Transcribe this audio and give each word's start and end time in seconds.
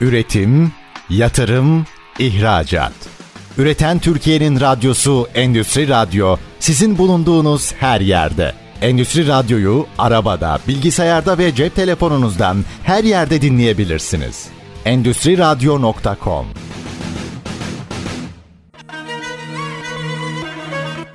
Üretim, 0.00 0.72
yatırım, 1.10 1.86
ihracat. 2.18 2.92
Üreten 3.58 3.98
Türkiye'nin 3.98 4.60
radyosu 4.60 5.28
Endüstri 5.34 5.88
Radyo 5.88 6.36
sizin 6.60 6.98
bulunduğunuz 6.98 7.72
her 7.72 8.00
yerde. 8.00 8.54
Endüstri 8.82 9.28
Radyo'yu 9.28 9.86
arabada, 9.98 10.58
bilgisayarda 10.68 11.38
ve 11.38 11.54
cep 11.54 11.76
telefonunuzdan 11.76 12.64
her 12.82 13.04
yerde 13.04 13.42
dinleyebilirsiniz. 13.42 14.48
Endüstri 14.84 15.38
Radyo.com 15.38 16.46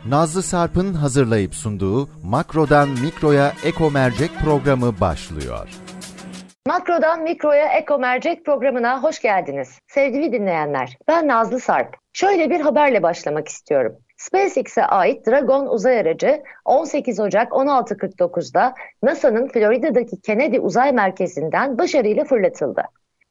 Nazlı 0.07 0.43
Sarp'ın 0.43 0.93
hazırlayıp 0.93 1.55
sunduğu 1.55 2.09
Makro'dan 2.23 2.89
Mikro'ya 2.89 3.53
Eko 3.63 3.91
Mercek 3.91 4.31
programı 4.39 4.99
başlıyor. 4.99 5.82
Makro'dan 6.67 7.23
Mikro'ya 7.23 7.67
Eko 7.67 7.99
Mercek 7.99 8.45
programına 8.45 9.03
hoş 9.03 9.21
geldiniz. 9.21 9.79
Sevgili 9.87 10.31
dinleyenler, 10.31 10.97
ben 11.07 11.27
Nazlı 11.27 11.59
Sarp. 11.59 11.95
Şöyle 12.13 12.49
bir 12.49 12.59
haberle 12.59 13.03
başlamak 13.03 13.47
istiyorum. 13.47 13.97
SpaceX'e 14.17 14.85
ait 14.85 15.27
Dragon 15.27 15.67
uzay 15.67 15.99
aracı 15.99 16.43
18 16.65 17.19
Ocak 17.19 17.51
16.49'da 17.51 18.73
NASA'nın 19.03 19.47
Florida'daki 19.47 20.21
Kennedy 20.21 20.57
Uzay 20.61 20.91
Merkezi'nden 20.91 21.77
başarıyla 21.77 22.23
fırlatıldı. 22.23 22.83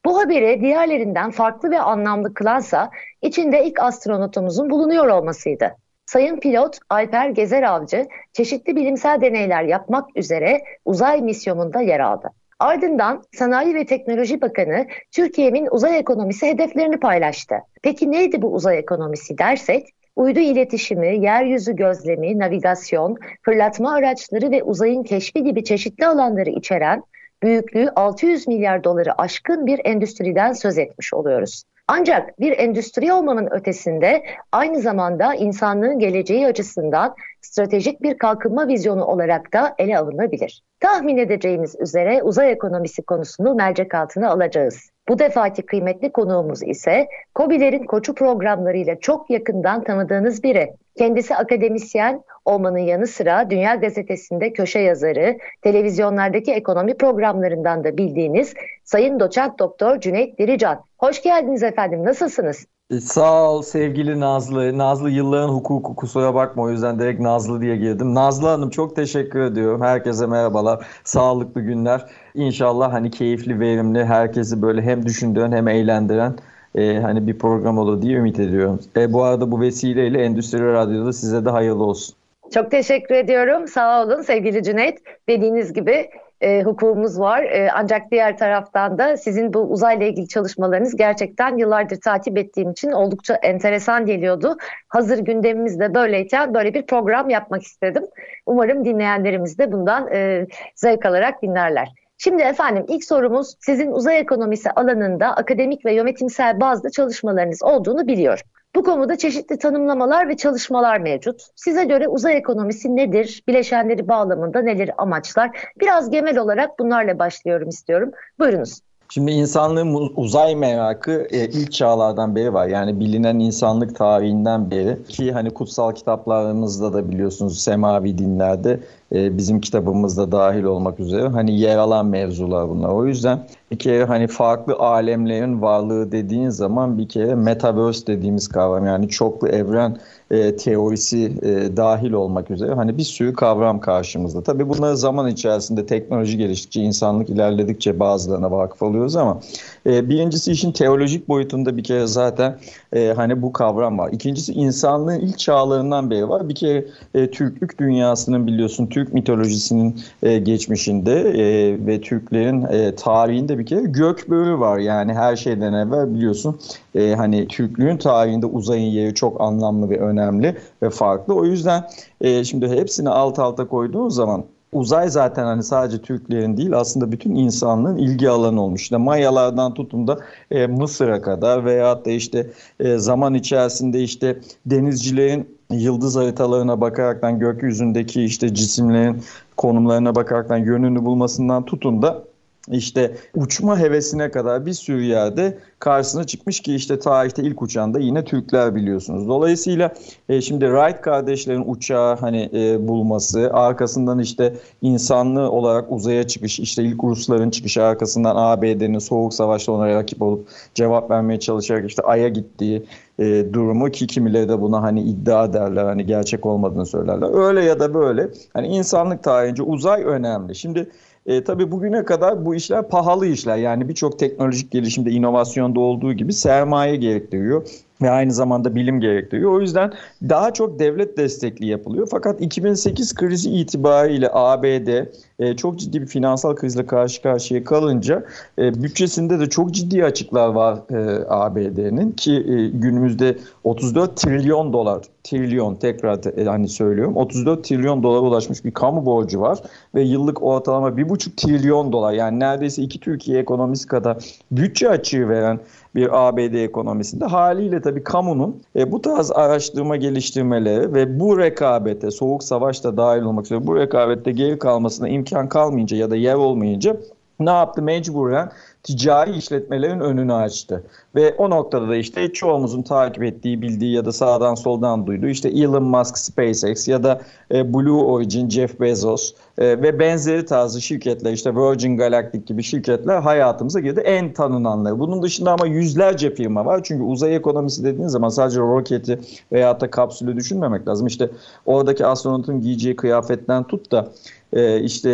Bu 0.04 0.20
haberi 0.20 0.60
diğerlerinden 0.60 1.30
farklı 1.30 1.70
ve 1.70 1.80
anlamlı 1.80 2.34
kılansa 2.34 2.90
içinde 3.22 3.64
ilk 3.64 3.80
astronotumuzun 3.80 4.70
bulunuyor 4.70 5.06
olmasıydı. 5.06 5.76
Sayın 6.06 6.40
pilot 6.40 6.78
Alper 6.90 7.28
Gezer 7.28 7.62
Avcı 7.62 8.06
çeşitli 8.32 8.76
bilimsel 8.76 9.20
deneyler 9.20 9.62
yapmak 9.62 10.16
üzere 10.16 10.62
uzay 10.84 11.20
misyonunda 11.20 11.80
yer 11.80 12.00
aldı. 12.00 12.30
Ardından 12.62 13.22
Sanayi 13.32 13.74
ve 13.74 13.86
Teknoloji 13.86 14.40
Bakanı 14.40 14.86
Türkiye'nin 15.10 15.68
uzay 15.70 15.98
ekonomisi 15.98 16.46
hedeflerini 16.46 17.00
paylaştı. 17.00 17.54
Peki 17.82 18.12
neydi 18.12 18.42
bu 18.42 18.54
uzay 18.54 18.78
ekonomisi 18.78 19.38
dersek? 19.38 19.86
Uydu 20.16 20.40
iletişimi, 20.40 21.24
yeryüzü 21.24 21.76
gözlemi, 21.76 22.38
navigasyon, 22.38 23.16
fırlatma 23.42 23.94
araçları 23.94 24.50
ve 24.50 24.62
uzayın 24.62 25.02
keşfi 25.02 25.44
gibi 25.44 25.64
çeşitli 25.64 26.06
alanları 26.06 26.50
içeren 26.50 27.02
büyüklüğü 27.42 27.88
600 27.96 28.48
milyar 28.48 28.84
doları 28.84 29.20
aşkın 29.20 29.66
bir 29.66 29.80
endüstriden 29.84 30.52
söz 30.52 30.78
etmiş 30.78 31.14
oluyoruz. 31.14 31.64
Ancak 31.88 32.40
bir 32.40 32.58
endüstri 32.58 33.12
olmanın 33.12 33.48
ötesinde 33.50 34.24
aynı 34.52 34.80
zamanda 34.80 35.34
insanlığın 35.34 35.98
geleceği 35.98 36.46
açısından 36.46 37.14
stratejik 37.40 38.02
bir 38.02 38.18
kalkınma 38.18 38.68
vizyonu 38.68 39.04
olarak 39.04 39.52
da 39.52 39.74
ele 39.78 39.98
alınabilir. 39.98 40.62
Tahmin 40.80 41.16
edeceğiniz 41.16 41.76
üzere 41.80 42.22
uzay 42.22 42.52
ekonomisi 42.52 43.02
konusunu 43.02 43.54
mercek 43.54 43.94
altına 43.94 44.30
alacağız. 44.30 44.91
Bu 45.08 45.18
defaki 45.18 45.62
kıymetli 45.62 46.12
konuğumuz 46.12 46.62
ise 46.62 47.06
COBİ'lerin 47.36 47.84
koçu 47.84 48.14
programlarıyla 48.14 49.00
çok 49.00 49.30
yakından 49.30 49.84
tanıdığınız 49.84 50.42
biri. 50.42 50.72
Kendisi 50.98 51.34
akademisyen 51.34 52.22
olmanın 52.44 52.78
yanı 52.78 53.06
sıra 53.06 53.50
Dünya 53.50 53.74
Gazetesi'nde 53.74 54.52
köşe 54.52 54.78
yazarı, 54.78 55.38
televizyonlardaki 55.62 56.52
ekonomi 56.52 56.96
programlarından 56.96 57.84
da 57.84 57.96
bildiğiniz 57.96 58.54
Sayın 58.84 59.20
Doçent 59.20 59.58
Doktor 59.58 60.00
Cüneyt 60.00 60.38
Dirican. 60.38 60.84
Hoş 60.98 61.22
geldiniz 61.22 61.62
efendim, 61.62 62.04
nasılsınız? 62.04 62.66
E, 62.92 63.00
sağ 63.00 63.50
ol 63.50 63.62
sevgili 63.62 64.20
Nazlı. 64.20 64.78
Nazlı 64.78 65.10
yılların 65.10 65.48
hukuku 65.48 65.96
kusura 65.96 66.34
bakma 66.34 66.62
o 66.62 66.70
yüzden 66.70 66.98
direkt 66.98 67.20
Nazlı 67.20 67.60
diye 67.60 67.76
girdim. 67.76 68.14
Nazlı 68.14 68.48
Hanım 68.48 68.70
çok 68.70 68.96
teşekkür 68.96 69.40
ediyorum. 69.40 69.82
Herkese 69.82 70.26
merhabalar. 70.26 70.86
Sağlıklı 71.04 71.60
günler. 71.60 72.06
İnşallah 72.34 72.92
hani 72.92 73.10
keyifli, 73.10 73.60
verimli, 73.60 74.04
herkesi 74.04 74.62
böyle 74.62 74.82
hem 74.82 75.06
düşündüren 75.06 75.52
hem 75.52 75.68
eğlendiren 75.68 76.34
e, 76.74 76.98
hani 76.98 77.26
bir 77.26 77.38
program 77.38 77.78
olur 77.78 78.02
diye 78.02 78.18
ümit 78.18 78.40
ediyorum. 78.40 78.80
E, 78.96 79.12
bu 79.12 79.22
arada 79.22 79.50
bu 79.50 79.60
vesileyle 79.60 80.24
Endüstri 80.24 80.72
Radyo'da 80.72 81.12
size 81.12 81.44
de 81.44 81.50
hayırlı 81.50 81.84
olsun. 81.84 82.14
Çok 82.54 82.70
teşekkür 82.70 83.14
ediyorum. 83.14 83.68
Sağ 83.68 84.02
olun 84.04 84.22
sevgili 84.22 84.62
Cüneyt. 84.62 84.98
Dediğiniz 85.28 85.72
gibi 85.72 86.08
e, 86.42 86.62
hukukumuz 86.62 87.20
var. 87.20 87.42
E, 87.42 87.70
ancak 87.74 88.10
diğer 88.10 88.38
taraftan 88.38 88.98
da 88.98 89.16
sizin 89.16 89.52
bu 89.52 89.58
uzayla 89.58 90.06
ilgili 90.06 90.28
çalışmalarınız 90.28 90.96
gerçekten 90.96 91.56
yıllardır 91.56 92.00
takip 92.00 92.38
ettiğim 92.38 92.70
için 92.70 92.92
oldukça 92.92 93.34
enteresan 93.34 94.06
geliyordu. 94.06 94.56
Hazır 94.88 95.18
gündemimiz 95.18 95.80
de 95.80 95.94
böyleyken 95.94 96.54
böyle 96.54 96.74
bir 96.74 96.86
program 96.86 97.30
yapmak 97.30 97.62
istedim. 97.62 98.04
Umarım 98.46 98.84
dinleyenlerimiz 98.84 99.58
de 99.58 99.72
bundan 99.72 100.08
e, 100.12 100.46
zevk 100.74 101.06
alarak 101.06 101.42
dinlerler. 101.42 101.88
Şimdi 102.18 102.42
efendim 102.42 102.84
ilk 102.88 103.04
sorumuz 103.04 103.54
sizin 103.60 103.92
uzay 103.92 104.18
ekonomisi 104.18 104.70
alanında 104.70 105.36
akademik 105.36 105.84
ve 105.84 105.94
yönetimsel 105.94 106.60
bazı 106.60 106.90
çalışmalarınız 106.90 107.62
olduğunu 107.62 108.06
biliyorum. 108.06 108.44
Bu 108.76 108.82
konuda 108.82 109.18
çeşitli 109.18 109.58
tanımlamalar 109.58 110.28
ve 110.28 110.36
çalışmalar 110.36 110.98
mevcut. 110.98 111.42
Size 111.56 111.84
göre 111.84 112.08
uzay 112.08 112.36
ekonomisi 112.36 112.96
nedir? 112.96 113.42
Bileşenleri 113.48 114.08
bağlamında 114.08 114.62
neler 114.62 114.90
amaçlar? 114.98 115.50
Biraz 115.80 116.10
genel 116.10 116.38
olarak 116.38 116.78
bunlarla 116.78 117.18
başlıyorum 117.18 117.68
istiyorum. 117.68 118.10
Buyurunuz. 118.38 118.80
Şimdi 119.08 119.30
insanlığın 119.30 120.12
uzay 120.16 120.56
merakı 120.56 121.26
e, 121.30 121.48
ilk 121.48 121.72
çağlardan 121.72 122.36
beri 122.36 122.54
var. 122.54 122.66
Yani 122.66 123.00
bilinen 123.00 123.38
insanlık 123.38 123.96
tarihinden 123.96 124.70
beri 124.70 125.04
ki 125.04 125.32
hani 125.32 125.50
kutsal 125.50 125.92
kitaplarımızda 125.92 126.92
da 126.92 127.10
biliyorsunuz 127.10 127.60
semavi 127.60 128.18
dinlerde 128.18 128.80
e, 129.14 129.38
bizim 129.38 129.60
kitabımızda 129.60 130.32
dahil 130.32 130.62
olmak 130.62 131.00
üzere 131.00 131.28
hani 131.28 131.60
yer 131.60 131.78
alan 131.78 132.06
mevzular 132.06 132.68
bunlar. 132.68 132.88
O 132.88 133.06
yüzden 133.06 133.46
bir 133.70 133.78
kere 133.78 134.04
hani 134.04 134.26
farklı 134.26 134.74
alemlerin 134.74 135.62
varlığı 135.62 136.12
dediğin 136.12 136.50
zaman 136.50 136.98
bir 136.98 137.08
kere 137.08 137.34
metaverse 137.34 138.06
dediğimiz 138.06 138.48
kavram 138.48 138.86
yani 138.86 139.08
çoklu 139.08 139.48
evren 139.48 139.98
e, 140.30 140.56
teorisi 140.56 141.32
e, 141.42 141.76
dahil 141.76 142.12
olmak 142.12 142.50
üzere 142.50 142.74
hani 142.74 142.98
bir 142.98 143.02
sürü 143.02 143.32
kavram 143.32 143.80
karşımızda. 143.80 144.42
Tabii 144.42 144.68
bunları 144.68 144.96
zaman 144.96 145.28
içerisinde 145.28 145.86
teknoloji 145.86 146.38
geliştikçe, 146.38 146.80
insanlık 146.80 147.30
ilerledikçe 147.30 148.00
bazılarına 148.00 148.50
vakıf 148.50 148.82
oluyoruz 148.82 149.16
ama 149.16 149.40
e, 149.86 150.08
birincisi 150.08 150.52
işin 150.52 150.72
teolojik 150.72 151.28
boyutunda 151.28 151.76
bir 151.76 151.84
kere 151.84 152.06
zaten 152.06 152.58
e, 152.92 153.12
hani 153.16 153.42
bu 153.42 153.52
kavram 153.52 153.98
var. 153.98 154.12
İkincisi 154.12 154.52
insanlığın 154.52 155.20
ilk 155.20 155.38
çağlarından 155.38 156.10
beri 156.10 156.28
var. 156.28 156.48
Bir 156.48 156.54
kere 156.54 156.84
e, 157.14 157.30
Türklük 157.30 157.78
dünyasının 157.78 158.46
biliyorsun 158.46 158.86
Türk 158.86 159.01
mitolojisinin 159.08 160.00
e, 160.22 160.38
geçmişinde 160.38 161.20
e, 161.20 161.76
ve 161.86 162.00
Türklerin 162.00 162.62
e, 162.62 162.94
tarihinde 162.94 163.58
bir 163.58 163.66
kere 163.66 163.82
gök 163.82 164.30
böğürü 164.30 164.58
var. 164.58 164.78
Yani 164.78 165.14
her 165.14 165.36
şeyden 165.36 165.72
evvel 165.72 166.14
biliyorsun 166.14 166.60
e, 166.94 167.14
hani 167.14 167.48
Türklüğün 167.48 167.96
tarihinde 167.96 168.46
uzayın 168.46 168.90
yeri 168.90 169.14
çok 169.14 169.40
anlamlı 169.40 169.90
ve 169.90 169.98
önemli 169.98 170.56
ve 170.82 170.90
farklı. 170.90 171.34
O 171.34 171.44
yüzden 171.44 171.84
e, 172.20 172.44
şimdi 172.44 172.68
hepsini 172.68 173.08
alt 173.08 173.38
alta 173.38 173.68
koyduğun 173.68 174.08
zaman 174.08 174.44
uzay 174.72 175.08
zaten 175.08 175.44
hani 175.44 175.62
sadece 175.62 176.02
Türklerin 176.02 176.56
değil 176.56 176.72
aslında 176.76 177.12
bütün 177.12 177.34
insanlığın 177.34 177.96
ilgi 177.96 178.30
alanı 178.30 178.62
olmuş. 178.62 178.82
İşte 178.82 178.96
Mayalardan 178.96 179.74
tutun 179.74 180.08
da 180.08 180.18
e, 180.50 180.66
Mısır'a 180.66 181.22
kadar 181.22 181.64
veyahut 181.64 182.06
da 182.06 182.10
işte 182.10 182.50
e, 182.80 182.98
zaman 182.98 183.34
içerisinde 183.34 184.02
işte 184.02 184.38
denizcilerin 184.66 185.58
yıldız 185.72 186.16
haritalarına 186.16 186.80
bakaraktan 186.80 187.38
gökyüzündeki 187.38 188.24
işte 188.24 188.54
cisimlerin 188.54 189.22
konumlarına 189.56 190.14
bakaraktan 190.14 190.58
yönünü 190.58 191.04
bulmasından 191.04 191.64
tutun 191.64 192.02
da 192.02 192.24
işte 192.68 193.16
uçma 193.34 193.78
hevesine 193.78 194.30
kadar 194.30 194.66
bir 194.66 194.72
sürü 194.72 195.02
yerde 195.02 195.58
karşısına 195.78 196.24
çıkmış 196.24 196.60
ki 196.60 196.74
işte 196.74 196.98
tarihte 196.98 197.42
ilk 197.42 197.62
uçan 197.62 197.94
da 197.94 197.98
yine 197.98 198.24
Türkler 198.24 198.74
biliyorsunuz. 198.74 199.28
Dolayısıyla 199.28 199.94
e, 200.28 200.40
şimdi 200.40 200.64
Wright 200.64 201.00
kardeşlerin 201.00 201.64
uçağı 201.66 202.16
hani 202.16 202.50
e, 202.54 202.88
bulması, 202.88 203.50
arkasından 203.52 204.18
işte 204.18 204.54
insanlı 204.82 205.50
olarak 205.50 205.92
uzaya 205.92 206.26
çıkış, 206.26 206.60
işte 206.60 206.82
ilk 206.82 207.04
Rusların 207.04 207.50
çıkışı 207.50 207.82
arkasından 207.82 208.36
ABD'nin 208.36 208.98
soğuk 208.98 209.34
savaşta 209.34 209.72
ona 209.72 209.88
rakip 209.88 210.22
olup 210.22 210.48
cevap 210.74 211.10
vermeye 211.10 211.40
çalışarak 211.40 211.90
işte 211.90 212.02
Ay'a 212.02 212.28
gittiği 212.28 212.86
e, 213.18 213.46
durumu 213.52 213.90
ki 213.90 214.06
kimileri 214.06 214.48
de 214.48 214.60
buna 214.60 214.82
hani 214.82 215.02
iddia 215.02 215.52
derler 215.52 215.84
hani 215.84 216.06
gerçek 216.06 216.46
olmadığını 216.46 216.86
söylerler. 216.86 217.46
Öyle 217.46 217.64
ya 217.64 217.80
da 217.80 217.94
böyle 217.94 218.28
hani 218.54 218.66
insanlık 218.66 219.22
tarihince 219.22 219.62
uzay 219.62 220.04
önemli. 220.04 220.54
Şimdi 220.54 220.90
e, 221.26 221.44
tabii 221.44 221.70
bugüne 221.70 222.04
kadar 222.04 222.44
bu 222.44 222.54
işler 222.54 222.88
pahalı 222.88 223.26
işler. 223.26 223.56
Yani 223.56 223.88
birçok 223.88 224.18
teknolojik 224.18 224.70
gelişimde, 224.70 225.10
inovasyonda 225.10 225.80
olduğu 225.80 226.12
gibi 226.12 226.32
sermaye 226.32 226.96
gerektiriyor. 226.96 227.68
Ve 228.02 228.10
aynı 228.10 228.32
zamanda 228.32 228.74
bilim 228.74 229.00
gerektiriyor. 229.00 229.52
O 229.52 229.60
yüzden 229.60 229.92
daha 230.28 230.52
çok 230.52 230.78
devlet 230.78 231.18
destekli 231.18 231.66
yapılıyor. 231.66 232.08
Fakat 232.10 232.40
2008 232.40 233.14
krizi 233.14 233.50
itibariyle 233.50 234.28
ABD 234.32 235.06
e, 235.38 235.56
çok 235.56 235.78
ciddi 235.78 236.02
bir 236.02 236.06
finansal 236.06 236.54
krizle 236.54 236.86
karşı 236.86 237.22
karşıya 237.22 237.64
kalınca 237.64 238.24
e, 238.58 238.82
bütçesinde 238.82 239.40
de 239.40 239.48
çok 239.48 239.70
ciddi 239.70 240.04
açıklar 240.04 240.48
var 240.48 240.78
e, 240.90 241.24
ABD'nin 241.28 242.12
ki 242.12 242.32
e, 242.32 242.68
günümüzde 242.68 243.38
34 243.64 244.16
trilyon 244.16 244.72
dolar 244.72 245.02
trilyon 245.24 245.74
tekrar 245.74 246.38
e, 246.38 246.44
hani 246.44 246.68
söylüyorum 246.68 247.16
34 247.16 247.64
trilyon 247.64 248.02
dolara 248.02 248.20
ulaşmış 248.20 248.64
bir 248.64 248.70
kamu 248.70 249.06
borcu 249.06 249.40
var 249.40 249.58
ve 249.94 250.02
yıllık 250.02 250.42
ortalama 250.42 250.88
1,5 250.88 251.36
trilyon 251.36 251.92
dolar 251.92 252.12
yani 252.12 252.40
neredeyse 252.40 252.82
iki 252.82 253.00
Türkiye 253.00 253.38
ekonomisi 253.38 253.86
kadar 253.86 254.16
bütçe 254.50 254.88
açığı 254.88 255.28
veren 255.28 255.60
bir 255.94 256.28
ABD 256.28 256.54
ekonomisinde 256.54 257.24
haliyle 257.24 257.82
tabii 257.82 258.04
kamunun 258.04 258.62
e, 258.76 258.92
bu 258.92 259.02
tarz 259.02 259.30
araştırma 259.30 259.96
geliştirmeleri 259.96 260.94
ve 260.94 261.20
bu 261.20 261.38
rekabete 261.38 262.10
soğuk 262.10 262.42
savaş 262.42 262.84
da 262.84 262.96
dahil 262.96 263.22
olmak 263.22 263.44
üzere 263.44 263.66
bu 263.66 263.76
rekabette 263.76 264.32
geri 264.32 264.58
kalmasına 264.58 265.08
imkan 265.08 265.48
kalmayınca 265.48 265.96
ya 265.96 266.10
da 266.10 266.16
yer 266.16 266.34
olmayınca 266.34 266.96
ne 267.40 267.50
yaptı 267.50 267.82
mecburen 267.82 268.50
ticari 268.82 269.36
işletmelerin 269.36 270.00
önünü 270.00 270.34
açtı. 270.34 270.84
Ve 271.14 271.34
o 271.38 271.50
noktada 271.50 271.88
da 271.88 271.96
işte 271.96 272.32
çoğumuzun 272.32 272.82
takip 272.82 273.22
ettiği, 273.22 273.62
bildiği 273.62 273.92
ya 273.94 274.04
da 274.04 274.12
sağdan 274.12 274.54
soldan 274.54 275.06
duyduğu 275.06 275.28
işte 275.28 275.48
Elon 275.48 275.82
Musk 275.82 276.18
SpaceX 276.18 276.88
ya 276.88 277.02
da 277.02 277.20
e, 277.54 277.74
Blue 277.74 278.02
Origin 278.02 278.48
Jeff 278.48 278.80
Bezos 278.80 279.34
e, 279.58 279.82
ve 279.82 279.98
benzeri 279.98 280.46
tarzı 280.46 280.82
şirketler 280.82 281.32
işte 281.32 281.54
Virgin 281.54 281.96
Galactic 281.96 282.44
gibi 282.46 282.62
şirketler 282.62 283.20
hayatımıza 283.20 283.80
girdi. 283.80 284.00
En 284.00 284.32
tanınanları. 284.32 284.98
Bunun 284.98 285.22
dışında 285.22 285.52
ama 285.52 285.66
yüzlerce 285.66 286.34
firma 286.34 286.64
var. 286.66 286.80
Çünkü 286.84 287.02
uzay 287.02 287.36
ekonomisi 287.36 287.84
dediğiniz 287.84 288.12
zaman 288.12 288.28
sadece 288.28 288.60
roketi 288.60 289.18
veya 289.52 289.80
da 289.80 289.90
kapsülü 289.90 290.36
düşünmemek 290.36 290.88
lazım. 290.88 291.06
İşte 291.06 291.30
oradaki 291.66 292.06
astronotun 292.06 292.60
giyeceği 292.60 292.96
kıyafetten 292.96 293.64
tut 293.64 293.92
da 293.92 294.08
e, 294.52 294.80
işte 294.80 295.10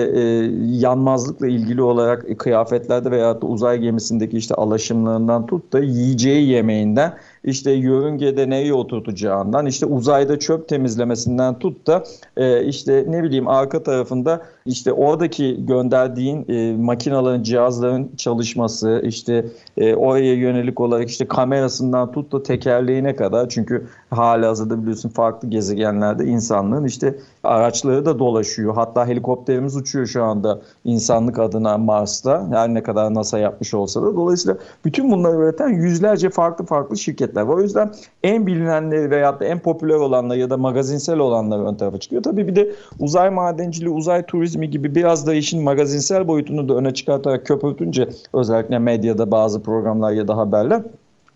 yanmazlıkla 0.65 1.47
ilgili 1.47 1.83
olarak 1.83 2.39
kıyafetlerde 2.39 3.11
veya 3.11 3.43
da 3.43 3.47
uzay 3.47 3.79
gemisindeki 3.79 4.37
işte 4.37 4.55
alaşımlarından 4.55 5.47
tut 5.47 5.73
da 5.73 5.81
yiyeceği 5.89 6.49
yemeğinden 6.49 7.15
işte 7.45 7.71
yörüngede 7.71 8.51
neyi 8.51 8.75
oturtacağından 8.75 9.67
işte 9.67 9.87
uzayda 9.87 10.39
çöp 10.39 10.69
temizlemesinden 10.69 11.59
tut 11.59 11.87
da 11.87 12.05
e, 12.37 12.65
işte 12.65 13.05
ne 13.09 13.23
bileyim 13.23 13.49
arka 13.49 13.83
tarafında 13.83 14.43
işte 14.69 14.93
oradaki 14.93 15.67
gönderdiğin 15.67 16.47
e, 16.49 16.77
makinaların 16.77 17.43
cihazların 17.43 18.11
çalışması 18.17 19.03
işte 19.05 19.47
e, 19.77 19.95
oraya 19.95 20.35
yönelik 20.35 20.81
olarak 20.81 21.09
işte 21.09 21.29
kamerasından 21.29 22.13
tut 22.13 22.33
da 22.33 22.43
tekerleğine 22.43 23.17
kadar 23.17 23.49
çünkü 23.49 23.87
hala 24.11 24.49
hazırda 24.49 24.83
biliyorsun 24.83 25.09
farklı 25.09 25.51
gezegenlerde 25.51 26.25
insanlığın 26.25 26.85
işte 26.85 27.15
araçları 27.45 28.07
da 28.07 28.19
dolaşıyor. 28.19 28.75
Hatta 28.75 29.07
helikopterimiz 29.07 29.77
uçuyor 29.77 30.07
şu 30.07 30.25
anda 30.25 30.61
insanlık 30.85 31.39
adına 31.39 31.79
Mars'ta. 31.79 32.49
Her 32.51 32.69
ne 32.69 32.83
kadar 32.83 33.15
NASA 33.15 33.39
yapmış 33.39 33.75
olsa 33.75 34.03
da. 34.03 34.17
Dolayısıyla 34.17 34.59
bütün 34.85 35.11
bunları 35.11 35.37
üreten 35.37 35.69
yüzlerce 35.69 36.31
farklı 36.31 36.65
farklı 36.65 36.99
şirketler 36.99 37.43
var. 37.43 37.55
O 37.55 37.63
yüzden 37.63 37.91
en 38.23 38.47
bilinenleri 38.47 39.11
veyahut 39.11 39.41
da 39.41 39.45
en 39.45 39.59
popüler 39.59 39.95
olanlar 39.95 40.37
ya 40.37 40.51
da 40.51 40.57
magazinsel 40.57 41.19
olanlar 41.19 41.59
ön 41.59 41.75
tarafa 41.75 41.99
çıkıyor. 41.99 42.23
Tabii 42.23 42.49
bir 42.49 42.57
de 42.57 42.73
uzay 43.01 43.31
madenciliği, 43.31 43.95
uzay 43.95 44.27
turizmi 44.27 44.58
gibi 44.67 44.95
biraz 44.95 45.27
da 45.27 45.35
işin 45.35 45.63
magazinsel 45.63 46.29
boyutunu 46.29 46.69
da 46.69 46.75
öne 46.75 46.95
çıkartarak 46.95 47.47
köpürtünce 47.47 48.09
özellikle 48.33 48.79
medyada 48.79 49.31
bazı 49.31 49.63
programlar 49.63 50.13
ya 50.13 50.29
da 50.29 50.37
haberler 50.37 50.83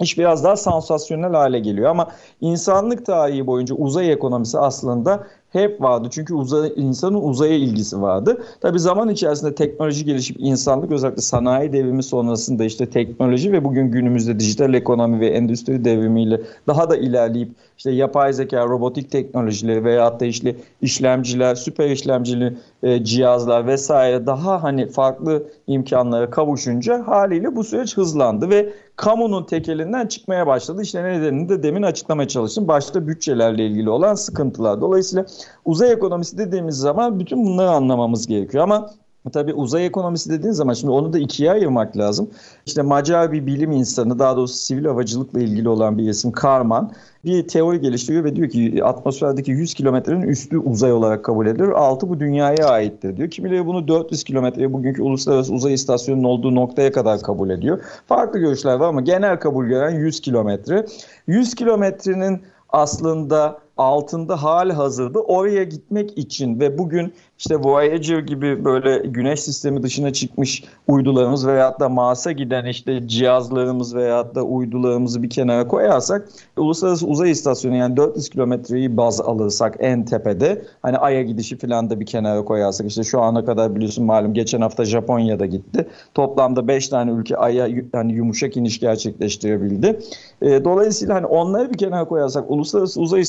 iş 0.00 0.18
biraz 0.18 0.44
daha 0.44 0.56
sansasyonel 0.56 1.32
hale 1.32 1.58
geliyor. 1.60 1.90
Ama 1.90 2.08
insanlık 2.40 3.06
tarihi 3.06 3.46
boyunca 3.46 3.74
uzay 3.74 4.12
ekonomisi 4.12 4.58
aslında 4.58 5.26
hep 5.52 5.80
vardı. 5.80 6.08
Çünkü 6.10 6.34
uzay, 6.34 6.72
insanın 6.76 7.20
uzaya 7.22 7.54
ilgisi 7.54 8.02
vardı. 8.02 8.42
Tabi 8.60 8.78
zaman 8.78 9.08
içerisinde 9.08 9.54
teknoloji 9.54 10.04
gelişip 10.04 10.36
insanlık 10.40 10.92
özellikle 10.92 11.22
sanayi 11.22 11.72
devrimi 11.72 12.02
sonrasında 12.02 12.64
işte 12.64 12.86
teknoloji 12.86 13.52
ve 13.52 13.64
bugün 13.64 13.90
günümüzde 13.90 14.40
dijital 14.40 14.74
ekonomi 14.74 15.20
ve 15.20 15.28
endüstri 15.28 15.84
devrimiyle 15.84 16.40
daha 16.66 16.90
da 16.90 16.96
ilerleyip 16.96 17.48
işte 17.78 17.90
yapay 17.90 18.32
zeka, 18.32 18.66
robotik 18.66 19.10
teknolojileri 19.10 19.84
veya 19.84 20.20
da 20.20 20.24
işte 20.24 20.56
işlemciler, 20.82 21.54
süper 21.54 21.90
işlemcili 21.90 22.56
e, 22.82 23.04
cihazlar 23.04 23.66
vesaire 23.66 24.26
daha 24.26 24.62
hani 24.62 24.88
farklı 24.88 25.42
imkanlara 25.66 26.30
kavuşunca 26.30 27.06
haliyle 27.06 27.56
bu 27.56 27.64
süreç 27.64 27.96
hızlandı 27.96 28.50
ve 28.50 28.72
kamunun 28.96 29.44
tekelinden 29.44 30.06
çıkmaya 30.06 30.46
başladı. 30.46 30.82
İşte 30.82 31.04
nedenini 31.04 31.48
de 31.48 31.62
demin 31.62 31.82
açıklamaya 31.82 32.28
çalıştım. 32.28 32.68
Başta 32.68 33.08
bütçelerle 33.08 33.66
ilgili 33.66 33.90
olan 33.90 34.14
sıkıntılar. 34.14 34.80
Dolayısıyla 34.80 35.26
uzay 35.64 35.92
ekonomisi 35.92 36.38
dediğimiz 36.38 36.76
zaman 36.76 37.20
bütün 37.20 37.46
bunları 37.46 37.70
anlamamız 37.70 38.26
gerekiyor 38.26 38.64
ama 38.64 38.90
Tabii 39.32 39.54
uzay 39.54 39.86
ekonomisi 39.86 40.30
dediğin 40.30 40.52
zaman 40.52 40.74
şimdi 40.74 40.92
onu 40.92 41.12
da 41.12 41.18
ikiye 41.18 41.50
ayırmak 41.50 41.96
lazım. 41.96 42.30
İşte 42.66 42.82
Macar 42.82 43.32
bir 43.32 43.46
bilim 43.46 43.72
insanı 43.72 44.18
daha 44.18 44.36
doğrusu 44.36 44.54
sivil 44.54 44.84
havacılıkla 44.84 45.40
ilgili 45.40 45.68
olan 45.68 45.98
bir 45.98 46.08
isim 46.08 46.32
Karman 46.32 46.92
bir 47.24 47.48
teori 47.48 47.80
geliştiriyor 47.80 48.24
ve 48.24 48.36
diyor 48.36 48.48
ki 48.48 48.84
atmosferdeki 48.84 49.50
100 49.50 49.74
kilometrenin 49.74 50.22
üstü 50.22 50.58
uzay 50.58 50.92
olarak 50.92 51.24
kabul 51.24 51.46
edilir. 51.46 51.68
Altı 51.68 52.08
bu 52.08 52.20
dünyaya 52.20 52.68
aittir 52.68 53.16
diyor. 53.16 53.30
Kimileri 53.30 53.66
bunu 53.66 53.88
400 53.88 54.24
kilometreye 54.24 54.72
bugünkü 54.72 55.02
uluslararası 55.02 55.54
uzay 55.54 55.74
istasyonunun 55.74 56.24
olduğu 56.24 56.54
noktaya 56.54 56.92
kadar 56.92 57.20
kabul 57.20 57.50
ediyor. 57.50 57.82
Farklı 58.06 58.38
görüşler 58.38 58.74
var 58.74 58.88
ama 58.88 59.00
genel 59.00 59.40
kabul 59.40 59.66
gören 59.66 59.90
100 59.90 60.20
kilometre. 60.20 60.86
100 61.26 61.54
kilometrenin 61.54 62.42
aslında 62.68 63.58
altında 63.76 64.42
hali 64.42 64.72
hazırda 64.72 65.20
oraya 65.20 65.64
gitmek 65.64 66.18
için 66.18 66.60
ve 66.60 66.78
bugün 66.78 67.12
işte 67.38 67.56
Voyager 67.56 68.18
gibi 68.18 68.64
böyle 68.64 68.98
güneş 68.98 69.40
sistemi 69.40 69.82
dışına 69.82 70.12
çıkmış 70.12 70.64
uydularımız 70.88 71.46
veyahut 71.46 71.80
da 71.80 71.88
Mars'a 71.88 72.32
giden 72.32 72.64
işte 72.64 73.08
cihazlarımız 73.08 73.94
veyahut 73.94 74.34
da 74.34 74.42
uydularımızı 74.42 75.22
bir 75.22 75.30
kenara 75.30 75.68
koyarsak 75.68 76.28
Uluslararası 76.56 77.06
Uzay 77.06 77.30
İstasyonu 77.30 77.76
yani 77.76 77.96
400 77.96 78.28
kilometreyi 78.28 78.96
baz 78.96 79.20
alırsak 79.20 79.76
en 79.78 80.04
tepede 80.04 80.64
hani 80.82 80.96
Ay'a 80.98 81.22
gidişi 81.22 81.58
falan 81.58 81.90
da 81.90 82.00
bir 82.00 82.06
kenara 82.06 82.44
koyarsak 82.44 82.86
işte 82.86 83.04
şu 83.04 83.20
ana 83.20 83.44
kadar 83.44 83.74
biliyorsun 83.74 84.04
malum 84.04 84.34
geçen 84.34 84.60
hafta 84.60 84.84
Japonya'da 84.84 85.46
gitti. 85.46 85.88
Toplamda 86.14 86.68
5 86.68 86.88
tane 86.88 87.10
ülke 87.10 87.36
Ay'a 87.36 87.68
yani 87.94 88.12
yumuşak 88.12 88.56
iniş 88.56 88.80
gerçekleştirebildi. 88.80 90.00
Dolayısıyla 90.42 91.14
hani 91.14 91.26
onları 91.26 91.70
bir 91.70 91.78
kenara 91.78 92.04
koyarsak 92.04 92.50
Uluslararası 92.50 93.00
Uzay 93.00 93.20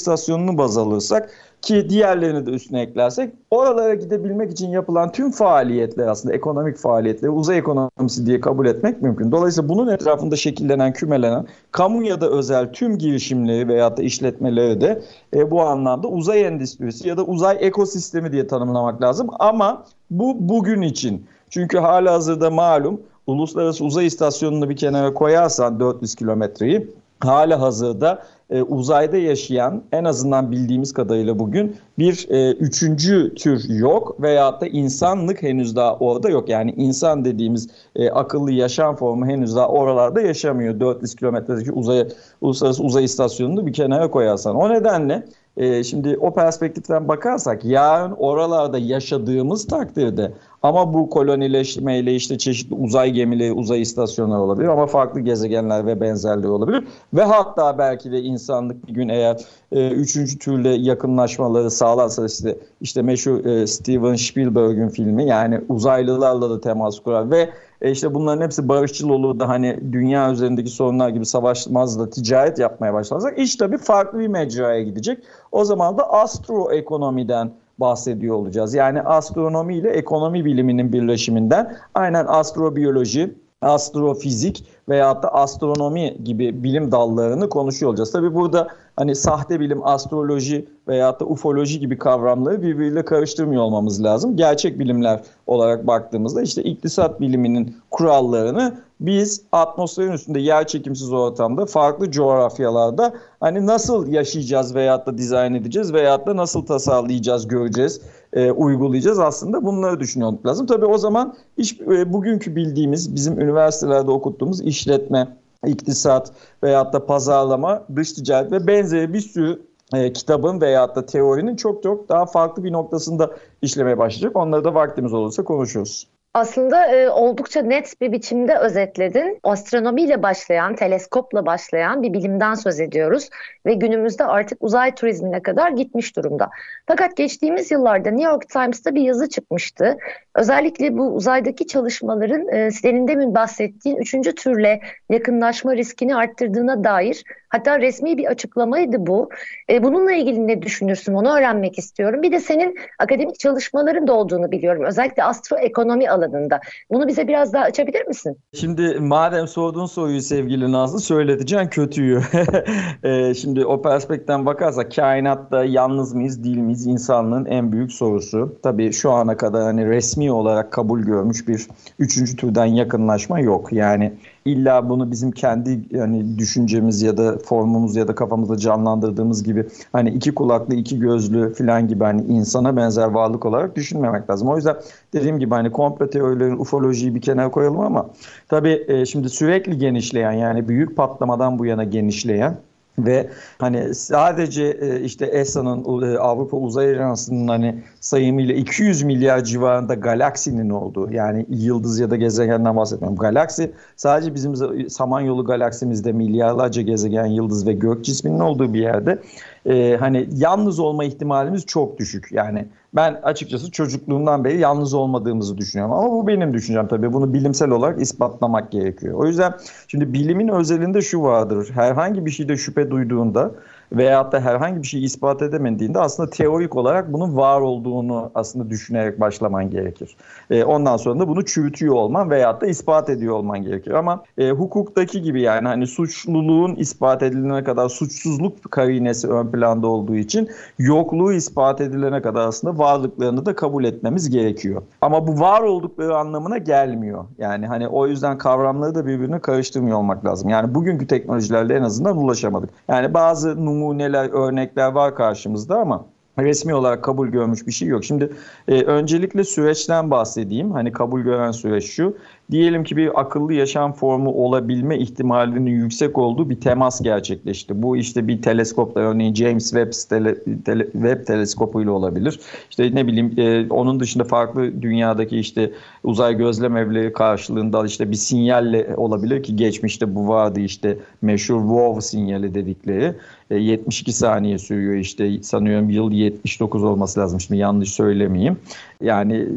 İstasyonu'nu 0.44 0.57
baz 0.57 0.78
alırsak 0.78 1.30
ki 1.62 1.90
diğerlerini 1.90 2.45
de 2.45 2.51
üstüne 2.51 2.81
eklersek 2.81 3.34
oralara 3.51 3.95
gidebilmek 3.95 4.51
için 4.51 4.69
yapılan 4.69 5.12
tüm 5.12 5.31
faaliyetler 5.31 6.07
aslında 6.07 6.36
ekonomik 6.36 6.78
faaliyetleri 6.78 7.31
uzay 7.31 7.57
ekonomisi 7.57 8.25
diye 8.25 8.40
kabul 8.42 8.66
etmek 8.66 9.01
mümkün. 9.01 9.31
Dolayısıyla 9.31 9.69
bunun 9.69 9.88
etrafında 9.88 10.36
şekillenen, 10.36 10.94
kümelenen 10.94 11.45
kamu 11.72 12.04
ya 12.04 12.22
da 12.22 12.30
özel 12.30 12.74
tüm 12.74 12.98
girişimleri 12.98 13.68
veya 13.68 13.98
da 13.98 14.04
işletmeleri 14.04 14.81
de 14.81 15.01
e, 15.34 15.51
bu 15.51 15.62
anlamda 15.62 16.07
uzay 16.07 16.45
endüstrisi 16.45 17.07
ya 17.07 17.18
da 17.18 17.24
uzay 17.24 17.57
ekosistemi 17.60 18.31
diye 18.31 18.48
tanımlamak 18.48 19.01
lazım. 19.01 19.28
Ama 19.40 19.86
bu 20.12 20.36
bugün 20.40 20.81
için. 20.81 21.25
Çünkü 21.50 21.78
hala 21.78 22.13
hazırda 22.13 22.50
malum 22.50 23.01
Uluslararası 23.28 23.86
Uzay 23.86 24.06
İstasyonu'nu 24.06 24.69
bir 24.69 24.75
kenara 24.75 25.13
koyarsan 25.13 25.80
400 25.80 26.16
kilometreyi 26.16 26.88
hala 27.23 27.62
hazırda 27.62 28.23
e, 28.54 28.62
uzayda 28.62 29.18
yaşayan 29.18 29.83
en 29.92 30.04
azından 30.04 30.52
bildiğimiz 30.52 30.94
kadarıyla 30.94 31.40
bugün 31.40 31.76
bir 32.00 32.28
e, 32.30 32.52
üçüncü 32.52 33.36
tür 33.36 33.69
yok 33.69 34.22
veyahut 34.22 34.62
da 34.62 34.68
insanlık 34.68 35.44
henüz 35.44 35.76
daha 35.76 35.95
orada 35.98 36.30
yok. 36.30 36.50
Yani 36.50 36.74
insan 36.78 37.26
dediğimiz 37.26 37.68
e, 37.95 38.10
akıllı 38.10 38.52
yaşam 38.52 38.95
formu 38.95 39.26
henüz 39.26 39.56
daha 39.56 39.68
oralarda 39.68 40.22
yaşamıyor. 40.22 40.80
400 40.80 41.16
kilometredeki 41.16 41.72
uzay, 41.72 42.07
uluslararası 42.42 42.83
uzay 42.83 43.04
istasyonunu 43.04 43.66
bir 43.66 43.74
kenara 43.74 44.12
koyarsan. 44.12 44.56
O 44.56 44.69
nedenle 44.69 45.26
e, 45.57 45.83
şimdi 45.83 46.18
o 46.18 46.33
perspektiften 46.33 47.07
bakarsak 47.07 47.66
yarın 47.66 48.12
oralarda 48.12 48.78
yaşadığımız 48.78 49.68
takdirde 49.68 50.31
ama 50.64 50.94
bu 50.94 51.10
kolonileşmeyle 51.10 52.16
işte 52.16 52.38
çeşitli 52.38 52.76
uzay 52.76 53.12
gemileri, 53.12 53.54
uzay 53.54 53.81
istasyonları 53.81 54.42
olabilir 54.42 54.68
ama 54.68 54.88
farklı 54.88 55.19
gezegenler 55.19 55.86
ve 55.86 56.02
benzerleri 56.02 56.48
olabilir. 56.48 56.83
Ve 57.14 57.24
hatta 57.24 57.78
belki 57.78 58.12
de 58.12 58.22
insanlık 58.22 58.88
bir 58.88 58.94
gün 58.94 59.10
eğer 59.10 59.38
e, 59.72 59.90
üçüncü 59.90 60.40
türle 60.40 60.69
yakınlaşmaları 60.69 61.72
sağlarsa 61.72 62.26
işte, 62.26 62.57
işte 62.81 63.02
meşhur 63.02 63.45
e, 63.45 63.68
Steven 63.68 64.16
Spielberg'ün 64.16 64.90
filmi 64.90 65.26
yani 65.26 65.62
uzaylılarla 65.69 66.50
da 66.50 66.62
temas 66.62 67.00
kurar 67.00 67.31
ve 67.31 67.50
e 67.83 67.92
işte 67.92 68.13
bunların 68.13 68.42
hepsi 68.42 68.69
barışçıl 68.69 69.09
olur 69.09 69.40
da 69.40 69.49
hani 69.49 69.80
dünya 69.92 70.31
üzerindeki 70.31 70.69
sorunlar 70.69 71.09
gibi 71.09 71.25
savaşmaz 71.25 71.99
da 71.99 72.09
ticaret 72.09 72.59
yapmaya 72.59 72.94
başlarsak 72.94 73.40
iş 73.40 73.56
tabii 73.56 73.78
farklı 73.78 74.19
bir 74.19 74.28
mecraya 74.28 74.83
gidecek. 74.83 75.23
O 75.52 75.66
zaman 75.66 75.97
da 75.97 76.13
astroekonomiden 76.13 77.52
bahsediyor 77.80 78.35
olacağız. 78.35 78.73
Yani 78.73 79.02
astronomi 79.02 79.75
ile 79.75 79.90
ekonomi 79.90 80.45
biliminin 80.45 80.94
birleşiminden 80.94 81.78
aynen 81.95 82.25
astrobiyoloji, 82.25 83.35
astrofizik 83.61 84.66
veya 84.90 85.23
da 85.23 85.33
astronomi 85.33 86.18
gibi 86.23 86.63
bilim 86.63 86.92
dallarını 86.92 87.49
konuşuyor 87.49 87.90
olacağız. 87.90 88.11
Tabi 88.11 88.35
burada 88.35 88.68
hani 88.95 89.16
sahte 89.16 89.59
bilim, 89.59 89.88
astroloji 89.88 90.66
veya 90.88 91.19
da 91.19 91.26
ufoloji 91.26 91.80
gibi 91.80 91.97
kavramları 91.97 92.62
birbiriyle 92.62 93.06
karıştırmıyor 93.06 93.62
olmamız 93.64 94.04
lazım. 94.04 94.38
Gerçek 94.38 94.80
bilimler 94.80 95.21
olarak 95.47 95.88
baktığımızda 95.88 96.42
işte 96.42 96.64
iktisat 96.64 97.21
biliminin 97.21 97.78
kurallarını 97.92 98.78
biz 99.00 99.42
atmosferin 99.52 100.12
üstünde 100.12 100.40
yer 100.40 100.68
çekimsiz 100.68 101.14
ortamda 101.14 101.66
farklı 101.66 102.12
coğrafyalarda 102.12 103.14
hani 103.40 103.66
nasıl 103.66 104.07
yaşayacağız 104.07 104.76
veyahut 104.76 105.07
da 105.07 105.18
dizayn 105.18 105.54
edeceğiz 105.54 105.94
veyahut 105.94 106.28
da 106.28 106.35
nasıl 106.35 106.66
tasarlayacağız 106.66 107.47
göreceğiz 107.47 108.02
e, 108.33 108.52
uygulayacağız 108.52 109.19
aslında 109.19 109.66
bunları 109.66 110.00
düşünüyorduk 110.00 110.45
lazım. 110.45 110.66
Tabii 110.66 110.85
o 110.85 110.97
zaman 110.97 111.35
iş, 111.57 111.81
e, 111.81 112.14
bugünkü 112.14 112.56
bildiğimiz 112.56 113.16
bizim 113.16 113.40
üniversitelerde 113.40 114.12
okuttuğumuz 114.12 114.62
işletme, 114.62 115.28
iktisat 115.65 116.31
veyahut 116.63 116.93
da 116.93 117.05
pazarlama, 117.05 117.83
dış 117.95 118.11
ticaret 118.13 118.51
ve 118.51 118.67
benzeri 118.67 119.13
bir 119.13 119.21
sürü 119.21 119.61
e, 119.93 120.13
kitabın 120.13 120.61
veyahut 120.61 120.95
da 120.95 121.05
teorinin 121.05 121.55
çok 121.55 121.83
çok 121.83 122.09
daha 122.09 122.25
farklı 122.25 122.63
bir 122.63 122.71
noktasında 122.71 123.31
işlemeye 123.61 123.97
başlayacak. 123.97 124.35
Onları 124.35 124.63
da 124.63 124.73
vaktimiz 124.73 125.13
olursa 125.13 125.43
konuşuruz. 125.43 126.07
Aslında 126.33 126.85
e, 126.85 127.09
oldukça 127.09 127.61
net 127.61 128.02
bir 128.02 128.11
biçimde 128.11 128.57
özetledin. 128.57 129.40
Astronomiyle 129.44 130.23
başlayan, 130.23 130.75
teleskopla 130.75 131.45
başlayan 131.45 132.04
bir 132.04 132.13
bilimden 132.13 132.54
söz 132.54 132.80
ediyoruz 132.80 133.30
ve 133.66 133.73
günümüzde 133.73 134.25
artık 134.25 134.63
uzay 134.63 134.95
turizmine 134.95 135.42
kadar 135.42 135.71
gitmiş 135.71 136.16
durumda. 136.16 136.49
Fakat 136.85 137.18
geçtiğimiz 137.18 137.71
yıllarda 137.71 138.09
New 138.09 138.31
York 138.31 138.49
Times'ta 138.49 138.95
bir 138.95 139.02
yazı 139.02 139.30
çıkmıştı. 139.30 139.97
Özellikle 140.35 140.97
bu 140.97 141.07
uzaydaki 141.07 141.68
çalışmaların 141.68 142.47
e, 142.47 142.71
senin 142.71 143.07
demin 143.07 143.35
bahsettiğin 143.35 143.97
üçüncü 143.97 144.35
türle 144.35 144.81
yakınlaşma 145.09 145.75
riskini 145.75 146.16
arttırdığına 146.16 146.83
dair 146.83 147.23
hatta 147.54 147.80
resmi 147.80 148.18
bir 148.18 148.26
açıklamaydı 148.26 148.98
bu. 149.00 149.30
E, 149.69 149.83
bununla 149.83 150.12
ilgili 150.12 150.48
ne 150.48 150.62
düşünürsün 150.62 151.14
onu 151.14 151.38
öğrenmek 151.38 151.78
istiyorum. 151.78 152.22
Bir 152.22 152.31
de 152.31 152.40
senin 152.40 152.76
akademik 153.00 153.40
çalışmaların 153.40 154.07
da 154.07 154.14
olduğunu 154.14 154.52
biliyorum. 154.52 154.83
Özellikle 154.83 155.24
astroekonomi 155.24 156.10
alanında. 156.10 156.60
Bunu 156.92 157.07
bize 157.07 157.28
biraz 157.28 157.54
daha 157.54 157.64
açabilir 157.64 158.07
misin? 158.07 158.38
Şimdi 158.54 159.00
madem 159.00 159.48
sorduğun 159.48 159.86
soruyu 159.86 160.22
sevgili 160.22 160.72
Nazlı 160.72 161.00
söyleteceğim 161.00 161.69
kötüyü. 161.69 162.22
e, 163.04 163.33
şimdi 163.33 163.66
o 163.66 163.81
perspektiften 163.81 164.45
bakarsak 164.45 164.95
kainatta 164.95 165.66
yalnız 165.66 166.14
mıyız 166.14 166.44
değil 166.44 166.57
miyiz 166.57 166.88
insanlığın 166.88 167.45
en 167.45 167.72
büyük 167.72 167.92
sorusu. 167.92 168.60
Tabii 168.64 168.94
şu 168.94 169.12
ana 169.12 169.38
kadar 169.38 169.64
hani 169.64 169.88
resmi 169.88 170.31
olarak 170.31 170.72
kabul 170.72 171.00
görmüş 171.00 171.48
bir 171.48 171.68
üçüncü 172.00 172.36
türden 172.36 172.66
yakınlaşma 172.66 173.40
yok. 173.40 173.74
Yani 173.74 174.14
illa 174.45 174.90
bunu 174.90 175.12
bizim 175.12 175.31
kendi 175.31 175.80
yani 175.92 176.40
düşüncemiz 176.40 177.02
ya 177.02 177.18
da 177.18 177.38
formumuz 177.38 177.95
ya 177.95 178.07
da 178.07 178.16
kafamızda 178.16 178.57
canlandırdığımız 178.57 179.44
gibi 179.44 179.66
hani 179.92 180.09
iki 180.09 180.35
kulaklı 180.35 180.76
iki 180.76 181.00
gözlü 181.00 181.54
falan 181.54 181.88
gibi 181.88 182.04
hani 182.04 182.21
insana 182.21 182.78
benzer 182.78 183.07
varlık 183.07 183.45
olarak 183.45 183.76
düşünmemek 183.76 184.30
lazım. 184.30 184.50
O 184.50 184.56
yüzden 184.56 184.76
dediğim 185.14 185.40
gibi 185.40 185.56
hani 185.56 185.71
komplo 185.71 186.09
teorilerin 186.09 186.57
ufolojiyi 186.57 187.16
bir 187.16 187.21
kenara 187.21 187.52
koyalım 187.52 187.80
ama 187.80 188.09
tabii 188.47 188.85
e, 188.88 189.06
şimdi 189.06 189.30
sürekli 189.30 189.78
genişleyen 189.78 190.31
yani 190.31 190.68
büyük 190.68 190.95
patlamadan 190.95 191.59
bu 191.59 191.66
yana 191.66 191.83
genişleyen 191.83 192.57
ve 193.00 193.30
hani 193.57 193.95
sadece 193.95 194.64
e, 194.64 195.00
işte 195.02 195.26
ESA'nın 195.26 196.02
e, 196.02 196.18
Avrupa 196.18 196.57
Uzay 196.57 196.92
Ajansı'nın 196.92 197.47
hani 197.47 197.83
sayımıyla 198.00 198.56
200 198.56 199.04
milyar 199.04 199.44
civarında 199.44 199.94
galaksinin 199.94 200.69
olduğu 200.69 201.12
yani 201.12 201.45
yıldız 201.50 202.00
ya 202.00 202.12
da 202.12 202.16
gezegenden 202.16 202.76
bahsetmiyorum. 202.76 203.18
Galaksi 203.18 203.71
sadece 203.95 204.35
bizim 204.35 204.56
Samanyolu 204.90 205.45
galaksimizde 205.45 206.12
milyarlarca 206.12 206.81
gezegen, 206.81 207.26
yıldız 207.26 207.68
ve 207.68 207.73
gök 207.73 208.06
cisminin 208.06 208.40
olduğu 208.40 208.73
bir 208.73 208.81
yerde 208.81 209.19
e, 209.65 209.97
hani 209.99 210.29
yalnız 210.35 210.79
olma 210.79 211.03
ihtimalimiz 211.03 211.65
çok 211.65 211.99
düşük. 211.99 212.31
Yani 212.31 212.65
ben 212.95 213.19
açıkçası 213.23 213.71
çocukluğumdan 213.71 214.43
beri 214.43 214.59
yalnız 214.59 214.93
olmadığımızı 214.93 215.57
düşünüyorum. 215.57 215.93
Ama 215.93 216.11
bu 216.11 216.27
benim 216.27 216.53
düşüncem 216.53 216.87
tabii. 216.87 217.13
Bunu 217.13 217.33
bilimsel 217.33 217.69
olarak 217.69 218.01
ispatlamak 218.01 218.71
gerekiyor. 218.71 219.13
O 219.19 219.25
yüzden 219.27 219.53
şimdi 219.87 220.13
bilimin 220.13 220.47
özelinde 220.47 221.01
şu 221.01 221.21
vardır. 221.21 221.69
Herhangi 221.73 222.25
bir 222.25 222.31
şeyde 222.31 222.57
şüphe 222.57 222.91
duyduğunda 222.91 223.51
veyahut 223.94 224.31
da 224.31 224.40
herhangi 224.40 224.81
bir 224.81 224.88
şey 224.88 225.04
ispat 225.04 225.42
edemediğinde 225.42 226.00
aslında 226.00 226.30
teorik 226.30 226.76
olarak 226.76 227.14
bunun 227.14 227.38
var 227.38 227.62
olduğunu 227.62 228.31
aslında 228.35 228.69
düşünerek 228.69 229.19
başlaman 229.19 229.69
gerekir. 229.69 230.16
E, 230.50 230.64
ondan 230.64 230.97
sonra 230.97 231.19
da 231.19 231.28
bunu 231.28 231.45
çürütüyor 231.45 231.95
olman 231.95 232.30
veyahut 232.30 232.62
da 232.62 232.68
ispat 232.68 233.09
ediyor 233.09 233.33
olman 233.33 233.64
gerekir. 233.64 233.92
Ama 233.92 234.23
e, 234.38 234.52
hukuktaki 234.52 235.21
gibi 235.21 235.42
yani 235.42 235.68
hani 235.68 235.88
suçluluğun 235.88 236.76
ispat 236.76 237.23
edilene 237.23 237.64
kadar 237.64 237.90
suçsuzluk 237.90 238.71
karinesi 238.71 239.28
ön 239.28 239.47
planda 239.52 239.88
olduğu 239.88 240.16
için 240.16 240.50
yokluğu 240.80 241.33
ispat 241.33 241.81
edilene 241.81 242.21
kadar 242.21 242.47
aslında 242.47 242.78
varlıklarını 242.78 243.45
da 243.45 243.56
kabul 243.56 243.83
etmemiz 243.83 244.30
gerekiyor. 244.30 244.81
Ama 245.02 245.28
bu 245.28 245.40
var 245.40 245.62
oldukları 245.62 246.18
anlamına 246.18 246.57
gelmiyor. 246.57 247.26
Yani 247.38 247.68
hani 247.68 247.88
o 247.88 248.07
yüzden 248.07 248.38
kavramları 248.38 248.95
da 248.95 249.06
birbirine 249.06 249.40
karıştırmıyor 249.40 249.97
olmak 249.97 250.26
lazım. 250.26 250.50
Yani 250.50 250.76
bugünkü 250.76 251.07
teknolojilerle 251.07 251.76
en 251.76 251.83
azından 251.83 252.18
ulaşamadık. 252.18 252.69
Yani 252.88 253.14
bazı 253.14 253.66
numune 253.66 253.82
numuneler, 253.83 254.30
örnekler 254.30 254.92
var 254.92 255.16
karşımızda 255.16 255.78
ama 255.78 256.06
resmi 256.40 256.75
olarak 256.75 257.04
kabul 257.04 257.28
görmüş 257.28 257.68
bir 257.68 257.71
şey 257.71 257.87
yok. 257.87 258.04
Şimdi 258.04 258.33
e, 258.68 258.83
öncelikle 258.83 259.44
süreçten 259.44 260.11
bahsedeyim. 260.11 260.71
Hani 260.71 260.92
kabul 260.92 261.21
gören 261.21 261.52
süreç 261.52 261.85
şu. 261.85 262.18
Diyelim 262.52 262.83
ki 262.83 262.97
bir 262.97 263.19
akıllı 263.21 263.54
yaşam 263.54 263.94
formu 263.94 264.31
olabilme 264.31 264.97
ihtimalinin 264.97 265.66
yüksek 265.66 266.18
olduğu 266.18 266.50
bir 266.50 266.59
temas 266.59 267.02
gerçekleşti. 267.02 267.81
Bu 267.81 267.97
işte 267.97 268.28
bir 268.28 268.42
teleskopla 268.42 269.02
örneğin 269.02 269.35
James 269.35 269.69
Webb, 269.69 269.92
tele, 270.09 270.35
tele, 270.66 270.83
Webb 270.83 271.26
teleskopuyla 271.26 271.92
olabilir. 271.92 272.40
İşte 272.69 272.95
ne 272.95 273.07
bileyim 273.07 273.33
e, 273.38 273.69
onun 273.69 274.00
dışında 274.00 274.23
farklı 274.23 274.81
dünyadaki 274.81 275.38
işte 275.40 275.71
uzay 276.04 276.38
gözlem 276.38 276.78
evleri 276.78 277.14
karşılığında 277.14 277.85
işte 277.85 278.12
bir 278.12 278.16
sinyalle 278.16 278.95
olabilir 278.97 279.44
ki 279.44 279.56
geçmişte 279.56 280.16
bu 280.16 280.28
vardı 280.28 280.59
işte 280.59 280.97
meşhur 281.21 281.59
WOW 281.59 282.02
sinyali 282.02 282.56
dedikleri. 282.56 283.14
72 283.59 284.12
e, 284.12 284.14
saniye 284.14 284.57
sürüyor 284.57 284.95
işte 284.95 285.44
sanıyorum 285.44 285.90
yıl 285.90 286.12
79 286.12 286.83
olması 286.83 287.19
lazım 287.19 287.40
şimdi 287.40 287.59
yanlış 287.59 287.92
söylemeyeyim. 287.92 288.57
Yani 289.02 289.47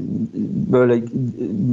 böyle 0.73 1.03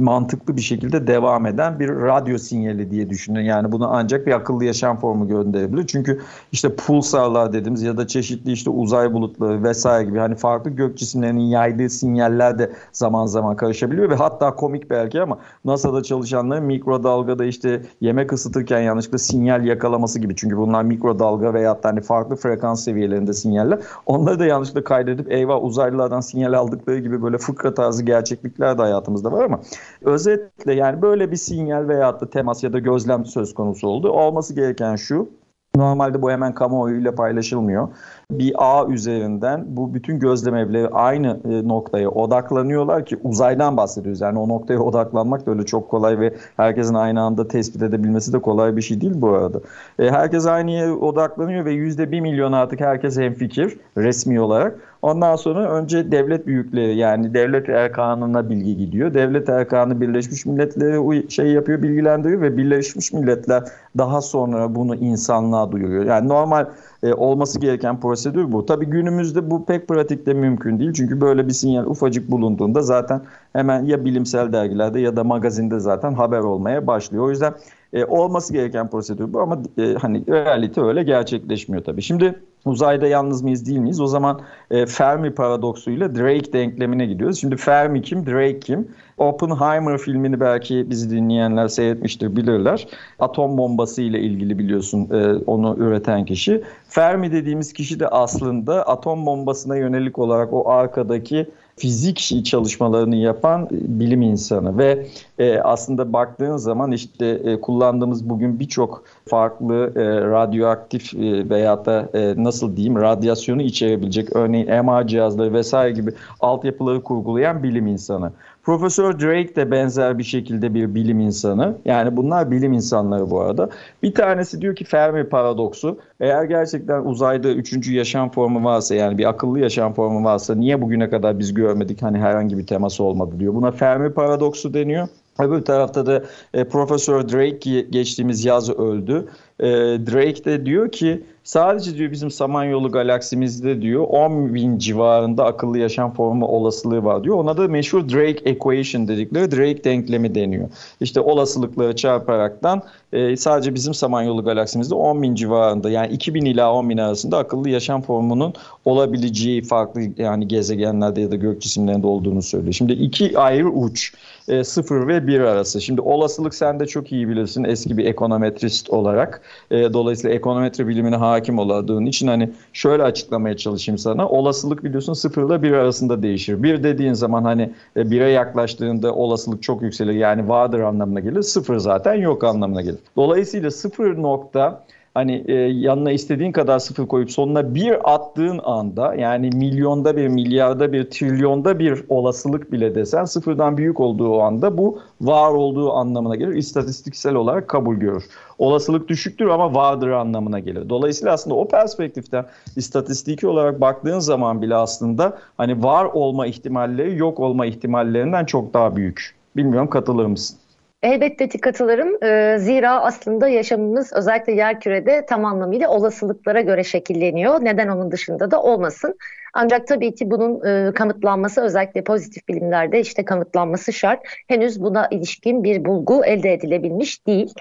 mantıklı 0.00 0.56
bir 0.56 0.62
şekilde 0.62 1.06
devam 1.14 1.46
eden 1.46 1.80
bir 1.80 1.88
radyo 1.88 2.38
sinyali 2.38 2.90
diye 2.90 3.10
düşünün. 3.10 3.40
Yani 3.40 3.72
bunu 3.72 3.88
ancak 3.90 4.26
bir 4.26 4.32
akıllı 4.32 4.64
yaşam 4.64 4.96
formu 4.96 5.28
gönderebilir. 5.28 5.86
Çünkü 5.86 6.20
işte 6.52 6.76
pulsarlar 6.76 7.52
dediğimiz 7.52 7.82
ya 7.82 7.96
da 7.96 8.06
çeşitli 8.06 8.52
işte 8.52 8.70
uzay 8.70 9.12
bulutları 9.12 9.62
vesaire 9.62 10.04
gibi 10.04 10.18
hani 10.18 10.34
farklı 10.34 10.70
gök 10.70 10.98
cisimlerinin 10.98 11.40
yaydığı 11.40 11.90
sinyaller 11.90 12.58
de 12.58 12.72
zaman 12.92 13.26
zaman 13.26 13.56
karışabiliyor 13.56 14.10
ve 14.10 14.14
hatta 14.14 14.54
komik 14.54 14.90
belki 14.90 15.22
ama 15.22 15.38
NASA'da 15.64 16.02
çalışanların 16.02 16.64
mikrodalgada 16.64 17.44
işte 17.44 17.82
yemek 18.00 18.32
ısıtırken 18.32 18.80
yanlışlıkla 18.80 19.18
sinyal 19.18 19.64
yakalaması 19.64 20.18
gibi. 20.18 20.36
Çünkü 20.36 20.56
bunlar 20.56 20.82
mikrodalga 20.82 21.54
veya 21.54 21.78
hani 21.82 22.00
farklı 22.00 22.36
frekans 22.36 22.84
seviyelerinde 22.84 23.32
sinyaller. 23.32 23.78
Onları 24.06 24.38
da 24.38 24.46
yanlışlıkla 24.46 24.84
kaydedip 24.84 25.32
eyvah 25.32 25.64
uzaylılardan 25.64 26.20
sinyal 26.20 26.52
aldıkları 26.52 26.98
gibi 26.98 27.22
böyle 27.22 27.38
fıkra 27.38 27.74
tarzı 27.74 28.02
gerçeklikler 28.02 28.78
de 28.78 28.82
hayatımızda 28.82 29.32
var 29.32 29.44
ama 29.44 29.60
özetle 30.02 30.74
yani 30.74 30.93
böyle 31.02 31.30
bir 31.30 31.36
sinyal 31.36 31.88
veya 31.88 32.20
da 32.20 32.30
temas 32.30 32.64
ya 32.64 32.72
da 32.72 32.78
gözlem 32.78 33.26
söz 33.26 33.54
konusu 33.54 33.88
oldu. 33.88 34.10
Olması 34.10 34.54
gereken 34.54 34.96
şu 34.96 35.28
Normalde 35.76 36.22
bu 36.22 36.30
hemen 36.30 36.54
kamuoyuyla 36.54 37.14
paylaşılmıyor. 37.14 37.88
Bir 38.38 38.54
ağ 38.58 38.88
üzerinden 38.88 39.64
bu 39.68 39.94
bütün 39.94 40.18
gözlem 40.18 40.56
evleri 40.56 40.88
aynı 40.88 41.40
e, 41.44 41.68
noktaya 41.68 42.10
odaklanıyorlar 42.10 43.04
ki 43.04 43.18
uzaydan 43.24 43.76
bahsediyoruz. 43.76 44.20
Yani 44.20 44.38
o 44.38 44.48
noktaya 44.48 44.78
odaklanmak 44.78 45.46
da 45.46 45.50
öyle 45.50 45.66
çok 45.66 45.90
kolay 45.90 46.20
ve 46.20 46.34
herkesin 46.56 46.94
aynı 46.94 47.20
anda 47.20 47.48
tespit 47.48 47.82
edebilmesi 47.82 48.32
de 48.32 48.38
kolay 48.38 48.76
bir 48.76 48.82
şey 48.82 49.00
değil 49.00 49.12
bu 49.16 49.28
arada. 49.28 49.60
E, 49.98 50.10
herkes 50.10 50.46
aynı 50.46 50.70
yere 50.70 50.92
odaklanıyor 50.92 51.64
ve 51.64 51.72
yüzde 51.72 52.12
bir 52.12 52.20
milyon 52.20 52.52
artık 52.52 52.80
herkes 52.80 53.18
hemfikir 53.18 53.76
resmi 53.96 54.40
olarak. 54.40 54.80
Ondan 55.04 55.36
sonra 55.36 55.70
önce 55.70 56.12
devlet 56.12 56.46
büyükleri 56.46 56.96
yani 56.96 57.34
devlet 57.34 57.68
erkanına 57.68 58.50
bilgi 58.50 58.76
gidiyor. 58.76 59.14
Devlet 59.14 59.48
erkanı 59.48 60.00
Birleşmiş 60.00 60.46
Milletleri 60.46 61.30
şey 61.30 61.46
yapıyor, 61.46 61.82
bilgilendiriyor 61.82 62.40
ve 62.40 62.56
Birleşmiş 62.56 63.12
Milletler 63.12 63.62
daha 63.98 64.20
sonra 64.20 64.74
bunu 64.74 64.94
insanlığa 64.94 65.72
duyuruyor. 65.72 66.04
Yani 66.04 66.28
normal 66.28 66.66
e, 67.04 67.14
olması 67.14 67.60
gereken 67.60 68.00
prosedür 68.00 68.52
bu. 68.52 68.66
Tabii 68.66 68.86
günümüzde 68.86 69.50
bu 69.50 69.64
pek 69.64 69.88
pratikte 69.88 70.34
mümkün 70.34 70.78
değil. 70.78 70.92
Çünkü 70.92 71.20
böyle 71.20 71.46
bir 71.46 71.52
sinyal 71.52 71.86
ufacık 71.86 72.30
bulunduğunda 72.30 72.82
zaten 72.82 73.20
hemen 73.52 73.84
ya 73.84 74.04
bilimsel 74.04 74.52
dergilerde 74.52 75.00
ya 75.00 75.16
da 75.16 75.24
magazinde 75.24 75.80
zaten 75.80 76.14
haber 76.14 76.38
olmaya 76.38 76.86
başlıyor. 76.86 77.24
O 77.24 77.30
yüzden 77.30 77.54
E, 77.94 78.04
olması 78.04 78.52
gereken 78.52 78.90
prosedür 78.90 79.32
bu 79.32 79.40
ama 79.40 79.62
e, 79.78 79.94
hani 79.94 80.24
realite 80.28 80.80
öyle 80.80 81.02
gerçekleşmiyor 81.02 81.84
tabii. 81.84 82.02
Şimdi 82.02 82.40
uzayda 82.64 83.06
yalnız 83.06 83.42
mıyız 83.42 83.66
değil 83.66 83.78
miyiz? 83.78 84.00
O 84.00 84.06
zaman 84.06 84.40
e, 84.70 84.86
Fermi 84.86 85.34
paradoksuyla 85.34 86.14
Drake 86.14 86.52
denklemine 86.52 87.06
gidiyoruz. 87.06 87.40
Şimdi 87.40 87.56
Fermi 87.56 88.02
kim, 88.02 88.26
Drake 88.26 88.60
kim? 88.60 88.88
Oppenheimer 89.18 89.98
filmini 89.98 90.40
belki 90.40 90.90
bizi 90.90 91.10
dinleyenler 91.10 91.68
seyretmiştir, 91.68 92.36
bilirler. 92.36 92.88
Atom 93.18 93.58
bombası 93.58 94.02
ile 94.02 94.20
ilgili 94.20 94.58
biliyorsun 94.58 95.08
e, 95.12 95.34
onu 95.46 95.76
üreten 95.78 96.24
kişi. 96.24 96.62
Fermi 96.88 97.32
dediğimiz 97.32 97.72
kişi 97.72 98.00
de 98.00 98.08
aslında 98.08 98.82
atom 98.88 99.26
bombasına 99.26 99.76
yönelik 99.76 100.18
olarak 100.18 100.52
o 100.52 100.70
arkadaki 100.70 101.46
fizik 101.76 102.44
çalışmalarını 102.44 103.16
yapan 103.16 103.68
bilim 103.70 104.22
insanı 104.22 104.78
ve 104.78 105.06
e, 105.38 105.58
aslında 105.58 106.12
baktığın 106.12 106.56
zaman 106.56 106.92
işte 106.92 107.26
e, 107.26 107.60
kullandığımız 107.60 108.28
bugün 108.28 108.60
birçok 108.60 109.04
farklı 109.28 109.92
e, 109.96 110.20
radyoaktif 110.30 111.14
e, 111.14 111.50
veya 111.50 111.84
da 111.84 112.08
e, 112.14 112.44
nasıl 112.44 112.76
diyeyim 112.76 112.96
radyasyonu 112.96 113.62
içerebilecek 113.62 114.36
örneğin 114.36 114.84
MR 114.84 115.06
cihazları 115.06 115.52
vesaire 115.52 115.92
gibi 115.92 116.12
altyapıları 116.40 117.02
kurgulayan 117.02 117.62
bilim 117.62 117.86
insanı. 117.86 118.32
Profesör 118.64 119.20
Drake 119.20 119.56
de 119.56 119.70
benzer 119.70 120.18
bir 120.18 120.24
şekilde 120.24 120.74
bir 120.74 120.94
bilim 120.94 121.20
insanı. 121.20 121.78
Yani 121.84 122.16
bunlar 122.16 122.50
bilim 122.50 122.72
insanları 122.72 123.30
bu 123.30 123.40
arada. 123.40 123.68
Bir 124.02 124.14
tanesi 124.14 124.60
diyor 124.60 124.76
ki 124.76 124.84
Fermi 124.84 125.28
paradoksu. 125.28 125.98
Eğer 126.20 126.44
gerçekten 126.44 127.04
uzayda 127.04 127.48
üçüncü 127.48 127.94
yaşam 127.94 128.30
formu 128.30 128.64
varsa 128.64 128.94
yani 128.94 129.18
bir 129.18 129.28
akıllı 129.28 129.60
yaşam 129.60 129.92
formu 129.92 130.24
varsa 130.24 130.54
niye 130.54 130.82
bugüne 130.82 131.10
kadar 131.10 131.38
biz 131.38 131.54
görmedik 131.54 132.02
hani 132.02 132.18
herhangi 132.18 132.58
bir 132.58 132.66
teması 132.66 133.04
olmadı 133.04 133.34
diyor. 133.38 133.54
Buna 133.54 133.70
Fermi 133.70 134.12
paradoksu 134.12 134.74
deniyor. 134.74 135.08
Öbür 135.38 135.64
tarafta 135.64 136.06
da 136.06 136.22
e, 136.54 136.64
Profesör 136.64 137.28
Drake 137.28 137.80
geçtiğimiz 137.80 138.44
yaz 138.44 138.70
öldü. 138.70 139.28
E, 139.60 139.66
Drake 140.06 140.44
de 140.44 140.66
diyor 140.66 140.92
ki 140.92 141.24
sadece 141.44 141.94
diyor 141.96 142.10
bizim 142.10 142.30
Samanyolu 142.30 142.90
galaksimizde 142.92 143.82
diyor 143.82 144.04
10 144.08 144.54
bin 144.54 144.78
civarında 144.78 145.44
akıllı 145.44 145.78
yaşam 145.78 146.14
formu 146.14 146.46
olasılığı 146.46 147.04
var 147.04 147.24
diyor. 147.24 147.36
Ona 147.36 147.56
da 147.56 147.68
meşhur 147.68 148.08
Drake 148.08 148.50
Equation 148.50 149.08
dedikleri 149.08 149.50
Drake 149.50 149.84
denklemi 149.84 150.34
deniyor. 150.34 150.68
İşte 151.00 151.20
olasılıkları 151.20 151.96
çarparaktan 151.96 152.82
e, 153.14 153.36
sadece 153.36 153.74
bizim 153.74 153.94
Samanyolu 153.94 154.44
galaksimizde 154.44 154.94
10 154.94 155.22
bin 155.22 155.34
civarında 155.34 155.90
yani 155.90 156.12
2000 156.12 156.44
ila 156.44 156.74
10 156.74 156.90
bin 156.90 156.98
arasında 156.98 157.38
akıllı 157.38 157.70
yaşam 157.70 158.02
formunun 158.02 158.54
olabileceği 158.84 159.62
farklı 159.62 160.00
yani 160.18 160.48
gezegenlerde 160.48 161.20
ya 161.20 161.30
da 161.30 161.36
gök 161.36 161.62
cisimlerinde 161.62 162.06
olduğunu 162.06 162.42
söylüyor. 162.42 162.72
Şimdi 162.72 162.92
iki 162.92 163.38
ayrı 163.38 163.68
uç 163.68 164.14
e, 164.48 164.64
0 164.64 165.08
ve 165.08 165.26
1 165.26 165.40
arası. 165.40 165.80
Şimdi 165.80 166.00
olasılık 166.00 166.54
sen 166.54 166.80
de 166.80 166.86
çok 166.86 167.12
iyi 167.12 167.28
bilirsin 167.28 167.64
eski 167.64 167.96
bir 167.96 168.04
ekonometrist 168.04 168.90
olarak. 168.90 169.42
E, 169.70 169.92
dolayısıyla 169.92 170.36
ekonometri 170.36 170.88
bilimine 170.88 171.16
hakim 171.16 171.58
olduğun 171.58 172.06
için 172.06 172.26
hani 172.26 172.50
şöyle 172.72 173.02
açıklamaya 173.02 173.56
çalışayım 173.56 173.98
sana. 173.98 174.28
Olasılık 174.28 174.84
biliyorsun 174.84 175.12
0 175.12 175.48
ile 175.48 175.62
1 175.62 175.72
arasında 175.72 176.22
değişir. 176.22 176.62
1 176.62 176.82
dediğin 176.82 177.12
zaman 177.12 177.44
hani 177.44 177.70
1'e 177.96 178.30
yaklaştığında 178.30 179.14
olasılık 179.14 179.62
çok 179.62 179.82
yükselir 179.82 180.12
yani 180.14 180.48
vardır 180.48 180.80
anlamına 180.80 181.20
gelir. 181.20 181.42
0 181.42 181.78
zaten 181.78 182.14
yok 182.14 182.44
anlamına 182.44 182.82
gelir. 182.82 182.98
Dolayısıyla 183.16 183.70
0 183.70 184.22
nokta 184.22 184.84
hani 185.14 185.44
e, 185.48 185.52
yanına 185.54 186.12
istediğin 186.12 186.52
kadar 186.52 186.78
sıfır 186.78 187.06
koyup 187.06 187.30
sonuna 187.30 187.74
bir 187.74 188.14
attığın 188.14 188.60
anda 188.64 189.14
yani 189.14 189.50
milyonda 189.54 190.16
bir, 190.16 190.28
milyarda 190.28 190.92
bir, 190.92 191.10
trilyonda 191.10 191.78
bir 191.78 192.04
olasılık 192.08 192.72
bile 192.72 192.94
desen 192.94 193.24
sıfırdan 193.24 193.76
büyük 193.76 194.00
olduğu 194.00 194.40
anda 194.40 194.78
bu 194.78 195.00
var 195.20 195.50
olduğu 195.50 195.92
anlamına 195.92 196.36
gelir. 196.36 196.54
İstatistiksel 196.54 197.34
olarak 197.34 197.68
kabul 197.68 197.96
görür. 197.96 198.24
Olasılık 198.58 199.08
düşüktür 199.08 199.46
ama 199.46 199.74
vardır 199.74 200.10
anlamına 200.10 200.58
gelir. 200.58 200.88
Dolayısıyla 200.88 201.32
aslında 201.32 201.54
o 201.54 201.68
perspektiften 201.68 202.46
istatistiki 202.76 203.46
olarak 203.46 203.80
baktığın 203.80 204.18
zaman 204.18 204.62
bile 204.62 204.74
aslında 204.74 205.38
hani 205.56 205.82
var 205.82 206.04
olma 206.04 206.46
ihtimalleri 206.46 207.18
yok 207.18 207.40
olma 207.40 207.66
ihtimallerinden 207.66 208.44
çok 208.44 208.74
daha 208.74 208.96
büyük. 208.96 209.34
Bilmiyorum 209.56 209.90
katılır 209.90 210.26
mısın? 210.26 210.58
Elbette 211.04 211.48
katılırım. 211.48 212.24
Ee, 212.24 212.58
zira 212.58 213.00
aslında 213.00 213.48
yaşamımız 213.48 214.12
özellikle 214.12 214.52
yer 214.52 214.80
kürede 214.80 215.26
tam 215.28 215.44
anlamıyla 215.44 215.88
olasılıklara 215.88 216.60
göre 216.60 216.84
şekilleniyor. 216.84 217.64
Neden 217.64 217.88
onun 217.88 218.10
dışında 218.10 218.50
da 218.50 218.62
olmasın. 218.62 219.14
Ancak 219.54 219.86
tabii 219.86 220.14
ki 220.14 220.30
bunun 220.30 220.66
e, 220.66 220.92
kanıtlanması 220.94 221.60
özellikle 221.60 222.04
pozitif 222.04 222.48
bilimlerde 222.48 223.00
işte 223.00 223.24
kanıtlanması 223.24 223.92
şart. 223.92 224.20
Henüz 224.48 224.82
buna 224.82 225.08
ilişkin 225.10 225.64
bir 225.64 225.84
bulgu 225.84 226.24
elde 226.24 226.52
edilebilmiş 226.52 227.26
değil. 227.26 227.54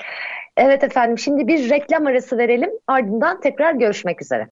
Evet 0.57 0.83
efendim 0.83 1.17
şimdi 1.17 1.47
bir 1.47 1.69
reklam 1.69 2.07
arası 2.07 2.37
verelim 2.37 2.69
ardından 2.87 3.41
tekrar 3.41 3.73
görüşmek 3.73 4.21
üzere. 4.21 4.47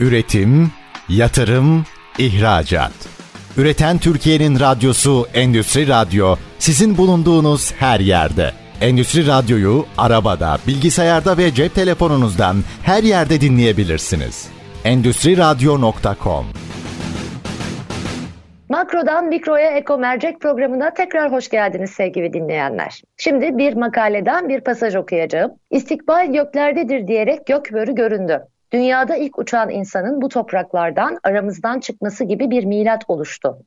Üretim, 0.00 0.70
yatırım, 1.08 1.84
ihracat. 2.18 3.21
Üreten 3.56 3.98
Türkiye'nin 3.98 4.60
radyosu 4.60 5.26
Endüstri 5.34 5.88
Radyo 5.88 6.36
sizin 6.58 6.96
bulunduğunuz 6.96 7.72
her 7.72 8.00
yerde. 8.00 8.50
Endüstri 8.80 9.26
Radyo'yu 9.26 9.84
arabada, 9.98 10.58
bilgisayarda 10.66 11.38
ve 11.38 11.54
cep 11.54 11.74
telefonunuzdan 11.74 12.56
her 12.82 13.02
yerde 13.02 13.40
dinleyebilirsiniz. 13.40 14.48
Endüstri 14.84 15.36
Radyo.com 15.36 16.46
Makrodan 18.68 19.24
Mikro'ya 19.24 19.70
Eko 19.70 19.98
Mercek 19.98 20.40
programına 20.40 20.94
tekrar 20.94 21.32
hoş 21.32 21.48
geldiniz 21.48 21.90
sevgili 21.90 22.32
dinleyenler. 22.32 23.02
Şimdi 23.16 23.58
bir 23.58 23.74
makaleden 23.74 24.48
bir 24.48 24.60
pasaj 24.60 24.96
okuyacağım. 24.96 25.52
İstikbal 25.70 26.32
göklerdedir 26.32 27.06
diyerek 27.06 27.46
gök 27.46 27.72
börü 27.72 27.94
göründü. 27.94 28.40
Dünyada 28.72 29.16
ilk 29.16 29.38
uçan 29.38 29.70
insanın 29.70 30.22
bu 30.22 30.28
topraklardan 30.28 31.18
aramızdan 31.22 31.80
çıkması 31.80 32.24
gibi 32.24 32.50
bir 32.50 32.64
milat 32.64 33.04
oluştu. 33.08 33.58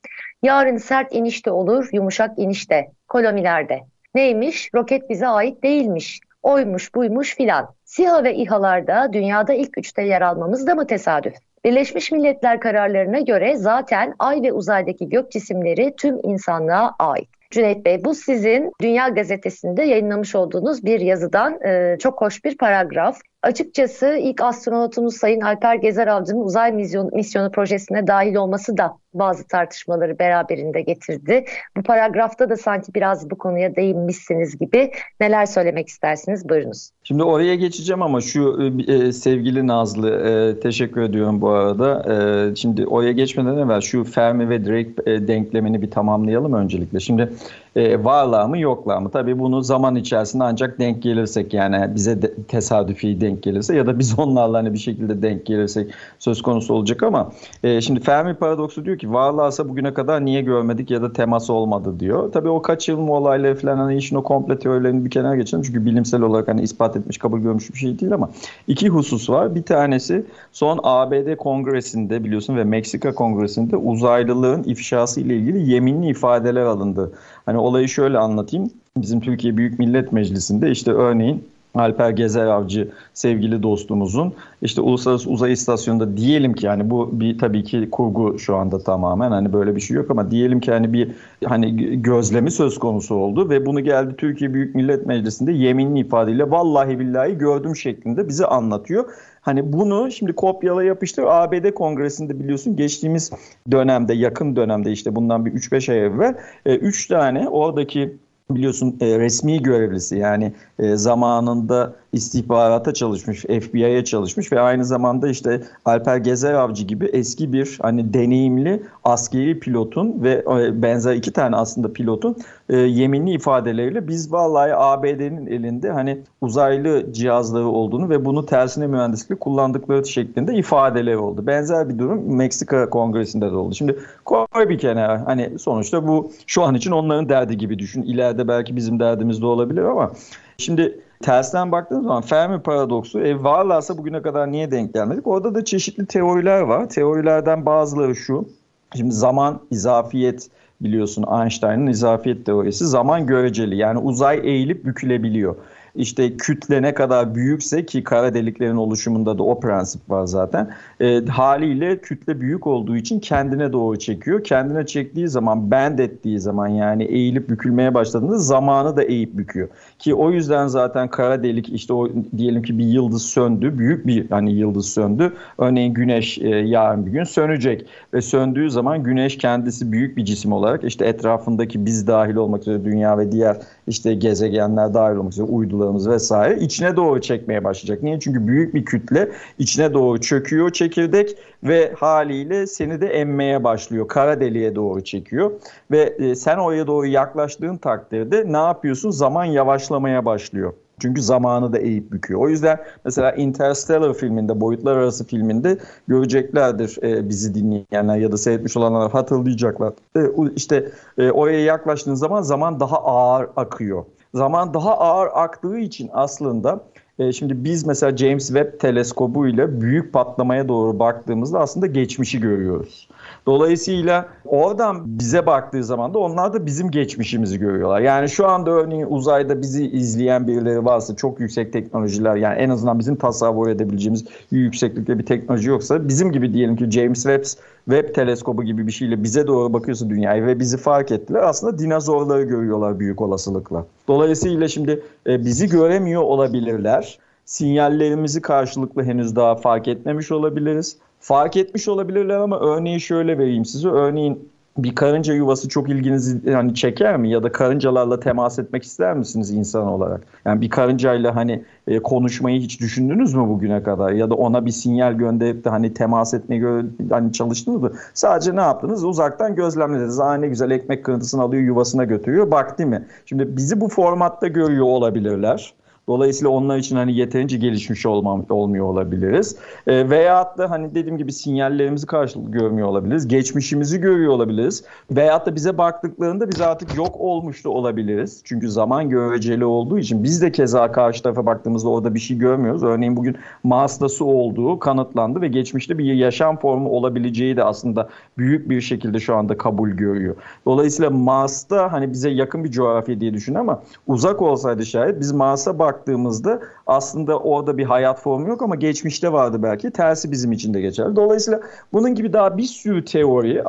Yarın 0.44 0.78
sert 0.78 1.15
inişte 1.15 1.52
olur, 1.52 1.89
yumuşak 1.91 2.39
inişte, 2.39 2.88
kolomilerde. 3.08 3.80
Neymiş? 4.15 4.70
Roket 4.76 5.10
bize 5.10 5.28
ait 5.28 5.63
değilmiş. 5.63 6.20
Oymuş, 6.44 6.96
buymuş 6.96 7.36
filan. 7.36 7.76
SİHA 7.86 8.24
ve 8.24 8.36
İHA'larda 8.36 9.13
dünyada 9.13 9.54
ilk 9.54 9.78
üçte 9.78 10.02
yer 10.02 10.22
almamız 10.22 10.68
da 10.68 10.76
mı 10.76 10.88
tesadüf? 10.88 11.34
Birleşmiş 11.65 12.12
Milletler 12.12 12.60
kararlarına 12.60 13.20
göre 13.20 13.56
zaten 13.56 14.13
ay 14.20 14.41
ve 14.41 14.54
uzaydaki 14.54 15.10
gök 15.10 15.32
cisimleri 15.32 15.94
tüm 15.98 16.20
insanlığa 16.24 16.96
ait. 17.00 17.30
Cüneyt 17.52 17.86
Bey 17.86 18.04
bu 18.06 18.15
sizin 18.15 18.72
Dünya 18.82 19.10
Gazetesi'nde 19.10 19.84
yayınlamış 19.84 20.36
olduğunuz 20.36 20.86
bir 20.86 21.00
yazıdan 21.00 21.62
e, 21.63 21.98
çok 22.00 22.22
hoş 22.22 22.46
bir 22.46 22.58
paragraf. 22.58 23.20
Açıkçası 23.45 24.17
ilk 24.21 24.41
astronotumuz 24.41 25.17
Sayın 25.17 25.41
Alper 25.41 25.75
Gezer 25.75 26.08
Avcı'nın 26.08 26.41
uzay 26.41 26.71
misyonu, 26.71 27.10
misyonu 27.13 27.51
projesine 27.51 28.08
dahil 28.08 28.36
olması 28.36 28.77
da 28.77 28.97
bazı 29.13 29.47
tartışmaları 29.47 30.19
beraberinde 30.19 30.81
getirdi. 30.81 31.45
Bu 31.77 31.84
paragrafta 31.84 32.49
da 32.49 32.58
sanki 32.58 32.93
biraz 32.93 33.29
bu 33.29 33.38
konuya 33.38 33.75
değinmişsiniz 33.75 34.58
gibi 34.58 34.91
neler 35.19 35.45
söylemek 35.45 35.88
istersiniz 35.88 36.49
buyurunuz. 36.49 36.89
Şimdi 37.03 37.23
oraya 37.23 37.55
geçeceğim 37.55 38.01
ama 38.01 38.21
şu 38.21 38.71
e, 38.88 38.93
e 38.93 39.12
sevgili 39.12 39.67
Nazlı 39.67 40.10
e, 40.10 40.60
teşekkür 40.60 41.01
ediyorum 41.01 41.41
bu 41.41 41.49
arada. 41.49 42.13
E, 42.13 42.55
şimdi 42.55 42.88
oraya 42.88 43.12
geçmeden 43.12 43.58
evvel 43.58 43.81
şu 43.81 44.03
Fermi 44.03 44.49
ve 44.49 44.65
Drake 44.65 45.12
e, 45.12 45.27
denklemini 45.27 45.81
bir 45.81 45.91
tamamlayalım 45.91 46.53
öncelikle. 46.53 46.99
Şimdi 46.99 47.29
e, 47.76 48.04
varlığa 48.04 48.48
mı 48.48 48.58
yokluğa 48.58 49.00
mı? 49.00 49.10
Tabii 49.10 49.40
bunu 49.40 49.62
zaman 49.64 49.96
içerisinde 49.96 50.44
ancak 50.44 50.80
denk 50.80 51.04
gelirsek 51.04 51.54
yani 51.54 51.96
bize 51.96 52.22
de, 52.22 52.34
tesadüfi 52.48 53.22
denk 53.22 53.44
gelirse 53.44 53.76
ya 53.76 53.88
da 53.88 54.00
biz 54.00 54.20
onlarla 54.20 54.58
hani 54.58 54.74
bir 54.74 54.78
şekilde 54.78 55.22
denk 55.22 55.46
gelirsek 55.46 55.92
söz 56.20 56.42
konusu 56.42 56.74
olacak 56.74 57.04
ama 57.04 57.32
e, 57.64 57.82
şimdi 57.82 58.00
Fermi 58.00 58.34
paradoksu 58.34 58.86
diyor 58.86 58.98
ki 58.98 59.14
varlığsa 59.14 59.70
bugüne 59.70 59.94
kadar 59.94 60.26
niye 60.26 60.42
görmedik 60.42 60.92
ya 60.92 61.02
da 61.02 61.14
teması 61.14 61.54
olmadı 61.54 62.00
diyor. 62.00 62.32
Tabii 62.32 62.50
o 62.50 62.62
kaçırılma 62.62 63.14
olayları 63.14 63.56
falan 63.56 63.78
hani 63.78 63.98
işin 63.98 64.16
o 64.16 64.24
komple 64.24 64.60
teorilerini 64.60 65.06
bir 65.06 65.10
kenara 65.10 65.36
geçelim 65.36 65.64
çünkü 65.64 65.86
bilimsel 65.86 66.22
olarak 66.22 66.48
hani 66.48 66.62
ispat 66.62 66.96
etmiş 66.96 67.18
kabul 67.18 67.40
görmüş 67.40 67.74
bir 67.74 67.78
şey 67.78 68.00
değil 68.00 68.14
ama 68.14 68.30
iki 68.68 68.90
husus 68.90 69.30
var. 69.30 69.56
Bir 69.56 69.64
tanesi 69.64 70.26
son 70.52 70.80
ABD 70.84 71.36
kongresinde 71.36 72.24
biliyorsun 72.24 72.58
ve 72.58 72.64
Meksika 72.64 73.16
kongresinde 73.16 73.78
uzaylılığın 73.78 74.64
ifşası 74.64 75.22
ile 75.22 75.36
ilgili 75.36 75.72
yeminli 75.72 76.10
ifadeler 76.10 76.62
alındı. 76.62 77.12
Hani 77.45 77.58
olayı 77.58 77.89
şöyle 77.89 78.17
anlatayım. 78.17 78.69
Bizim 78.97 79.19
Türkiye 79.19 79.58
Büyük 79.58 79.79
Millet 79.79 80.12
Meclisi'nde 80.12 80.71
işte 80.71 80.91
örneğin 80.91 81.43
Alper 81.75 82.10
Gezer 82.10 82.45
Avcı 82.47 82.88
sevgili 83.13 83.63
dostumuzun 83.63 84.34
işte 84.62 84.81
Uluslararası 84.81 85.29
Uzay 85.29 85.53
İstasyonu'nda 85.53 86.17
diyelim 86.17 86.53
ki 86.53 86.65
yani 86.65 86.89
bu 86.89 87.10
bir 87.13 87.38
tabii 87.39 87.63
ki 87.63 87.89
kurgu 87.91 88.39
şu 88.39 88.55
anda 88.55 88.79
tamamen 88.79 89.31
hani 89.31 89.53
böyle 89.53 89.75
bir 89.75 89.81
şey 89.81 89.97
yok 89.97 90.12
ama 90.12 90.31
diyelim 90.31 90.60
ki 90.60 90.71
hani 90.71 90.93
bir 90.93 91.12
hani 91.45 92.01
gözlemi 92.01 92.51
söz 92.51 92.79
konusu 92.79 93.15
oldu 93.15 93.49
ve 93.49 93.65
bunu 93.65 93.79
geldi 93.79 94.15
Türkiye 94.17 94.53
Büyük 94.53 94.75
Millet 94.75 95.05
Meclisi'nde 95.05 95.51
yeminli 95.51 95.99
ifadeyle 95.99 96.51
vallahi 96.51 96.99
billahi 96.99 97.38
gördüm 97.38 97.75
şeklinde 97.75 98.27
bize 98.27 98.45
anlatıyor. 98.45 99.05
Hani 99.45 99.73
bunu 99.73 100.12
şimdi 100.12 100.34
kopyala 100.34 100.84
yapıştır. 100.84 101.23
ABD 101.27 101.71
Kongresi'nde 101.71 102.39
biliyorsun 102.39 102.75
geçtiğimiz 102.75 103.31
dönemde 103.71 104.13
yakın 104.13 104.55
dönemde 104.55 104.91
işte 104.91 105.15
bundan 105.15 105.45
bir 105.45 105.51
3-5 105.51 105.91
ay 105.91 106.05
evvel 106.05 106.36
3 106.65 107.05
e, 107.05 107.13
tane 107.13 107.49
oradaki 107.49 108.17
biliyorsun 108.49 108.97
e, 109.01 109.19
resmi 109.19 109.63
görevlisi 109.63 110.17
yani 110.17 110.53
e, 110.79 110.95
zamanında 110.95 111.95
istihbarata 112.15 112.93
çalışmış, 112.93 113.41
FBI'ye 113.41 114.06
çalışmış 114.06 114.51
ve 114.51 114.60
aynı 114.60 114.86
zamanda 114.86 115.30
işte 115.30 115.62
Alper 115.86 116.17
Gezer 116.17 116.54
Avcı 116.54 116.84
gibi 116.84 117.06
eski 117.06 117.54
bir 117.54 117.78
hani 117.82 118.13
deneyimli 118.13 118.84
askeri 119.04 119.60
pilotun 119.60 120.23
ve 120.23 120.45
e, 120.60 120.82
benzer 120.82 121.15
iki 121.15 121.32
tane 121.32 121.56
aslında 121.56 121.93
pilotun 121.93 122.36
e, 122.69 122.78
yeminli 122.78 123.34
ifadeleriyle 123.34 124.08
biz 124.08 124.32
vallahi 124.32 124.75
ABD'nin 124.75 125.47
elinde 125.47 125.91
hani 125.91 126.21
uzaylı 126.41 127.13
cihazları 127.13 127.67
olduğunu 127.67 128.10
ve 128.10 128.25
bunu 128.25 128.45
tersine 128.45 128.88
mühendislik 128.88 129.39
kullandıkları 129.39 130.06
şeklinde 130.06 130.54
ifadeleri 130.54 131.17
oldu. 131.17 131.47
Benzer 131.47 131.89
bir 131.89 131.99
durum 131.99 132.36
Meksika 132.36 132.89
Kongresi'nde 132.89 133.51
de 133.51 133.56
oldu. 133.56 133.75
Şimdi 133.75 133.99
koy 134.25 134.69
bir 134.69 134.78
kenara 134.78 135.23
hani 135.25 135.60
sonuçta 135.60 136.08
bu 136.08 136.32
şu 136.47 136.63
an 136.63 136.75
için 136.75 136.91
onların 136.91 137.30
derdi 137.30 137.58
gibi 137.58 137.80
düşün. 137.80 138.04
İleride 138.04 138.47
belki 138.47 138.75
bizim 138.75 138.99
derdimiz 138.99 139.41
de 139.41 139.45
olabilir 139.45 139.84
ama 139.84 140.12
şimdi 140.58 140.99
tersten 141.26 141.72
baktığınız 141.72 142.04
zaman 142.04 142.22
Fermi 142.22 142.60
paradoksu 142.60 143.20
e, 143.20 143.44
varlarsa 143.44 143.98
bugüne 143.98 144.22
kadar 144.22 144.52
niye 144.52 144.72
denk 144.72 144.94
gelmedik? 144.94 145.28
Orada 145.28 145.56
da 145.56 145.66
çeşitli 145.66 146.06
teoriler 146.06 146.62
var. 146.62 146.90
Teorilerden 146.90 147.66
bazıları 147.66 148.16
şu. 148.16 148.50
Şimdi 148.96 149.14
zaman, 149.14 149.60
izafiyet 149.72 150.50
biliyorsun 150.82 151.26
Einstein'ın 151.42 151.88
izafiyet 151.88 152.46
teorisi 152.46 152.88
zaman 152.88 153.28
göreceli. 153.28 153.78
Yani 153.78 154.00
uzay 154.00 154.40
eğilip 154.44 154.86
bükülebiliyor 154.86 155.56
işte 155.95 156.38
kütle 156.38 156.81
ne 156.81 156.93
kadar 156.93 157.36
büyükse 157.36 157.86
ki 157.86 158.03
kara 158.03 158.34
deliklerin 158.34 158.75
oluşumunda 158.75 159.38
da 159.38 159.43
o 159.43 159.60
prensip 159.60 160.10
var 160.10 160.25
zaten. 160.25 160.69
E, 161.01 161.25
haliyle 161.25 161.97
kütle 161.97 162.41
büyük 162.41 162.67
olduğu 162.67 162.95
için 162.95 163.19
kendine 163.19 163.73
doğru 163.73 163.99
çekiyor. 163.99 164.43
Kendine 164.43 164.86
çektiği 164.86 165.27
zaman 165.27 165.71
bend 165.71 165.99
ettiği 165.99 166.39
zaman 166.39 166.67
yani 166.67 167.03
eğilip 167.03 167.49
bükülmeye 167.49 167.93
başladığında 167.93 168.38
zamanı 168.38 168.97
da 168.97 169.03
eğip 169.03 169.34
büküyor. 169.34 169.67
Ki 169.99 170.15
o 170.15 170.31
yüzden 170.31 170.67
zaten 170.67 171.08
kara 171.08 171.43
delik 171.43 171.69
işte 171.69 171.93
o 171.93 172.10
diyelim 172.38 172.62
ki 172.62 172.79
bir 172.79 172.86
yıldız 172.86 173.25
söndü. 173.25 173.77
Büyük 173.77 174.08
bir 174.08 174.29
hani 174.29 174.53
yıldız 174.53 174.93
söndü. 174.93 175.34
Örneğin 175.58 175.93
güneş 175.93 176.38
e, 176.38 176.47
yarın 176.47 177.05
bir 177.05 177.12
gün 177.12 177.23
sönecek 177.23 177.86
ve 178.13 178.21
söndüğü 178.21 178.69
zaman 178.69 179.03
güneş 179.03 179.38
kendisi 179.38 179.91
büyük 179.91 180.17
bir 180.17 180.25
cisim 180.25 180.51
olarak 180.51 180.84
işte 180.84 181.05
etrafındaki 181.05 181.86
biz 181.86 182.08
dahil 182.08 182.36
olmak 182.36 182.62
üzere 182.62 182.86
dünya 182.86 183.17
ve 183.17 183.31
diğer 183.31 183.58
işte 183.88 184.13
gezegenler 184.13 184.93
dahil 184.93 185.15
olmak 185.15 185.32
üzere 185.34 185.45
uydularımız 185.45 186.10
vesaire 186.10 186.60
içine 186.60 186.95
doğru 186.95 187.21
çekmeye 187.21 187.63
başlayacak. 187.63 188.04
Niye? 188.04 188.19
Çünkü 188.19 188.48
büyük 188.48 188.74
bir 188.74 188.86
kütle 188.86 189.32
içine 189.60 189.93
doğru 189.93 190.21
çöküyor 190.21 190.69
çekirdek 190.69 191.38
ve 191.63 191.93
haliyle 191.98 192.67
seni 192.67 193.02
de 193.02 193.08
emmeye 193.08 193.63
başlıyor. 193.63 194.08
Kara 194.08 194.39
deliğe 194.39 194.76
doğru 194.76 195.04
çekiyor 195.04 195.52
ve 195.91 196.15
e, 196.19 196.36
sen 196.36 196.58
oraya 196.58 196.88
doğru 196.88 197.08
yaklaştığın 197.08 197.78
takdirde 197.78 198.43
ne 198.48 198.58
yapıyorsun? 198.58 199.10
Zaman 199.10 199.45
yavaşlamaya 199.45 200.26
başlıyor. 200.26 200.74
Çünkü 200.99 201.21
zamanı 201.21 201.73
da 201.73 201.77
eğip 201.77 202.12
büküyor. 202.12 202.41
O 202.41 202.49
yüzden 202.49 202.77
mesela 203.05 203.31
Interstellar 203.31 204.13
filminde, 204.13 204.62
Boyutlar 204.62 204.97
Arası 204.97 205.27
filminde 205.27 205.77
göreceklerdir 206.08 206.97
e, 207.03 207.29
bizi 207.29 207.55
dinleyenler 207.55 208.17
ya 208.17 208.31
da 208.31 208.38
seyretmiş 208.38 208.77
olanlar 208.77 209.12
hatırlayacaklar. 209.12 209.93
E, 210.15 210.19
işte 210.55 210.91
e, 211.17 211.31
oraya 211.31 211.63
yaklaştığın 211.63 212.15
zaman 212.15 212.41
zaman 212.41 212.79
daha 212.79 212.97
ağır 212.97 213.47
akıyor. 213.55 214.05
Zaman 214.34 214.73
daha 214.73 214.97
ağır 214.97 215.29
aktığı 215.34 215.77
için 215.77 216.10
aslında 216.13 216.84
e, 217.19 217.31
şimdi 217.31 217.63
biz 217.63 217.86
mesela 217.86 218.17
James 218.17 218.47
Webb 218.47 218.79
teleskobuyla 218.79 219.81
büyük 219.81 220.13
patlamaya 220.13 220.67
doğru 220.67 220.99
baktığımızda 220.99 221.60
aslında 221.60 221.88
geçmişi 221.88 222.39
görüyoruz. 222.39 223.05
Dolayısıyla 223.45 224.29
oradan 224.45 225.19
bize 225.19 225.45
baktığı 225.45 225.84
zaman 225.84 226.13
da 226.13 226.19
onlar 226.19 226.53
da 226.53 226.65
bizim 226.65 226.91
geçmişimizi 226.91 227.60
görüyorlar. 227.60 227.99
Yani 227.99 228.29
şu 228.29 228.47
anda 228.47 228.71
örneğin 228.71 229.08
uzayda 229.10 229.62
bizi 229.62 229.86
izleyen 229.89 230.47
birileri 230.47 230.86
varsa 230.86 231.15
çok 231.15 231.39
yüksek 231.39 231.73
teknolojiler 231.73 232.36
yani 232.36 232.60
en 232.60 232.69
azından 232.69 232.99
bizim 232.99 233.15
tasavvur 233.15 233.67
edebileceğimiz 233.67 234.25
yükseklikte 234.51 235.19
bir 235.19 235.25
teknoloji 235.25 235.69
yoksa 235.69 236.08
bizim 236.08 236.31
gibi 236.31 236.53
diyelim 236.53 236.75
ki 236.75 236.91
James 236.91 237.23
Webb 237.23 237.45
Webb 237.86 238.15
teleskobu 238.15 238.63
gibi 238.63 238.88
bir 238.88 238.91
şeyle 238.91 239.23
bize 239.23 239.47
doğru 239.47 239.73
bakıyorsa 239.73 240.10
dünyayı 240.10 240.45
ve 240.45 240.60
bizi 240.60 240.77
fark 240.77 241.12
ettiler. 241.12 241.43
Aslında 241.43 241.79
dinozorları 241.79 242.43
görüyorlar 242.43 242.99
büyük 242.99 243.21
olasılıkla. 243.21 243.86
Dolayısıyla 244.08 244.67
şimdi 244.67 245.03
e, 245.27 245.45
bizi 245.45 245.69
göremiyor 245.69 246.21
olabilirler. 246.21 247.19
Sinyallerimizi 247.45 248.41
karşılıklı 248.41 249.03
henüz 249.03 249.36
daha 249.36 249.55
fark 249.55 249.88
etmemiş 249.88 250.31
olabiliriz 250.31 250.97
fark 251.19 251.58
etmiş 251.58 251.88
olabilirler 251.88 252.38
ama 252.38 252.60
örneği 252.60 253.01
şöyle 253.01 253.38
vereyim 253.38 253.65
size. 253.65 253.89
Örneğin 253.89 254.49
bir 254.78 254.95
karınca 254.95 255.34
yuvası 255.34 255.69
çok 255.69 255.89
ilginizi 255.89 256.54
hani 256.54 256.75
çeker 256.75 257.17
mi 257.17 257.30
ya 257.30 257.43
da 257.43 257.51
karıncalarla 257.51 258.19
temas 258.19 258.60
etmek 258.60 258.84
ister 258.84 259.13
misiniz 259.13 259.51
insan 259.51 259.88
olarak? 259.88 260.21
Yani 260.45 260.62
bir 260.62 260.69
karıncayla 260.69 261.36
hani 261.36 261.63
e, 261.88 261.99
konuşmayı 261.99 262.62
hiç 262.62 262.82
düşündünüz 262.82 263.34
mü 263.34 263.47
bugüne 263.47 263.84
kadar 263.84 264.12
ya 264.12 264.30
da 264.30 264.36
ona 264.36 264.65
bir 264.65 264.71
sinyal 264.71 265.13
gönderip 265.13 265.65
de 265.65 265.69
hani 265.69 265.93
temas 265.93 266.34
etmeye 266.34 266.58
göre 266.58 266.86
hani 267.10 267.34
çalıştınız 267.34 267.82
mı? 267.82 267.91
Sadece 268.13 268.56
ne 268.56 268.62
yaptınız? 268.62 269.04
Uzaktan 269.04 269.56
gözlemlediniz. 269.56 270.19
Aa 270.19 270.34
ne 270.34 270.47
güzel 270.47 270.71
ekmek 270.71 271.06
kırıntısını 271.06 271.41
alıyor 271.41 271.63
yuvasına 271.63 272.04
götürüyor. 272.04 272.51
Bak 272.51 272.78
değil 272.78 272.89
mi? 272.89 273.06
Şimdi 273.25 273.58
bizi 273.58 273.82
bu 273.82 273.88
formatta 273.88 274.47
görüyor 274.47 274.86
olabilirler. 274.86 275.73
Dolayısıyla 276.08 276.50
onlar 276.50 276.78
için 276.78 276.96
hani 276.96 277.15
yeterince 277.15 277.58
gelişmiş 277.58 278.06
olmam, 278.06 278.46
olmuyor 278.50 278.86
olabiliriz. 278.86 279.56
E, 279.88 280.10
veyahut 280.10 280.58
da 280.58 280.70
hani 280.70 280.96
dediğim 280.96 281.18
gibi 281.18 281.34
sinyallerimizi 281.34 282.08
karşılıklı 282.08 282.52
görmüyor 282.52 282.88
olabiliriz. 282.88 283.28
Geçmişimizi 283.28 284.02
görüyor 284.02 284.34
olabiliriz. 284.34 284.84
Veyahut 285.12 285.46
da 285.46 285.56
bize 285.56 285.78
baktıklarında 285.78 286.50
biz 286.52 286.62
artık 286.62 286.98
yok 286.98 287.15
olmuş 287.20 287.65
da 287.65 287.70
olabiliriz. 287.70 288.41
Çünkü 288.44 288.70
zaman 288.70 289.10
göreceli 289.10 289.65
olduğu 289.65 290.00
için 290.00 290.24
biz 290.24 290.41
de 290.41 290.52
keza 290.52 290.91
karşı 290.91 291.24
tarafa 291.24 291.46
baktığımızda 291.46 291.89
orada 291.89 292.13
bir 292.13 292.20
şey 292.20 292.38
görmüyoruz. 292.38 292.84
Örneğin 292.84 293.18
bugün 293.18 293.38
Mars'ta 293.63 294.10
su 294.10 294.26
olduğu 294.26 294.80
kanıtlandı 294.80 295.41
ve 295.41 295.48
geçmişte 295.48 295.98
bir 295.98 296.13
yaşam 296.13 296.58
formu 296.58 296.89
olabileceği 296.89 297.58
de 297.58 297.63
aslında 297.63 298.10
büyük 298.38 298.70
bir 298.70 298.82
şekilde 298.82 299.20
şu 299.20 299.36
anda 299.36 299.58
kabul 299.58 299.89
görüyor. 299.89 300.36
Dolayısıyla 300.65 301.10
Mars'ta 301.10 301.91
hani 301.91 302.12
bize 302.12 302.30
yakın 302.30 302.63
bir 302.63 302.72
coğrafya 302.72 303.20
diye 303.20 303.34
düşün 303.34 303.56
ama 303.56 303.82
uzak 304.08 304.41
olsaydı 304.41 304.86
şayet 304.86 305.20
biz 305.20 305.32
Mars'a 305.32 305.80
bak 305.80 305.94
baktığımızda 305.95 306.60
aslında 306.88 307.39
orada 307.39 307.77
bir 307.77 307.86
hayat 307.86 308.21
formu 308.21 308.47
yok 308.47 308.62
ama 308.62 308.75
geçmişte 308.75 309.34
vardı 309.34 309.63
belki. 309.63 309.91
Tersi 309.91 310.31
bizim 310.31 310.51
için 310.51 310.73
de 310.73 310.81
geçerli. 310.81 311.15
Dolayısıyla 311.15 311.62
bunun 311.93 312.15
gibi 312.15 312.34
daha 312.34 312.58
bir 312.58 312.63
sürü 312.63 313.05
teori 313.05 313.63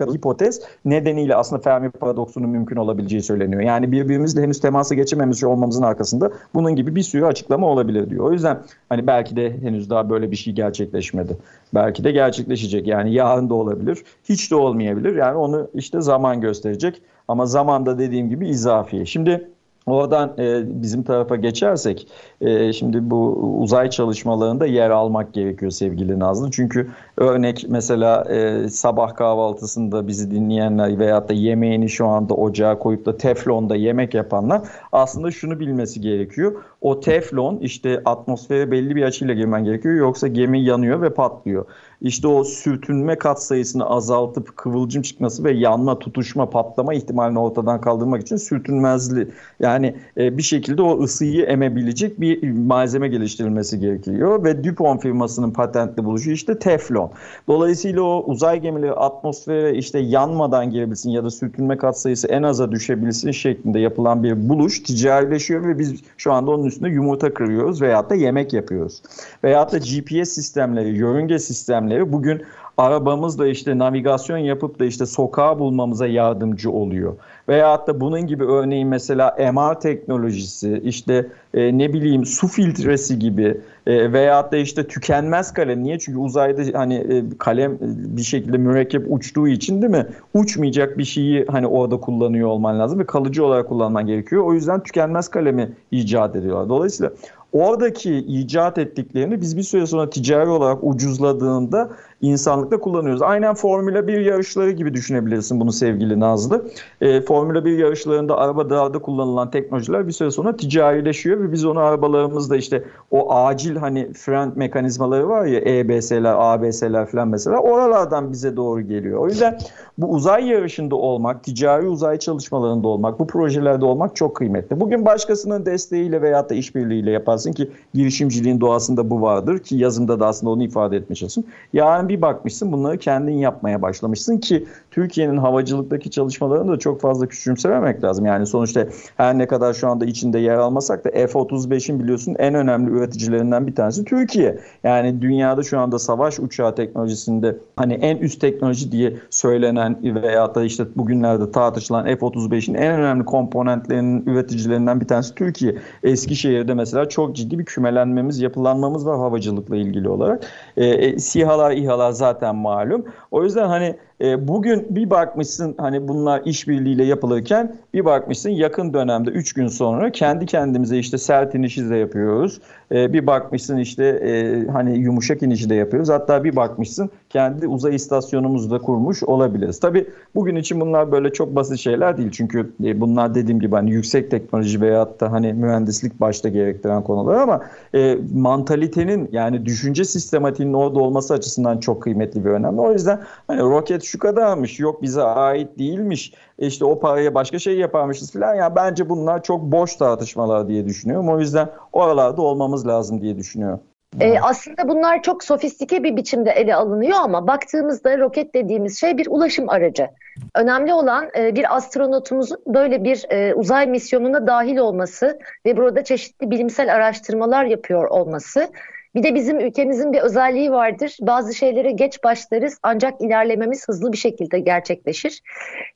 hipotez 0.00 0.60
nedeniyle 0.84 1.36
aslında 1.36 1.62
Fermi 1.62 1.90
paradoksunun 1.90 2.50
mümkün 2.50 2.76
olabileceği 2.76 3.22
söyleniyor. 3.22 3.62
Yani 3.62 3.92
birbirimizle 3.92 4.42
henüz 4.42 4.60
temasa 4.60 4.94
geçememiş 4.94 5.44
olmamızın 5.44 5.82
arkasında 5.82 6.30
bunun 6.54 6.76
gibi 6.76 6.94
bir 6.96 7.02
sürü 7.02 7.24
açıklama 7.24 7.66
olabilir 7.66 8.10
diyor. 8.10 8.24
O 8.24 8.32
yüzden 8.32 8.62
hani 8.88 9.06
belki 9.06 9.36
de 9.36 9.58
henüz 9.62 9.90
daha 9.90 10.10
böyle 10.10 10.30
bir 10.30 10.36
şey 10.36 10.54
gerçekleşmedi. 10.54 11.36
Belki 11.74 12.04
de 12.04 12.12
gerçekleşecek. 12.12 12.86
Yani 12.86 13.14
yarın 13.14 13.50
da 13.50 13.54
olabilir. 13.54 14.04
Hiç 14.24 14.50
de 14.50 14.54
olmayabilir. 14.56 15.16
Yani 15.16 15.36
onu 15.36 15.68
işte 15.74 16.00
zaman 16.00 16.40
gösterecek. 16.40 17.02
Ama 17.28 17.46
zamanda 17.46 17.98
dediğim 17.98 18.28
gibi 18.28 18.48
izafiye. 18.48 19.06
Şimdi 19.06 19.53
Oradan 19.86 20.34
e, 20.38 20.62
bizim 20.82 21.02
tarafa 21.02 21.36
geçersek, 21.36 22.08
e, 22.40 22.72
şimdi 22.72 23.10
bu 23.10 23.32
uzay 23.60 23.90
çalışmalarında 23.90 24.66
yer 24.66 24.90
almak 24.90 25.34
gerekiyor 25.34 25.70
sevgili 25.70 26.18
Nazlı. 26.18 26.50
Çünkü 26.50 26.90
örnek 27.16 27.66
mesela 27.68 28.24
e, 28.24 28.68
sabah 28.68 29.14
kahvaltısında 29.14 30.08
bizi 30.08 30.30
dinleyenler 30.30 30.98
veyahut 30.98 31.28
da 31.28 31.32
yemeğini 31.32 31.88
şu 31.88 32.06
anda 32.06 32.34
ocağa 32.34 32.78
koyup 32.78 33.06
da 33.06 33.16
teflonda 33.16 33.76
yemek 33.76 34.14
yapanlar 34.14 34.62
aslında 34.92 35.30
şunu 35.30 35.60
bilmesi 35.60 36.00
gerekiyor. 36.00 36.52
O 36.80 37.00
teflon 37.00 37.58
işte 37.58 38.02
atmosfere 38.04 38.70
belli 38.70 38.96
bir 38.96 39.02
açıyla 39.02 39.34
girmen 39.34 39.64
gerekiyor 39.64 39.94
yoksa 39.94 40.28
gemi 40.28 40.64
yanıyor 40.64 41.02
ve 41.02 41.14
patlıyor 41.14 41.66
işte 42.04 42.28
o 42.28 42.44
sürtünme 42.44 43.18
katsayısını 43.18 43.86
azaltıp 43.86 44.56
kıvılcım 44.56 45.02
çıkması 45.02 45.44
ve 45.44 45.52
yanma, 45.52 45.98
tutuşma, 45.98 46.50
patlama 46.50 46.94
ihtimalini 46.94 47.38
ortadan 47.38 47.80
kaldırmak 47.80 48.22
için 48.22 48.36
sürtünmezli 48.36 49.28
yani 49.60 49.94
e, 50.16 50.38
bir 50.38 50.42
şekilde 50.42 50.82
o 50.82 51.02
ısıyı 51.02 51.44
emebilecek 51.44 52.20
bir 52.20 52.52
malzeme 52.52 53.08
geliştirilmesi 53.08 53.80
gerekiyor 53.80 54.44
ve 54.44 54.64
DuPont 54.64 55.02
firmasının 55.02 55.50
patentli 55.50 56.04
buluşu 56.04 56.30
işte 56.30 56.58
teflon. 56.58 57.10
Dolayısıyla 57.48 58.02
o 58.02 58.24
uzay 58.26 58.60
gemileri 58.60 58.92
atmosfere 58.92 59.74
işte 59.74 59.98
yanmadan 59.98 60.70
girebilsin 60.70 61.10
ya 61.10 61.24
da 61.24 61.30
sürtünme 61.30 61.76
katsayısı 61.76 62.28
en 62.28 62.42
aza 62.42 62.72
düşebilsin 62.72 63.30
şeklinde 63.30 63.80
yapılan 63.80 64.22
bir 64.22 64.48
buluş 64.48 64.82
ticarileşiyor 64.82 65.66
ve 65.66 65.78
biz 65.78 65.94
şu 66.16 66.32
anda 66.32 66.50
onun 66.50 66.64
üstünde 66.64 66.88
yumurta 66.88 67.34
kırıyoruz 67.34 67.82
veyahut 67.82 68.10
da 68.10 68.14
yemek 68.14 68.52
yapıyoruz. 68.52 69.02
Veyahut 69.44 69.72
da 69.72 69.78
GPS 69.78 70.28
sistemleri, 70.28 70.88
yörünge 70.88 71.38
sistemleri 71.38 71.93
sistemleri 71.94 72.12
bugün 72.12 72.42
arabamızla 72.76 73.46
işte 73.46 73.78
navigasyon 73.78 74.38
yapıp 74.38 74.80
da 74.80 74.84
işte 74.84 75.06
sokağı 75.06 75.58
bulmamıza 75.58 76.06
yardımcı 76.06 76.70
oluyor. 76.70 77.16
Veyahut 77.48 77.86
da 77.86 78.00
bunun 78.00 78.26
gibi 78.26 78.44
örneğin 78.44 78.88
mesela 78.88 79.36
MR 79.52 79.80
teknolojisi, 79.80 80.80
işte 80.84 81.26
e, 81.54 81.78
ne 81.78 81.92
bileyim 81.92 82.24
su 82.24 82.48
filtresi 82.48 83.18
gibi 83.18 83.60
e, 83.86 84.12
veyahut 84.12 84.52
da 84.52 84.56
işte 84.56 84.86
tükenmez 84.86 85.52
kalem. 85.52 85.82
Niye? 85.82 85.98
Çünkü 85.98 86.18
uzayda 86.18 86.78
hani 86.78 86.94
e, 86.94 87.24
kalem 87.38 87.72
e, 87.72 87.78
bir 88.16 88.22
şekilde 88.22 88.58
mürekkep 88.58 89.06
uçtuğu 89.08 89.48
için 89.48 89.82
değil 89.82 89.92
mi? 89.92 90.06
Uçmayacak 90.34 90.98
bir 90.98 91.04
şeyi 91.04 91.46
hani 91.50 91.66
orada 91.66 91.96
kullanıyor 91.96 92.48
olman 92.48 92.78
lazım 92.78 92.98
ve 92.98 93.06
kalıcı 93.06 93.44
olarak 93.44 93.68
kullanman 93.68 94.06
gerekiyor. 94.06 94.44
O 94.44 94.54
yüzden 94.54 94.82
tükenmez 94.82 95.28
kalemi 95.28 95.72
icat 95.90 96.36
ediyorlar. 96.36 96.68
Dolayısıyla 96.68 97.12
oradaki 97.54 98.16
icat 98.18 98.78
ettiklerini 98.78 99.40
biz 99.40 99.56
bir 99.56 99.62
süre 99.62 99.86
sonra 99.86 100.10
ticari 100.10 100.48
olarak 100.48 100.78
ucuzladığında 100.82 101.90
insanlıkta 102.24 102.80
kullanıyoruz. 102.80 103.22
Aynen 103.22 103.54
Formula 103.54 104.06
1 104.06 104.20
yarışları 104.20 104.70
gibi 104.70 104.94
düşünebilirsin 104.94 105.60
bunu 105.60 105.72
sevgili 105.72 106.20
Nazlı. 106.20 106.64
E, 107.00 107.20
Formula 107.20 107.64
1 107.64 107.78
yarışlarında 107.78 108.38
araba 108.38 108.70
dağda 108.70 108.98
kullanılan 108.98 109.50
teknolojiler 109.50 110.06
bir 110.06 110.12
süre 110.12 110.30
sonra 110.30 110.56
ticarileşiyor 110.56 111.40
ve 111.40 111.52
biz 111.52 111.64
onu 111.64 111.80
arabalarımızda 111.80 112.56
işte 112.56 112.84
o 113.10 113.34
acil 113.34 113.76
hani 113.76 114.12
fren 114.12 114.52
mekanizmaları 114.56 115.28
var 115.28 115.46
ya 115.46 115.60
EBS'ler, 115.60 116.34
ABS'ler 116.38 117.06
falan 117.06 117.28
mesela 117.28 117.58
oralardan 117.58 118.32
bize 118.32 118.56
doğru 118.56 118.80
geliyor. 118.80 119.18
O 119.18 119.28
yüzden 119.28 119.58
bu 119.98 120.06
uzay 120.06 120.46
yarışında 120.46 120.96
olmak, 120.96 121.44
ticari 121.44 121.86
uzay 121.86 122.18
çalışmalarında 122.18 122.88
olmak, 122.88 123.18
bu 123.18 123.26
projelerde 123.26 123.84
olmak 123.84 124.16
çok 124.16 124.36
kıymetli. 124.36 124.80
Bugün 124.80 125.04
başkasının 125.04 125.66
desteğiyle 125.66 126.22
veyahut 126.22 126.50
da 126.50 126.54
işbirliğiyle 126.54 127.10
yaparsın 127.10 127.52
ki 127.52 127.70
girişimciliğin 127.94 128.60
doğasında 128.60 129.10
bu 129.10 129.22
vardır 129.22 129.58
ki 129.58 129.76
yazımda 129.76 130.20
da 130.20 130.26
aslında 130.26 130.52
onu 130.52 130.62
ifade 130.62 131.14
çalışıyorum. 131.14 131.52
Yarın 131.72 132.08
bir 132.14 132.22
bakmışsın 132.22 132.72
bunları 132.72 132.98
kendin 132.98 133.32
yapmaya 133.32 133.82
başlamışsın 133.82 134.38
ki 134.38 134.66
Türkiye'nin 134.90 135.36
havacılıktaki 135.36 136.10
çalışmalarını 136.10 136.72
da 136.72 136.78
çok 136.78 137.00
fazla 137.00 137.26
küçümsememek 137.26 138.04
lazım. 138.04 138.26
Yani 138.26 138.46
sonuçta 138.46 138.86
her 139.16 139.38
ne 139.38 139.46
kadar 139.46 139.74
şu 139.74 139.88
anda 139.88 140.04
içinde 140.04 140.38
yer 140.38 140.56
almasak 140.56 141.04
da 141.04 141.10
F-35'in 141.10 142.00
biliyorsun 142.00 142.36
en 142.38 142.54
önemli 142.54 142.90
üreticilerinden 142.90 143.66
bir 143.66 143.74
tanesi 143.74 144.04
Türkiye. 144.04 144.58
Yani 144.84 145.22
dünyada 145.22 145.62
şu 145.62 145.78
anda 145.78 145.98
savaş 145.98 146.40
uçağı 146.40 146.74
teknolojisinde 146.74 147.56
hani 147.76 147.94
en 147.94 148.16
üst 148.16 148.40
teknoloji 148.40 148.92
diye 148.92 149.16
söylenen 149.30 149.96
veya 150.22 150.54
da 150.54 150.64
işte 150.64 150.84
bugünlerde 150.96 151.52
tartışılan 151.52 152.04
F-35'in 152.04 152.74
en 152.74 153.00
önemli 153.00 153.24
komponentlerinin 153.24 154.26
üreticilerinden 154.26 155.00
bir 155.00 155.06
tanesi 155.06 155.34
Türkiye. 155.34 155.76
Eskişehir'de 156.02 156.74
mesela 156.74 157.08
çok 157.08 157.36
ciddi 157.36 157.58
bir 157.58 157.64
kümelenmemiz, 157.64 158.40
yapılanmamız 158.40 159.06
var 159.06 159.18
havacılıkla 159.18 159.76
ilgili 159.76 160.08
olarak. 160.08 160.44
E, 160.76 160.86
e, 160.86 161.18
SİHA'lar, 161.18 161.70
İHA'lar 161.72 161.93
zaten 162.12 162.56
malum. 162.56 163.04
O 163.30 163.44
yüzden 163.44 163.68
hani 163.68 163.98
e, 164.20 164.48
bugün 164.48 164.86
bir 164.90 165.10
bakmışsın 165.10 165.74
hani 165.78 166.08
bunlar 166.08 166.42
işbirliğiyle 166.44 167.04
yapılırken 167.04 167.76
bir 167.94 168.04
bakmışsın 168.04 168.50
yakın 168.50 168.94
dönemde 168.94 169.30
3 169.30 169.52
gün 169.52 169.68
sonra 169.68 170.12
kendi 170.12 170.46
kendimize 170.46 170.98
işte 170.98 171.18
sert 171.18 171.54
inişi 171.54 171.90
de 171.90 171.96
yapıyoruz. 171.96 172.60
E, 172.92 173.12
bir 173.12 173.26
bakmışsın 173.26 173.76
işte 173.76 174.04
e, 174.04 174.66
hani 174.70 174.98
yumuşak 174.98 175.42
inişi 175.42 175.70
de 175.70 175.74
yapıyoruz. 175.74 176.08
Hatta 176.08 176.44
bir 176.44 176.56
bakmışsın 176.56 177.10
kendi 177.30 177.66
uzay 177.66 177.94
istasyonumuzu 177.94 178.70
da 178.70 178.78
kurmuş 178.78 179.22
olabiliriz. 179.22 179.80
Tabi 179.80 180.06
bugün 180.34 180.56
için 180.56 180.80
bunlar 180.80 181.12
böyle 181.12 181.32
çok 181.32 181.56
basit 181.56 181.78
şeyler 181.78 182.16
değil. 182.16 182.30
Çünkü 182.30 182.72
e, 182.84 183.00
bunlar 183.00 183.34
dediğim 183.34 183.60
gibi 183.60 183.74
hani 183.74 183.90
yüksek 183.90 184.30
teknoloji 184.30 184.80
veyahut 184.80 185.20
da 185.20 185.32
hani 185.32 185.52
mühendislik 185.52 186.20
başta 186.20 186.48
gerektiren 186.48 187.02
konular 187.02 187.36
ama 187.36 187.60
e, 187.94 188.18
mantalitenin 188.34 189.28
yani 189.32 189.66
düşünce 189.66 190.04
sistematiğinin 190.04 190.74
orada 190.74 190.98
olması 190.98 191.34
açısından 191.34 191.78
çok 191.78 192.02
kıymetli 192.02 192.44
bir 192.44 192.50
önemli. 192.50 192.80
O 192.80 192.92
yüzden 192.92 193.20
hani 193.46 193.60
roket 193.60 194.03
şu 194.04 194.18
kadarmış 194.18 194.80
yok 194.80 195.02
bize 195.02 195.22
ait 195.22 195.78
değilmiş 195.78 196.34
işte 196.58 196.84
o 196.84 197.00
paraya 197.00 197.34
başka 197.34 197.58
şey 197.58 197.78
yaparmışız 197.78 198.32
falan. 198.32 198.54
Yani 198.54 198.76
bence 198.76 199.08
bunlar 199.08 199.42
çok 199.42 199.62
boş 199.62 199.96
tartışmalar 199.96 200.68
diye 200.68 200.86
düşünüyorum. 200.86 201.28
O 201.28 201.40
yüzden 201.40 201.68
oralarda 201.92 202.42
olmamız 202.42 202.86
lazım 202.86 203.22
diye 203.22 203.36
düşünüyorum. 203.36 203.80
Ee, 204.20 204.38
aslında 204.42 204.88
bunlar 204.88 205.22
çok 205.22 205.44
sofistike 205.44 206.02
bir 206.04 206.16
biçimde 206.16 206.50
ele 206.50 206.74
alınıyor 206.74 207.18
ama 207.22 207.46
baktığımızda 207.46 208.18
roket 208.18 208.54
dediğimiz 208.54 209.00
şey 209.00 209.18
bir 209.18 209.26
ulaşım 209.30 209.70
aracı. 209.70 210.08
Önemli 210.54 210.92
olan 210.92 211.28
e, 211.38 211.56
bir 211.56 211.76
astronotumuzun 211.76 212.58
böyle 212.66 213.04
bir 213.04 213.24
e, 213.30 213.54
uzay 213.54 213.86
misyonuna 213.86 214.46
dahil 214.46 214.76
olması 214.76 215.38
ve 215.66 215.76
burada 215.76 216.04
çeşitli 216.04 216.50
bilimsel 216.50 216.94
araştırmalar 216.94 217.64
yapıyor 217.64 218.08
olması 218.08 218.68
bir 219.14 219.22
de 219.22 219.34
bizim 219.34 219.60
ülkemizin 219.60 220.12
bir 220.12 220.20
özelliği 220.20 220.72
vardır. 220.72 221.16
Bazı 221.20 221.54
şeylere 221.54 221.90
geç 221.90 222.24
başlarız 222.24 222.78
ancak 222.82 223.20
ilerlememiz 223.20 223.88
hızlı 223.88 224.12
bir 224.12 224.16
şekilde 224.16 224.58
gerçekleşir. 224.58 225.42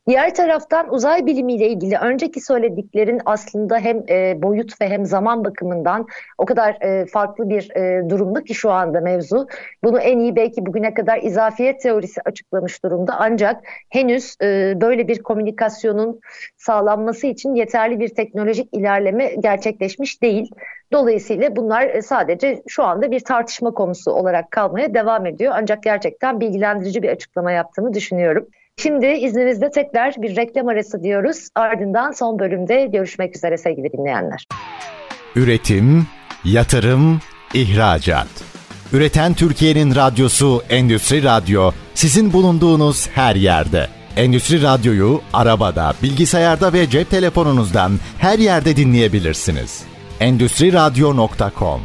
Diğer 0.09 0.35
taraftan 0.35 0.95
uzay 0.95 1.27
bilimiyle 1.27 1.69
ilgili 1.69 1.97
önceki 1.99 2.41
söylediklerin 2.41 3.21
aslında 3.25 3.79
hem 3.79 4.05
e, 4.09 4.43
boyut 4.43 4.81
ve 4.81 4.89
hem 4.89 5.07
zaman 5.07 5.45
bakımından 5.45 6.07
o 6.39 6.45
kadar 6.45 6.79
e, 6.81 7.07
farklı 7.07 7.49
bir 7.49 7.77
e, 7.77 8.11
durumda 8.11 8.45
ki 8.45 8.55
şu 8.55 8.71
anda 8.71 9.01
mevzu. 9.01 9.47
Bunu 9.85 10.01
en 10.01 10.19
iyi 10.19 10.37
belki 10.37 10.67
bugüne 10.67 10.95
kadar 10.95 11.23
izafiyet 11.23 11.81
teorisi 11.81 12.21
açıklamış 12.25 12.85
durumda. 12.85 13.15
Ancak 13.19 13.61
henüz 13.89 14.37
e, 14.43 14.73
böyle 14.81 15.09
bir 15.09 15.23
komünikasyonun 15.23 16.21
sağlanması 16.57 17.27
için 17.27 17.55
yeterli 17.55 18.01
bir 18.01 18.09
teknolojik 18.09 18.69
ilerleme 18.73 19.35
gerçekleşmiş 19.35 20.23
değil. 20.23 20.51
Dolayısıyla 20.93 21.57
bunlar 21.57 21.87
e, 21.87 22.03
sadece 22.03 22.63
şu 22.69 22.85
anda 22.85 23.11
bir 23.11 23.21
tartışma 23.21 23.71
konusu 23.71 24.11
olarak 24.11 24.51
kalmaya 24.51 24.95
devam 24.95 25.27
ediyor. 25.27 25.53
Ancak 25.57 25.83
gerçekten 25.83 26.41
bilgilendirici 26.41 27.03
bir 27.03 27.09
açıklama 27.09 27.53
yaptığını 27.53 27.95
düşünüyorum. 27.95 28.47
Şimdi 28.77 29.07
izninizle 29.07 29.71
tekrar 29.71 30.15
bir 30.19 30.37
reklam 30.37 30.69
arası 30.69 31.03
diyoruz. 31.03 31.49
Ardından 31.55 32.13
son 32.13 32.39
bölümde 32.39 32.87
görüşmek 32.87 33.37
üzere 33.37 33.59
sevgili 33.59 33.93
dinleyenler. 33.93 34.45
Üretim, 35.37 36.07
yatırım, 36.45 37.21
ihracat. 37.55 38.29
Üreten 38.93 39.35
Türkiye'nin 39.35 39.95
radyosu 39.95 40.63
Endüstri 40.71 41.25
Radyo 41.25 41.71
sizin 41.95 42.33
bulunduğunuz 42.33 43.09
her 43.09 43.37
yerde. 43.37 43.87
Endüstri 44.17 44.63
Radyo'yu 44.63 45.21
arabada, 45.33 45.95
bilgisayarda 46.03 46.73
ve 46.73 46.91
cep 46.91 47.11
telefonunuzdan 47.11 47.93
her 48.19 48.39
yerde 48.39 48.77
dinleyebilirsiniz. 48.77 49.88
Endüstri 50.21 50.73
Radyo.com 50.73 51.81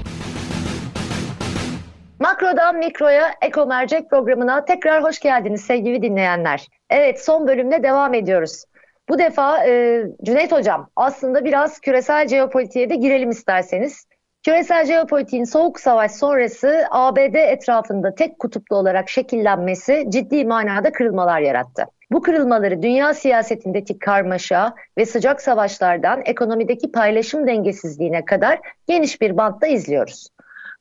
Makrodan 2.19 2.75
Mikro'ya 2.75 3.33
Eko 3.41 3.65
Mercek 3.65 4.09
programına 4.09 4.65
tekrar 4.65 5.03
hoş 5.03 5.19
geldiniz 5.19 5.61
sevgili 5.61 6.01
dinleyenler. 6.01 6.67
Evet 6.89 7.25
son 7.25 7.47
bölümde 7.47 7.83
devam 7.83 8.13
ediyoruz. 8.13 8.63
Bu 9.09 9.19
defa 9.19 9.65
e, 9.65 10.03
Cüneyt 10.23 10.51
Hocam 10.51 10.89
aslında 10.95 11.45
biraz 11.45 11.79
küresel 11.79 12.27
jeopolitiğe 12.27 12.89
de 12.89 12.95
girelim 12.95 13.29
isterseniz. 13.29 14.05
Küresel 14.43 14.85
jeopolitiğin 14.85 15.43
soğuk 15.43 15.79
savaş 15.79 16.11
sonrası 16.11 16.85
ABD 16.91 17.35
etrafında 17.35 18.15
tek 18.15 18.39
kutuplu 18.39 18.75
olarak 18.75 19.09
şekillenmesi 19.09 20.05
ciddi 20.09 20.45
manada 20.45 20.91
kırılmalar 20.91 21.39
yarattı. 21.39 21.85
Bu 22.11 22.21
kırılmaları 22.21 22.81
dünya 22.81 23.13
siyasetindeki 23.13 23.99
karmaşa 23.99 24.73
ve 24.97 25.05
sıcak 25.05 25.41
savaşlardan 25.41 26.21
ekonomideki 26.25 26.91
paylaşım 26.91 27.47
dengesizliğine 27.47 28.25
kadar 28.25 28.59
geniş 28.87 29.21
bir 29.21 29.37
bantta 29.37 29.67
izliyoruz. 29.67 30.27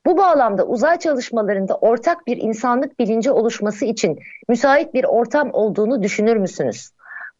Bu 0.05 0.17
bağlamda 0.17 0.65
uzay 0.65 0.99
çalışmalarında 0.99 1.75
ortak 1.75 2.27
bir 2.27 2.37
insanlık 2.37 2.99
bilinci 2.99 3.31
oluşması 3.31 3.85
için 3.85 4.19
müsait 4.49 4.93
bir 4.93 5.03
ortam 5.03 5.49
olduğunu 5.53 6.03
düşünür 6.03 6.37
müsünüz? 6.37 6.89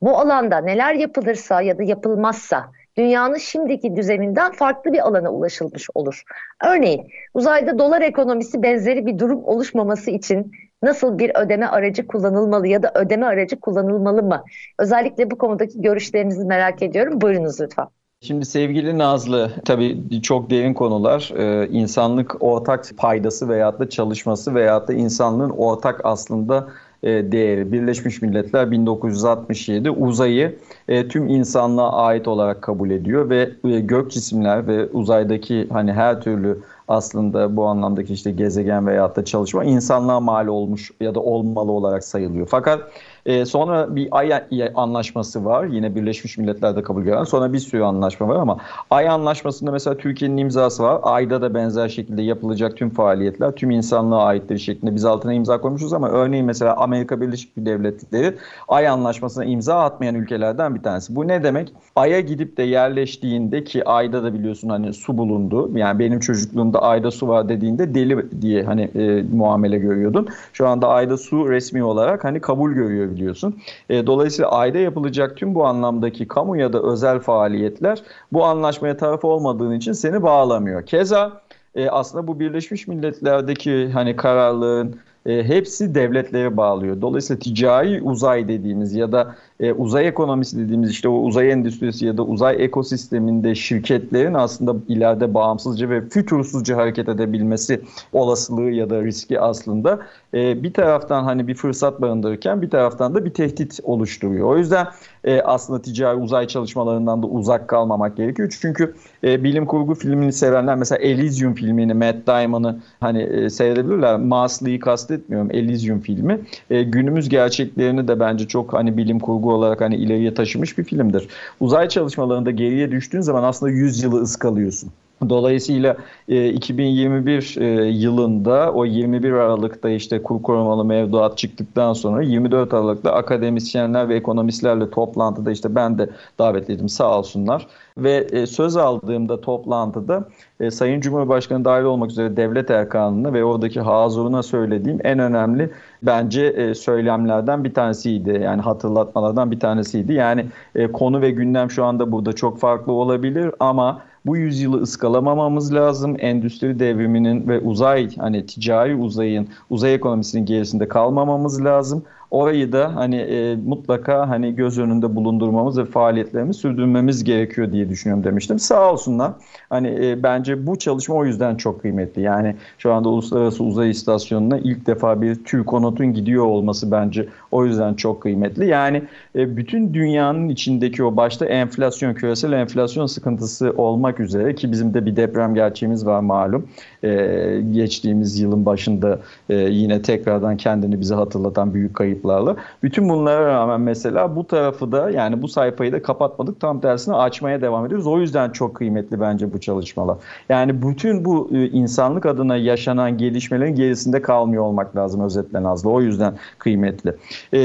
Bu 0.01 0.19
alanda 0.19 0.57
neler 0.57 0.93
yapılırsa 0.93 1.61
ya 1.61 1.77
da 1.77 1.83
yapılmazsa 1.83 2.65
dünyanın 2.97 3.37
şimdiki 3.37 3.95
düzeninden 3.95 4.51
farklı 4.51 4.93
bir 4.93 5.07
alana 5.07 5.29
ulaşılmış 5.31 5.87
olur. 5.93 6.23
Örneğin 6.65 7.07
uzayda 7.33 7.79
dolar 7.79 8.01
ekonomisi 8.01 8.63
benzeri 8.63 9.05
bir 9.05 9.19
durum 9.19 9.43
oluşmaması 9.43 10.11
için 10.11 10.51
nasıl 10.83 11.17
bir 11.19 11.31
ödeme 11.35 11.65
aracı 11.65 12.07
kullanılmalı 12.07 12.67
ya 12.67 12.83
da 12.83 12.91
ödeme 12.95 13.25
aracı 13.25 13.59
kullanılmalı 13.59 14.23
mı? 14.23 14.43
Özellikle 14.79 15.31
bu 15.31 15.37
konudaki 15.37 15.81
görüşlerinizi 15.81 16.45
merak 16.45 16.81
ediyorum. 16.81 17.21
Buyurunuz 17.21 17.61
lütfen. 17.61 17.87
Şimdi 18.21 18.45
sevgili 18.45 18.97
Nazlı, 18.97 19.51
tabii 19.65 20.21
çok 20.21 20.49
derin 20.49 20.73
konular. 20.73 21.31
Ee, 21.37 21.67
insanlık 21.67 22.35
ortak 22.39 22.85
paydası 22.97 23.49
veyahut 23.49 23.79
da 23.79 23.89
çalışması 23.89 24.55
veyahut 24.55 24.87
da 24.87 24.93
insanlığın 24.93 25.49
ortak 25.49 26.01
aslında 26.03 26.67
değeri. 27.03 27.71
Birleşmiş 27.71 28.21
Milletler 28.21 28.71
1967 28.71 29.89
uzayı 29.89 30.55
e, 30.87 31.07
tüm 31.07 31.27
insanlığa 31.27 31.91
ait 31.93 32.27
olarak 32.27 32.61
kabul 32.61 32.89
ediyor 32.89 33.29
ve 33.29 33.49
e, 33.63 33.79
gök 33.79 34.11
cisimler 34.11 34.67
ve 34.67 34.85
uzaydaki 34.85 35.67
hani 35.71 35.93
her 35.93 36.21
türlü 36.21 36.59
aslında 36.87 37.55
bu 37.55 37.65
anlamdaki 37.65 38.13
işte 38.13 38.31
gezegen 38.31 38.87
veyahut 38.87 39.15
da 39.15 39.25
çalışma 39.25 39.63
insanlığa 39.63 40.19
mal 40.19 40.47
olmuş 40.47 40.91
ya 41.01 41.15
da 41.15 41.19
olmalı 41.19 41.71
olarak 41.71 42.03
sayılıyor. 42.03 42.47
Fakat 42.51 42.91
E, 43.25 43.45
sonra 43.45 43.95
bir 43.95 44.07
ay 44.11 44.31
anlaşması 44.75 45.45
var. 45.45 45.65
Yine 45.65 45.95
Birleşmiş 45.95 46.37
Milletler'de 46.37 46.83
kabul 46.83 47.01
gören. 47.01 47.23
Sonra 47.23 47.53
bir 47.53 47.59
sürü 47.59 47.83
anlaşma 47.83 48.27
var 48.27 48.35
ama 48.35 48.57
ay 48.89 49.09
anlaşmasında 49.09 49.71
mesela 49.71 49.97
Türkiye'nin 49.97 50.37
imzası 50.37 50.83
var. 50.83 50.99
Ayda 51.03 51.41
da 51.41 51.53
benzer 51.53 51.89
şekilde 51.89 52.21
yapılacak 52.21 52.77
tüm 52.77 52.89
faaliyetler 52.89 53.51
tüm 53.51 53.71
insanlığa 53.71 54.23
aittir 54.23 54.57
şeklinde 54.57 54.95
biz 54.95 55.05
altına 55.05 55.33
imza 55.33 55.61
koymuşuz 55.61 55.93
ama 55.93 56.09
örneğin 56.09 56.45
mesela 56.45 56.77
Amerika 56.77 57.21
Birleşik 57.21 57.51
Devletleri 57.57 58.33
ay 58.67 58.87
anlaşmasına 58.87 59.45
imza 59.45 59.79
atmayan 59.79 60.15
ülkelerden 60.15 60.75
bir 60.75 60.81
tanesi. 60.83 61.15
Bu 61.15 61.27
ne 61.27 61.43
demek? 61.43 61.73
Ay'a 61.95 62.19
gidip 62.19 62.57
de 62.57 62.63
yerleştiğinde 62.63 63.63
ki 63.63 63.85
ayda 63.85 64.23
da 64.23 64.33
biliyorsun 64.33 64.69
hani 64.69 64.93
su 64.93 65.17
bulundu. 65.17 65.77
Yani 65.77 65.99
benim 65.99 66.19
çocukluğumda 66.19 66.81
ayda 66.81 67.11
su 67.11 67.27
var 67.27 67.49
dediğinde 67.49 67.95
deli 67.95 68.41
diye 68.41 68.63
hani 68.63 68.81
e, 68.81 69.23
muamele 69.33 69.77
görüyordun. 69.77 70.27
Şu 70.53 70.67
anda 70.67 70.87
ayda 70.87 71.17
su 71.17 71.49
resmi 71.49 71.83
olarak 71.83 72.23
hani 72.23 72.39
kabul 72.39 72.71
görüyor 72.71 73.12
biliyorsun. 73.15 73.59
E, 73.89 74.07
dolayısıyla 74.07 74.51
ayda 74.51 74.77
yapılacak 74.77 75.37
tüm 75.37 75.55
bu 75.55 75.65
anlamdaki 75.65 76.27
kamu 76.27 76.57
ya 76.57 76.73
da 76.73 76.81
özel 76.81 77.19
faaliyetler 77.19 78.03
bu 78.31 78.45
anlaşmaya 78.45 78.97
taraf 78.97 79.25
olmadığın 79.25 79.73
için 79.73 79.91
seni 79.91 80.23
bağlamıyor. 80.23 80.85
Keza 80.85 81.41
e, 81.75 81.89
aslında 81.89 82.27
bu 82.27 82.39
Birleşmiş 82.39 82.87
Milletler'deki 82.87 83.89
hani 83.93 84.15
kararlığın 84.15 84.95
e, 85.25 85.43
hepsi 85.43 85.95
devletlere 85.95 86.57
bağlıyor. 86.57 87.01
Dolayısıyla 87.01 87.39
ticari 87.39 88.01
uzay 88.01 88.47
dediğimiz 88.47 88.95
ya 88.95 89.11
da 89.11 89.35
e, 89.59 89.73
uzay 89.73 90.07
ekonomisi 90.07 90.59
dediğimiz 90.59 90.91
işte 90.91 91.09
o 91.09 91.13
uzay 91.13 91.51
endüstrisi 91.51 92.05
ya 92.05 92.17
da 92.17 92.23
uzay 92.23 92.63
ekosisteminde 92.63 93.55
şirketlerin 93.55 94.33
aslında 94.33 94.75
ileride 94.87 95.33
bağımsızca 95.33 95.89
ve 95.89 96.09
fütursuzca 96.09 96.77
hareket 96.77 97.09
edebilmesi 97.09 97.81
olasılığı 98.13 98.69
ya 98.71 98.89
da 98.89 99.03
riski 99.03 99.39
aslında 99.39 99.99
e, 100.33 100.63
bir 100.63 100.73
taraftan 100.73 101.23
hani 101.23 101.47
bir 101.47 101.55
fırsat 101.55 102.01
barındırırken 102.01 102.61
bir 102.61 102.69
taraftan 102.69 103.15
da 103.15 103.25
bir 103.25 103.29
tehdit 103.29 103.79
oluşturuyor. 103.83 104.47
O 104.47 104.57
yüzden 104.57 104.87
e, 105.23 105.41
aslında 105.41 105.81
ticari 105.81 106.17
uzay 106.17 106.47
çalışmalarından 106.47 107.23
da 107.23 107.27
uzak 107.27 107.67
kalmamak 107.67 108.17
gerekiyor. 108.17 108.57
Çünkü 108.61 108.95
e, 109.23 109.43
bilim 109.43 109.65
kurgu 109.65 109.95
filmini 109.95 110.33
sevenler 110.33 110.75
mesela 110.75 110.99
Elysium 110.99 111.53
filmini, 111.53 111.93
Matt 111.93 112.27
Damon'ı 112.27 112.79
hani 112.99 113.21
e, 113.21 113.49
seyredebilirler. 113.49 114.19
Marslı'yı 114.19 114.79
kastetmiyorum. 114.79 115.51
Elysium 115.51 115.99
filmi. 115.99 116.39
E, 116.69 116.83
günümüz 116.83 117.29
gerçeklerini 117.29 118.07
de 118.07 118.19
bence 118.19 118.47
çok 118.47 118.73
hani 118.73 118.97
bilim 118.97 119.19
kurgu 119.19 119.42
olarak 119.51 119.81
hani 119.81 119.95
ileriye 119.95 120.33
taşımış 120.33 120.77
bir 120.77 120.83
filmdir. 120.83 121.27
Uzay 121.59 121.89
çalışmalarında 121.89 122.51
geriye 122.51 122.91
düştüğün 122.91 123.21
zaman 123.21 123.43
aslında 123.43 123.71
100 123.71 124.03
yılı 124.03 124.21
ıskalıyorsun. 124.21 124.91
Dolayısıyla 125.29 125.97
e, 126.29 126.49
2021 126.49 127.55
e, 127.59 127.85
yılında 127.85 128.71
o 128.73 128.85
21 128.85 129.31
Aralık'ta 129.31 129.89
işte 129.89 130.23
kur 130.23 130.41
korumalı 130.41 130.85
mevduat 130.85 131.37
çıktıktan 131.37 131.93
sonra 131.93 132.21
24 132.21 132.73
Aralık'ta 132.73 133.13
akademisyenler 133.13 134.09
ve 134.09 134.15
ekonomistlerle 134.15 134.89
toplantıda 134.89 135.51
işte 135.51 135.75
ben 135.75 135.97
de 135.97 136.09
davetliydim 136.39 136.89
sağ 136.89 137.19
olsunlar. 137.19 137.67
Ve 137.97 138.27
e, 138.31 138.45
söz 138.45 138.77
aldığımda 138.77 139.41
toplantıda 139.41 140.29
e, 140.59 140.71
Sayın 140.71 141.01
Cumhurbaşkanı 141.01 141.65
dahil 141.65 141.83
olmak 141.83 142.11
üzere 142.11 142.37
devlet 142.37 142.71
erkanına 142.71 143.33
ve 143.33 143.43
oradaki 143.43 143.81
hazuruna 143.81 144.43
söylediğim 144.43 144.99
en 145.03 145.19
önemli 145.19 145.69
bence 146.03 146.45
e, 146.45 146.75
söylemlerden 146.75 147.63
bir 147.63 147.73
tanesiydi. 147.73 148.41
Yani 148.43 148.61
hatırlatmalardan 148.61 149.51
bir 149.51 149.59
tanesiydi. 149.59 150.13
Yani 150.13 150.45
e, 150.75 150.91
konu 150.91 151.21
ve 151.21 151.31
gündem 151.31 151.71
şu 151.71 151.85
anda 151.85 152.11
burada 152.11 152.33
çok 152.33 152.59
farklı 152.59 152.93
olabilir 152.93 153.51
ama 153.59 154.01
bu 154.25 154.37
yüzyılı 154.37 154.81
ıskalamamamız 154.81 155.73
lazım. 155.73 156.15
Endüstri 156.19 156.79
devriminin 156.79 157.47
ve 157.47 157.59
uzay 157.59 158.15
hani 158.15 158.45
ticari 158.45 158.95
uzayın, 158.95 159.47
uzay 159.69 159.93
ekonomisinin 159.93 160.45
gerisinde 160.45 160.87
kalmamamız 160.87 161.65
lazım 161.65 162.03
orayı 162.33 162.71
da 162.71 162.95
hani 162.95 163.15
e, 163.15 163.55
mutlaka 163.55 164.29
hani 164.29 164.55
göz 164.55 164.79
önünde 164.79 165.15
bulundurmamız 165.15 165.77
ve 165.77 165.85
faaliyetlerimizi 165.85 166.59
sürdürmemiz 166.59 167.23
gerekiyor 167.23 167.71
diye 167.71 167.89
düşünüyorum 167.89 168.23
demiştim. 168.23 168.59
Sağ 168.59 168.91
olsunlar. 168.91 169.31
Hani 169.69 169.87
e, 170.01 170.23
bence 170.23 170.67
bu 170.67 170.79
çalışma 170.79 171.15
o 171.15 171.25
yüzden 171.25 171.55
çok 171.55 171.81
kıymetli. 171.81 172.21
Yani 172.21 172.55
şu 172.77 172.93
anda 172.93 173.09
Uluslararası 173.09 173.63
Uzay 173.63 173.89
İstasyonu'na 173.89 174.57
ilk 174.57 174.87
defa 174.87 175.21
bir 175.21 175.35
TÜRKONOT'un 175.35 176.13
gidiyor 176.13 176.45
olması 176.45 176.91
bence 176.91 177.27
o 177.51 177.65
yüzden 177.65 177.93
çok 177.93 178.21
kıymetli. 178.21 178.67
Yani 178.67 179.03
e, 179.35 179.57
bütün 179.57 179.93
dünyanın 179.93 180.49
içindeki 180.49 181.03
o 181.03 181.15
başta 181.15 181.45
enflasyon, 181.45 182.13
küresel 182.13 182.51
enflasyon 182.51 183.05
sıkıntısı 183.05 183.73
olmak 183.77 184.19
üzere 184.19 184.55
ki 184.55 184.71
bizim 184.71 184.93
de 184.93 185.05
bir 185.05 185.15
deprem 185.15 185.55
gerçeğimiz 185.55 186.05
var 186.05 186.19
malum. 186.19 186.67
E, 187.03 187.61
geçtiğimiz 187.71 188.39
yılın 188.39 188.65
başında 188.65 189.19
e, 189.49 189.55
yine 189.55 190.01
tekrardan 190.01 190.57
kendini 190.57 190.99
bize 190.99 191.15
hatırlatan 191.15 191.73
büyük 191.73 191.95
kayıplarla. 191.95 192.55
Bütün 192.83 193.09
bunlara 193.09 193.45
rağmen 193.45 193.81
mesela 193.81 194.35
bu 194.35 194.47
tarafı 194.47 194.91
da 194.91 195.09
yani 195.09 195.41
bu 195.41 195.47
sayfayı 195.47 195.91
da 195.91 196.01
kapatmadık. 196.01 196.59
Tam 196.59 196.81
tersine 196.81 197.15
açmaya 197.15 197.61
devam 197.61 197.85
ediyoruz. 197.85 198.07
O 198.07 198.19
yüzden 198.19 198.49
çok 198.49 198.75
kıymetli 198.75 199.21
bence 199.21 199.53
bu 199.53 199.59
çalışmalar. 199.59 200.17
Yani 200.49 200.81
bütün 200.81 201.25
bu 201.25 201.49
e, 201.53 201.67
insanlık 201.69 202.25
adına 202.25 202.57
yaşanan 202.57 203.17
gelişmelerin 203.17 203.75
gerisinde 203.75 204.21
kalmıyor 204.21 204.63
olmak 204.63 204.95
lazım 204.95 205.21
özetle 205.21 205.63
Nazlı. 205.63 205.89
O 205.89 206.01
yüzden 206.01 206.33
kıymetli. 206.57 207.13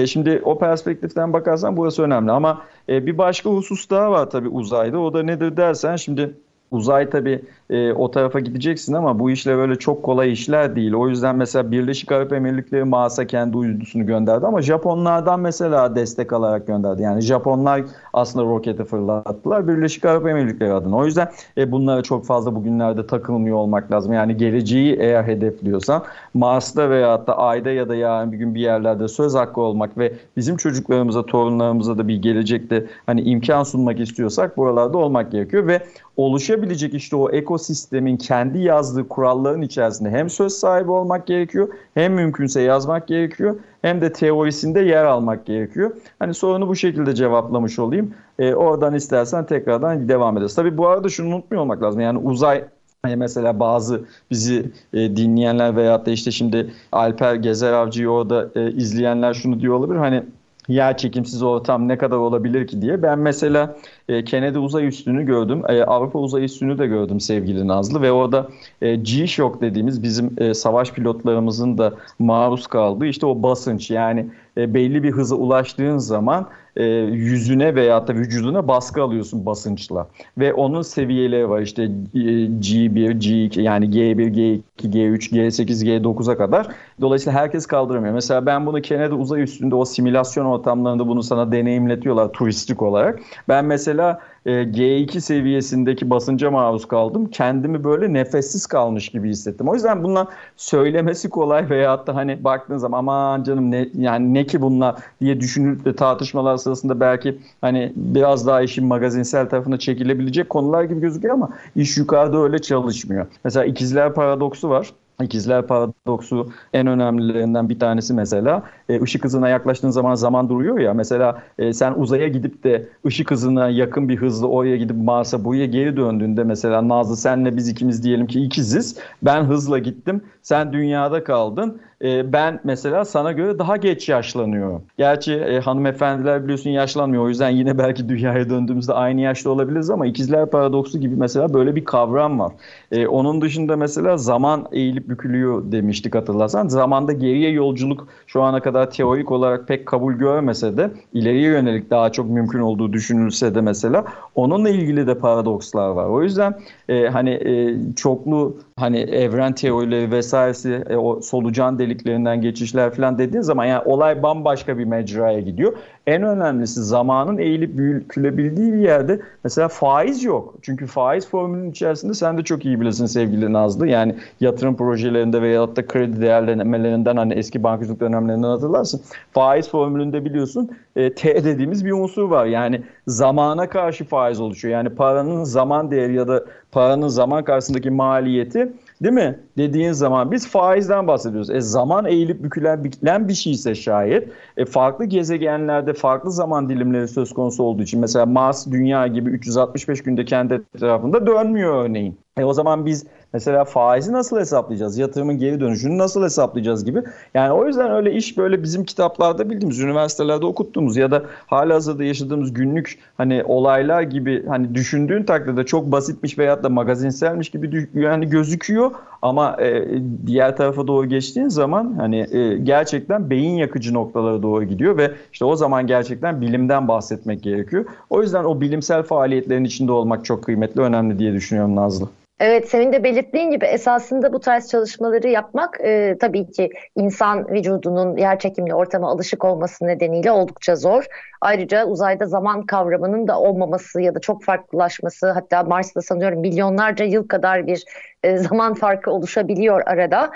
Şimdi 0.07 0.42
o 0.44 0.59
perspektiften 0.59 1.33
bakarsan 1.33 1.77
burası 1.77 2.03
önemli 2.03 2.33
ama 2.33 2.62
bir 2.88 3.18
başka 3.18 3.51
husus 3.51 3.90
daha 3.90 4.11
var 4.11 4.31
tabii 4.31 4.48
uzayda. 4.48 4.98
O 4.98 5.14
da 5.14 5.22
nedir 5.22 5.57
dersen 5.57 5.96
şimdi 5.96 6.35
Uzay 6.70 7.11
tabii 7.11 7.42
e, 7.70 7.92
o 7.92 8.11
tarafa 8.11 8.40
gideceksin 8.40 8.92
ama 8.92 9.18
bu 9.18 9.31
işler 9.31 9.57
böyle 9.57 9.76
çok 9.76 10.02
kolay 10.02 10.33
işler 10.33 10.76
değil. 10.76 10.94
O 10.94 11.09
yüzden 11.09 11.37
mesela 11.37 11.70
Birleşik 11.70 12.12
Arap 12.12 12.33
Emirlikleri 12.33 12.85
Mars'a 12.85 13.26
kendi 13.26 13.57
uydusunu 13.57 14.07
gönderdi 14.07 14.46
ama 14.46 14.62
Japonlardan 14.62 15.40
mesela 15.40 15.96
destek 15.96 16.33
alarak 16.33 16.66
gönderdi. 16.66 17.02
Yani 17.02 17.20
Japonlar 17.20 17.83
aslında 18.12 18.44
roketi 18.44 18.85
fırlattılar 18.85 19.68
Birleşik 19.68 20.04
Arap 20.04 20.26
Emirlikleri 20.26 20.72
adına. 20.72 20.96
O 20.96 21.04
yüzden 21.04 21.31
e, 21.59 21.72
bunlara 21.72 22.02
çok 22.02 22.26
fazla 22.26 22.54
bugünlerde 22.54 23.07
takılmıyor 23.07 23.57
olmak 23.57 23.92
lazım. 23.92 24.12
Yani 24.12 24.37
geleceği 24.37 24.96
eğer 25.00 25.24
hedefliyorsan 25.24 26.02
Mars'ta 26.35 26.90
veya 26.90 27.26
da 27.26 27.38
Ay'da 27.38 27.70
ya 27.70 27.88
da 27.88 27.94
yarın 27.94 28.33
bir 28.33 28.37
gün 28.37 28.54
bir 28.54 28.61
yerlerde 28.61 29.09
söz 29.09 29.35
hakkı 29.35 29.61
olmak 29.61 29.98
ve 29.98 30.12
bizim 30.37 30.57
çocuklarımıza, 30.57 31.26
torunlarımıza 31.26 31.98
da 31.98 32.09
bir 32.09 32.16
gelecekte 32.16 32.87
hani 33.07 33.20
imkan 33.20 33.62
sunmak 33.62 34.00
istiyorsak 34.00 34.57
buralarda 34.57 34.98
olmak 34.98 35.33
gerekiyor 35.33 35.66
ve 35.66 35.81
oluşabilecek 36.16 36.94
işte 36.94 37.16
o 37.16 37.31
ekosistemin 37.59 38.16
kendi 38.16 38.59
yazdığı 38.59 39.09
kuralların 39.09 39.62
içerisinde 39.62 40.11
hem 40.11 40.31
söz 40.31 40.53
sahibi 40.53 40.90
olmak 40.90 41.27
gerekiyor 41.27 41.68
hem 41.94 42.14
mümkünse 42.14 42.61
yazmak 42.61 43.09
gerekiyor 43.09 43.57
hem 43.83 44.01
de 44.01 44.12
teorisinde 44.12 44.81
yer 44.81 45.05
almak 45.05 45.47
gerekiyor. 45.47 45.90
Hani 46.18 46.35
sorunu 46.35 46.68
bu 46.68 46.77
şekilde 46.77 47.14
cevaplamış 47.14 47.79
olayım. 47.79 48.14
E, 48.38 48.55
oradan 48.55 48.94
istersen 48.94 49.47
tekrardan 49.47 50.09
devam 50.09 50.37
ederiz. 50.37 50.55
Tabii 50.55 50.79
bu 50.79 50.88
arada 50.88 51.09
şunu 51.09 51.35
unutmuyor 51.35 51.62
olmak 51.62 51.83
lazım. 51.83 52.01
Yani 52.01 52.18
uzay 52.18 52.64
Hani 53.03 53.16
mesela 53.16 53.61
bazı 53.61 54.05
bizi 54.31 54.71
e, 54.92 55.16
dinleyenler 55.16 55.77
veyahut 55.77 56.07
da 56.07 56.11
işte 56.11 56.31
şimdi 56.31 56.71
Alper 56.92 57.35
Gezer 57.35 57.73
Avcı'yı 57.73 58.09
orada 58.09 58.51
e, 58.55 58.73
izleyenler 58.73 59.35
şunu 59.35 59.61
diyor 59.61 59.75
olabilir. 59.75 59.99
Hani 59.99 60.23
yer 60.68 60.96
çekimsiz 60.96 61.42
ortam 61.42 61.88
ne 61.88 61.98
kadar 61.98 62.16
olabilir 62.16 62.66
ki 62.66 62.83
diye. 62.83 63.02
Ben 63.02 63.18
mesela 63.18 63.76
e, 64.09 64.24
Kennedy 64.24 64.59
uzay 64.59 64.87
üstünü 64.87 65.26
gördüm. 65.26 65.62
E, 65.68 65.83
Avrupa 65.83 66.18
uzay 66.18 66.44
üstünü 66.44 66.78
de 66.78 66.87
gördüm 66.87 67.20
sevgili 67.20 67.68
Nazlı 67.68 68.02
ve 68.02 68.12
orada 68.12 68.48
e, 68.83 68.96
G-Shock 68.96 69.61
dediğimiz 69.61 70.02
bizim 70.02 70.31
e, 70.38 70.54
savaş 70.54 70.92
pilotlarımızın 70.92 71.78
da 71.78 71.92
maruz 72.18 72.66
kaldığı 72.66 73.07
işte 73.07 73.26
o 73.26 73.42
basınç 73.42 73.90
yani 73.90 74.26
e, 74.57 74.74
belli 74.74 75.02
bir 75.02 75.11
hıza 75.11 75.37
ulaştığın 75.37 75.98
zaman 75.98 76.48
e, 76.79 76.85
yüzüne 77.12 77.75
veya 77.75 78.07
da 78.09 78.14
vücuduna 78.14 78.69
baskı 78.69 79.03
alıyorsun 79.03 79.47
basınçla. 79.47 80.09
Ve 80.38 80.55
onun 80.55 80.83
seviyeleri 80.83 81.51
var 81.51 81.61
işte 81.61 81.83
G1, 82.14 83.19
G2 83.19 83.61
yani 83.61 83.87
G1, 83.87 84.17
G2, 84.17 84.61
G3, 84.79 85.33
G8, 85.33 85.85
G9'a 85.85 86.37
kadar. 86.37 86.67
Dolayısıyla 87.01 87.41
herkes 87.41 87.67
kaldıramıyor. 87.67 88.14
Mesela 88.14 88.47
ben 88.47 88.67
bunu 88.67 88.83
Kennedy 88.83 89.14
uzay 89.14 89.43
üstünde 89.43 89.75
o 89.75 89.85
simülasyon 89.85 90.45
ortamlarında 90.45 91.09
bunu 91.09 91.23
sana 91.23 91.53
deneyimletiyorlar 91.53 92.33
turistik 92.33 92.83
olarak. 92.83 93.21
Ben 93.49 93.64
mesela 93.64 94.21
e, 94.48 94.50
G2 94.50 95.20
seviyesindeki 95.20 96.11
basınca 96.11 96.50
maruz 96.50 96.88
kaldım. 96.88 97.30
Kendimi 97.30 97.84
böyle 97.84 98.12
nefessiz 98.12 98.66
kalmış 98.66 99.08
gibi 99.08 99.28
hissettim. 99.28 99.68
O 99.68 99.74
yüzden 99.74 100.04
bunlar 100.04 100.26
söylemesi 100.56 101.30
kolay 101.30 101.70
veya 101.70 102.06
da 102.06 102.14
hani 102.14 102.44
baktığın 102.44 102.76
zaman 102.76 102.98
aman 102.98 103.42
canım 103.42 103.70
ne 103.70 103.88
yani 103.94 104.34
ne 104.34 104.46
ki 104.46 104.61
bunlar 104.61 104.96
diye 105.20 105.40
düşünüp 105.40 105.98
tartışmalar 105.98 106.56
sırasında 106.56 107.00
belki 107.00 107.38
hani 107.61 107.92
biraz 107.96 108.46
daha 108.46 108.62
işin 108.62 108.87
magazinsel 108.87 109.48
tarafına 109.48 109.78
çekilebilecek 109.78 110.50
konular 110.50 110.84
gibi 110.84 111.00
gözüküyor 111.00 111.34
ama 111.34 111.48
iş 111.76 111.98
yukarıda 111.98 112.38
öyle 112.38 112.58
çalışmıyor. 112.58 113.26
Mesela 113.44 113.64
ikizler 113.64 114.14
paradoksu 114.14 114.68
var. 114.68 114.92
İkizler 115.22 115.66
paradoksu 115.66 116.52
en 116.72 116.87
önemlilerinden 116.87 117.68
bir 117.68 117.78
tanesi 117.78 118.14
mesela 118.14 118.62
e, 118.88 119.03
ışık 119.03 119.24
hızına 119.24 119.48
yaklaştığın 119.48 119.90
zaman 119.90 120.14
zaman 120.14 120.48
duruyor 120.48 120.79
ya. 120.79 120.94
Mesela 120.94 121.42
e, 121.59 121.72
sen 121.72 121.94
uzaya 121.96 122.29
gidip 122.29 122.64
de 122.64 122.88
ışık 123.07 123.31
hızına 123.31 123.68
yakın 123.68 124.09
bir 124.09 124.16
hızla 124.16 124.46
oraya 124.46 124.77
gidip 124.77 124.96
Mars'a 124.96 125.44
buraya 125.44 125.66
geri 125.66 125.96
döndüğünde 125.96 126.44
mesela 126.44 126.88
Nazlı 126.88 127.16
senle 127.16 127.57
biz 127.57 127.68
ikimiz 127.68 128.05
diyelim 128.05 128.27
ki 128.27 128.40
ikiziz. 128.40 128.98
Ben 129.22 129.42
hızla 129.44 129.79
gittim. 129.79 130.22
Sen 130.42 130.72
dünyada 130.72 131.24
kaldın. 131.24 131.81
E, 132.05 132.33
ben 132.33 132.61
mesela 132.64 133.05
sana 133.05 133.33
göre 133.33 133.59
daha 133.59 133.77
geç 133.77 134.09
yaşlanıyorum. 134.09 134.83
Gerçi 134.98 135.35
e, 135.35 135.61
hanımefendiler 135.61 136.44
biliyorsun 136.44 136.70
yaşlanmıyor. 136.70 137.24
O 137.24 137.29
yüzden 137.29 137.51
yine 137.51 137.79
belki 137.79 138.09
dünyaya 138.09 138.51
döndüğümüzde 138.51 138.92
aynı 138.92 139.20
yaşta 139.20 139.51
olabiliriz 139.51 139.90
ama 139.90 140.07
ikizler 140.07 140.51
paradoksu 140.51 140.98
gibi 140.98 141.16
mesela 141.16 141.55
böyle 141.55 141.77
bir 141.77 141.85
kavram 141.85 142.38
var. 142.38 142.53
E, 142.92 143.07
onun 143.07 143.40
dışında 143.40 143.77
mesela 143.77 144.16
zaman 144.16 144.66
eğilip 144.72 145.09
bükülüyor 145.09 145.72
demiştik 145.72 146.14
hatırlarsan. 146.14 146.68
Zamanda 146.68 147.12
geriye 147.12 147.51
yolculuk 147.51 148.09
şu 148.27 148.42
ana 148.42 148.61
kadar 148.61 148.78
teorik 148.87 149.33
olarak 149.33 149.69
pek 149.69 149.87
kabul 149.87 150.12
görmese 150.12 150.77
de 150.77 150.91
ileriye 151.12 151.51
yönelik 151.51 151.91
daha 151.91 152.12
çok 152.12 152.31
mümkün 152.31 152.59
olduğu 152.59 152.93
düşünülse 152.93 153.55
de 153.55 153.61
mesela 153.61 154.05
onunla 154.35 154.69
ilgili 154.71 155.07
de 155.07 155.19
paradokslar 155.19 155.88
var. 155.88 156.07
O 156.07 156.23
yüzden 156.23 156.55
e, 156.88 157.09
hani 157.09 157.31
e, 157.31 157.77
çoklu 157.97 158.57
hani 158.77 158.99
evren 158.99 159.53
teorileri 159.53 160.11
vesairesi 160.11 160.85
e, 160.91 160.97
o 160.97 161.21
solucan 161.21 161.79
deliklerinden 161.79 162.41
geçişler 162.41 162.95
falan 162.95 163.19
dediğin 163.19 163.43
zaman 163.43 163.64
yani 163.64 163.83
olay 163.85 164.23
bambaşka 164.23 164.79
bir 164.79 164.85
mecraya 164.85 165.41
gidiyor. 165.41 165.73
En 166.09 166.23
önemlisi 166.23 166.83
zamanın 166.83 167.39
eğilip 167.39 167.78
bükülebildiği 167.78 168.72
bir 168.72 168.78
yerde 168.78 169.20
mesela 169.45 169.68
faiz 169.68 170.24
yok. 170.24 170.55
Çünkü 170.62 170.87
faiz 170.87 171.28
formülünün 171.28 171.70
içerisinde 171.70 172.14
sen 172.14 172.39
de 172.39 172.45
çok 172.45 172.64
iyi 172.64 172.80
bilirsin 172.80 173.07
sevgili 173.07 173.53
Nazlı. 173.53 173.89
Yani 173.89 174.14
yatırım 174.41 174.76
projelerinde 174.76 175.43
veya 175.43 175.76
da 175.76 175.87
kredi 175.87 176.20
değerlemelerinden 176.20 177.16
hani 177.16 177.35
eski 177.35 177.62
bankacılık 177.62 178.01
dönemlerinden 178.01 178.49
hatırlarsın. 178.49 179.01
Faiz 179.32 179.70
formülünde 179.70 180.24
biliyorsun 180.24 180.70
e, 180.97 181.14
T 181.14 181.45
dediğimiz 181.45 181.85
bir 181.85 181.93
unsur 181.93 182.30
var. 182.30 182.47
Yani 182.47 182.82
zamana 183.07 183.68
karşı 183.68 184.05
faiz 184.05 184.41
oluşuyor. 184.41 184.74
Yani 184.74 184.89
paranın 184.89 185.45
zaman 185.45 185.91
değeri 185.91 186.14
ya 186.14 186.28
da 186.28 186.45
paranın 186.72 187.09
zaman 187.09 187.45
karşısındaki 187.45 187.91
maliyeti 187.91 188.72
değil 189.03 189.14
mi? 189.14 189.39
Dediğin 189.59 189.93
zaman 189.93 190.30
biz 190.32 190.49
faizden 190.49 191.07
bahsediyoruz. 191.07 191.51
E 191.51 191.61
zaman 191.61 192.05
eğilip 192.05 192.43
bükülen, 192.43 192.85
bükülen 192.85 193.28
bir 193.28 193.35
şeyse 193.35 193.74
şayet 193.74 194.28
e, 194.59 194.64
farklı 194.64 195.04
gezegenlerde 195.04 195.92
farklı 195.92 196.30
zaman 196.30 196.68
dilimleri 196.68 197.09
söz 197.09 197.32
konusu 197.32 197.62
olduğu 197.62 197.82
için 197.82 198.00
mesela 198.00 198.26
Mars 198.26 198.66
dünya 198.66 199.06
gibi 199.06 199.30
365 199.30 200.02
günde 200.02 200.24
kendi 200.24 200.54
etrafında 200.54 201.26
dönmüyor 201.26 201.84
örneğin. 201.84 202.18
E 202.38 202.44
o 202.44 202.52
zaman 202.52 202.86
biz 202.86 203.06
mesela 203.32 203.64
faizi 203.64 204.12
nasıl 204.12 204.38
hesaplayacağız? 204.38 204.98
Yatırımın 204.98 205.38
geri 205.38 205.61
dönüşünü 205.61 205.98
nasıl 205.98 206.22
hesaplayacağız 206.22 206.84
gibi. 206.84 207.02
Yani 207.34 207.52
o 207.52 207.66
yüzden 207.66 207.90
öyle 207.90 208.12
iş 208.12 208.38
böyle 208.38 208.62
bizim 208.62 208.84
kitaplarda 208.84 209.50
bildiğimiz, 209.50 209.80
üniversitelerde 209.80 210.46
okuttuğumuz 210.46 210.96
ya 210.96 211.11
da 211.11 211.22
hala 211.46 211.74
hazırda 211.74 212.04
yaşadığımız 212.04 212.52
günlük 212.52 212.98
hani 213.16 213.44
olaylar 213.44 214.02
gibi 214.02 214.46
hani 214.46 214.74
düşündüğün 214.74 215.22
takdirde 215.22 215.64
çok 215.64 215.92
basitmiş 215.92 216.38
veyahut 216.38 216.64
da 216.64 216.68
magazinselmiş 216.68 217.50
gibi 217.50 217.88
yani 217.94 218.28
gözüküyor 218.28 218.90
ama 219.22 219.56
e, 219.61 219.84
diğer 220.26 220.56
tarafa 220.56 220.86
doğru 220.86 221.06
geçtiğin 221.06 221.48
zaman 221.48 221.94
hani 221.98 222.26
e, 222.36 222.59
gerçekten 222.59 223.30
beyin 223.30 223.56
yakıcı 223.56 223.94
noktalara 223.94 224.42
doğru 224.42 224.47
gidiyor 224.62 224.96
ve 224.96 225.12
işte 225.32 225.44
o 225.44 225.57
zaman 225.57 225.86
gerçekten 225.86 226.40
bilimden 226.40 226.88
bahsetmek 226.88 227.42
gerekiyor. 227.42 227.84
O 228.11 228.22
yüzden 228.22 228.44
o 228.44 228.61
bilimsel 228.61 229.03
faaliyetlerin 229.03 229.64
içinde 229.64 229.92
olmak 229.92 230.24
çok 230.24 230.44
kıymetli, 230.44 230.80
önemli 230.80 231.18
diye 231.18 231.32
düşünüyorum 231.32 231.76
Nazlı. 231.76 232.09
Evet 232.41 232.68
senin 232.68 232.93
de 232.93 233.05
belirttiğin 233.05 233.51
gibi 233.51 233.64
esasında 233.64 234.32
bu 234.32 234.41
tarz 234.41 234.68
çalışmaları 234.68 235.28
yapmak 235.28 235.80
e, 235.80 236.16
tabii 236.20 236.51
ki 236.51 236.70
insan 236.97 237.49
vücudunun 237.49 238.16
yer 238.16 238.39
çekimli 238.39 238.74
ortama 238.74 239.11
alışık 239.11 239.45
olması 239.45 239.86
nedeniyle 239.86 240.30
oldukça 240.30 240.76
zor. 240.76 241.05
Ayrıca 241.41 241.86
uzayda 241.86 242.26
zaman 242.26 242.66
kavramının 242.66 243.28
da 243.28 243.41
olmaması 243.41 244.01
ya 244.01 244.14
da 244.14 244.20
çok 244.20 244.45
farklılaşması 244.45 245.30
hatta 245.30 245.62
Mars'ta 245.62 246.03
sanıyorum 246.03 246.41
milyonlarca 246.41 247.05
yıl 247.05 247.28
kadar 247.28 247.66
bir 247.66 247.84
e, 248.22 248.36
zaman 248.36 248.74
farkı 248.74 249.11
oluşabiliyor 249.11 249.82
arada. 249.86 250.30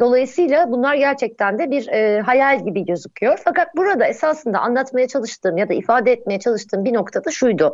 Dolayısıyla 0.00 0.70
bunlar 0.70 0.94
gerçekten 0.94 1.58
de 1.58 1.70
bir 1.70 1.88
e, 1.88 2.20
hayal 2.20 2.64
gibi 2.64 2.84
gözüküyor. 2.84 3.38
Fakat 3.44 3.76
burada 3.76 4.06
esasında 4.06 4.58
anlatmaya 4.58 5.08
çalıştığım 5.08 5.56
ya 5.56 5.68
da 5.68 5.74
ifade 5.74 6.12
etmeye 6.12 6.40
çalıştığım 6.40 6.84
bir 6.84 6.94
noktada 6.94 7.30
şuydu. 7.30 7.72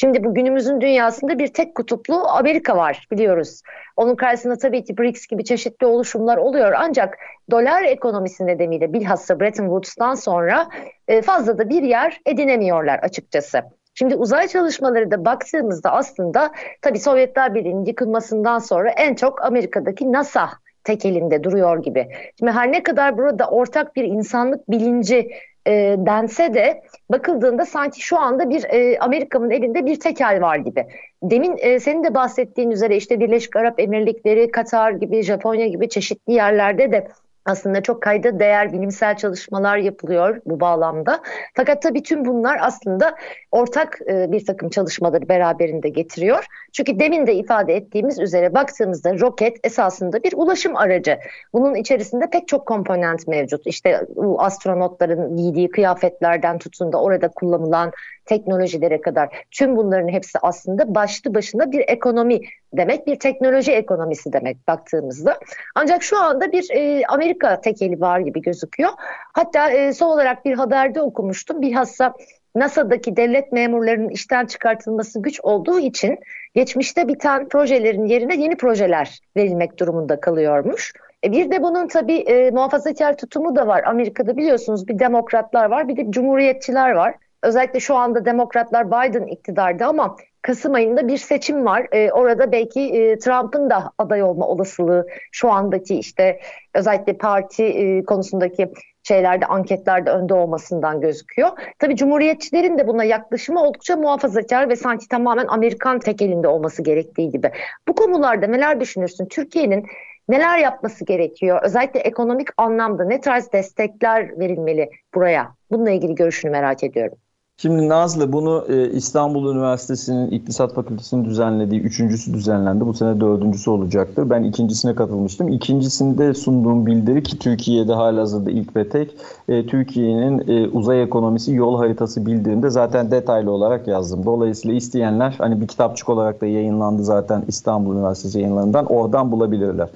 Şimdi 0.00 0.24
bu 0.24 0.34
günümüzün 0.34 0.80
dünyasında 0.80 1.38
bir 1.38 1.48
tek 1.48 1.74
kutuplu 1.74 2.14
Amerika 2.28 2.76
var 2.76 3.06
biliyoruz. 3.10 3.62
Onun 3.96 4.14
karşısında 4.16 4.58
tabii 4.58 4.84
ki 4.84 4.98
BRICS 4.98 5.26
gibi 5.26 5.44
çeşitli 5.44 5.86
oluşumlar 5.86 6.36
oluyor. 6.36 6.72
Ancak 6.76 7.18
dolar 7.50 7.82
ekonomisi 7.82 8.46
nedeniyle 8.46 8.92
bilhassa 8.92 9.40
Bretton 9.40 9.64
Woods'tan 9.64 10.14
sonra 10.14 10.68
e, 11.08 11.22
fazla 11.22 11.58
da 11.58 11.68
bir 11.68 11.82
yer 11.82 12.20
edinemiyorlar 12.26 12.98
açıkçası. 12.98 13.62
Şimdi 13.94 14.16
uzay 14.16 14.48
çalışmaları 14.48 15.10
da 15.10 15.24
baktığımızda 15.24 15.92
aslında 15.92 16.52
tabii 16.82 16.98
Sovyetler 16.98 17.54
Birliği'nin 17.54 17.84
yıkılmasından 17.84 18.58
sonra 18.58 18.90
en 18.90 19.14
çok 19.14 19.44
Amerika'daki 19.44 20.12
NASA 20.12 20.50
tek 20.84 21.04
elinde 21.04 21.44
duruyor 21.44 21.82
gibi. 21.82 22.08
Şimdi 22.38 22.52
her 22.52 22.72
ne 22.72 22.82
kadar 22.82 23.18
burada 23.18 23.50
ortak 23.50 23.96
bir 23.96 24.04
insanlık 24.04 24.70
bilinci 24.70 25.30
e, 25.66 25.96
dense 25.98 26.54
de 26.54 26.82
bakıldığında 27.10 27.66
sanki 27.66 28.00
şu 28.00 28.18
anda 28.18 28.50
bir 28.50 28.64
e, 28.64 28.98
Amerika'nın 28.98 29.50
elinde 29.50 29.86
bir 29.86 30.00
tekel 30.00 30.40
var 30.40 30.56
gibi. 30.56 30.86
Demin 31.22 31.56
e, 31.58 31.80
senin 31.80 32.04
de 32.04 32.14
bahsettiğin 32.14 32.70
üzere 32.70 32.96
işte 32.96 33.20
Birleşik 33.20 33.56
Arap 33.56 33.80
Emirlikleri, 33.80 34.50
Katar 34.50 34.90
gibi, 34.90 35.22
Japonya 35.22 35.66
gibi 35.66 35.88
çeşitli 35.88 36.32
yerlerde 36.32 36.92
de 36.92 37.08
aslında 37.44 37.82
çok 37.82 38.02
kayda 38.02 38.38
değer 38.38 38.72
bilimsel 38.72 39.16
çalışmalar 39.16 39.76
yapılıyor 39.76 40.40
bu 40.46 40.60
bağlamda. 40.60 41.22
Fakat 41.54 41.82
tabii 41.82 42.02
tüm 42.02 42.24
bunlar 42.24 42.58
aslında 42.60 43.16
ortak 43.50 43.98
e, 44.08 44.32
bir 44.32 44.46
takım 44.46 44.68
çalışmaları 44.70 45.28
beraberinde 45.28 45.88
getiriyor. 45.88 46.46
Çünkü 46.72 46.98
demin 46.98 47.26
de 47.26 47.34
ifade 47.34 47.74
ettiğimiz 47.74 48.20
üzere 48.20 48.54
baktığımızda 48.54 49.18
roket 49.18 49.56
esasında 49.64 50.22
bir 50.22 50.32
ulaşım 50.36 50.76
aracı. 50.76 51.18
Bunun 51.52 51.74
içerisinde 51.74 52.30
pek 52.30 52.48
çok 52.48 52.66
komponent 52.66 53.28
mevcut. 53.28 53.66
İşte 53.66 54.06
astronotların 54.38 55.36
giydiği 55.36 55.70
kıyafetlerden 55.70 56.58
tutun 56.58 56.92
da 56.92 57.02
orada 57.02 57.28
kullanılan 57.28 57.92
teknolojilere 58.30 59.00
kadar 59.00 59.28
tüm 59.50 59.76
bunların 59.76 60.08
hepsi 60.08 60.38
aslında 60.42 60.94
başlı 60.94 61.34
başına 61.34 61.72
bir 61.72 61.84
ekonomi 61.88 62.40
demek, 62.72 63.06
bir 63.06 63.18
teknoloji 63.18 63.72
ekonomisi 63.72 64.32
demek 64.32 64.68
baktığımızda. 64.68 65.38
Ancak 65.74 66.02
şu 66.02 66.18
anda 66.18 66.52
bir 66.52 66.70
e, 66.70 67.02
Amerika 67.06 67.60
tekeli 67.60 68.00
var 68.00 68.20
gibi 68.20 68.42
gözüküyor. 68.42 68.90
Hatta 69.32 69.70
e, 69.70 69.92
son 69.92 70.06
olarak 70.06 70.44
bir 70.44 70.54
haberde 70.54 71.02
okumuştum. 71.02 71.62
Bilhassa 71.62 72.14
NASA'daki 72.54 73.16
devlet 73.16 73.52
memurlarının 73.52 74.08
işten 74.08 74.46
çıkartılması 74.46 75.22
güç 75.22 75.40
olduğu 75.42 75.80
için 75.80 76.18
geçmişte 76.54 77.08
biten 77.08 77.48
projelerin 77.48 78.04
yerine 78.04 78.36
yeni 78.36 78.56
projeler 78.56 79.18
verilmek 79.36 79.78
durumunda 79.78 80.20
kalıyormuş. 80.20 80.92
E 81.24 81.32
bir 81.32 81.50
de 81.50 81.62
bunun 81.62 81.88
tabii 81.88 82.16
e, 82.16 82.50
muhafazakar 82.50 83.16
tutumu 83.16 83.56
da 83.56 83.66
var. 83.66 83.82
Amerika'da 83.84 84.36
biliyorsunuz 84.36 84.88
bir 84.88 84.98
demokratlar 84.98 85.70
var 85.70 85.88
bir 85.88 85.96
de 85.96 86.10
cumhuriyetçiler 86.10 86.90
var. 86.90 87.14
Özellikle 87.42 87.80
şu 87.80 87.96
anda 87.96 88.24
demokratlar 88.24 88.86
Biden 88.86 89.26
iktidarda 89.26 89.86
ama 89.86 90.16
Kasım 90.42 90.74
ayında 90.74 91.08
bir 91.08 91.18
seçim 91.18 91.64
var. 91.64 91.86
E, 91.92 92.12
orada 92.12 92.52
belki 92.52 92.80
e, 92.80 93.18
Trump'ın 93.18 93.70
da 93.70 93.92
aday 93.98 94.22
olma 94.22 94.46
olasılığı 94.46 95.06
şu 95.32 95.50
andaki 95.50 95.98
işte 95.98 96.40
özellikle 96.74 97.16
parti 97.16 97.64
e, 97.64 98.04
konusundaki 98.04 98.72
şeylerde 99.02 99.46
anketlerde 99.46 100.10
önde 100.10 100.34
olmasından 100.34 101.00
gözüküyor. 101.00 101.48
Tabii 101.78 101.96
Cumhuriyetçilerin 101.96 102.78
de 102.78 102.86
buna 102.86 103.04
yaklaşımı 103.04 103.62
oldukça 103.62 103.96
muhafazakar 103.96 104.68
ve 104.68 104.76
sanki 104.76 105.08
tamamen 105.08 105.46
Amerikan 105.46 105.98
tekelinde 105.98 106.48
olması 106.48 106.82
gerektiği 106.82 107.30
gibi. 107.30 107.50
Bu 107.88 107.94
konularda 107.94 108.46
neler 108.46 108.80
düşünürsün? 108.80 109.26
Türkiye'nin 109.26 109.86
neler 110.28 110.58
yapması 110.58 111.04
gerekiyor? 111.04 111.60
Özellikle 111.62 112.00
ekonomik 112.00 112.48
anlamda 112.56 113.04
ne 113.04 113.20
tarz 113.20 113.52
destekler 113.52 114.38
verilmeli 114.38 114.90
buraya? 115.14 115.54
Bununla 115.70 115.90
ilgili 115.90 116.14
görüşünü 116.14 116.50
merak 116.50 116.84
ediyorum. 116.84 117.18
Şimdi 117.62 117.88
Nazlı 117.88 118.32
bunu 118.32 118.64
e, 118.68 118.90
İstanbul 118.90 119.52
Üniversitesi'nin 119.52 120.30
İktisat 120.30 120.74
Fakültesi'nin 120.74 121.24
düzenlediği 121.24 121.80
üçüncüsü 121.80 122.34
düzenlendi. 122.34 122.86
Bu 122.86 122.94
sene 122.94 123.20
dördüncüsü 123.20 123.70
olacaktır. 123.70 124.30
Ben 124.30 124.42
ikincisine 124.42 124.94
katılmıştım. 124.94 125.48
İkincisinde 125.48 126.34
sunduğum 126.34 126.86
bildiri 126.86 127.22
ki 127.22 127.38
Türkiye'de 127.38 127.92
halihazırda 127.92 128.50
ilk 128.50 128.76
ve 128.76 128.88
tek 128.88 129.14
e, 129.48 129.66
Türkiye'nin 129.66 130.48
e, 130.48 130.68
uzay 130.68 131.02
ekonomisi 131.02 131.54
yol 131.54 131.78
haritası 131.78 132.26
bildirimde 132.26 132.70
zaten 132.70 133.10
detaylı 133.10 133.50
olarak 133.50 133.88
yazdım. 133.88 134.26
Dolayısıyla 134.26 134.76
isteyenler 134.76 135.34
hani 135.38 135.60
bir 135.60 135.66
kitapçık 135.66 136.08
olarak 136.08 136.40
da 136.40 136.46
yayınlandı 136.46 137.04
zaten 137.04 137.42
İstanbul 137.48 137.94
Üniversitesi 137.94 138.40
yayınlarından 138.40 138.86
oradan 138.86 139.32
bulabilirler. 139.32 139.88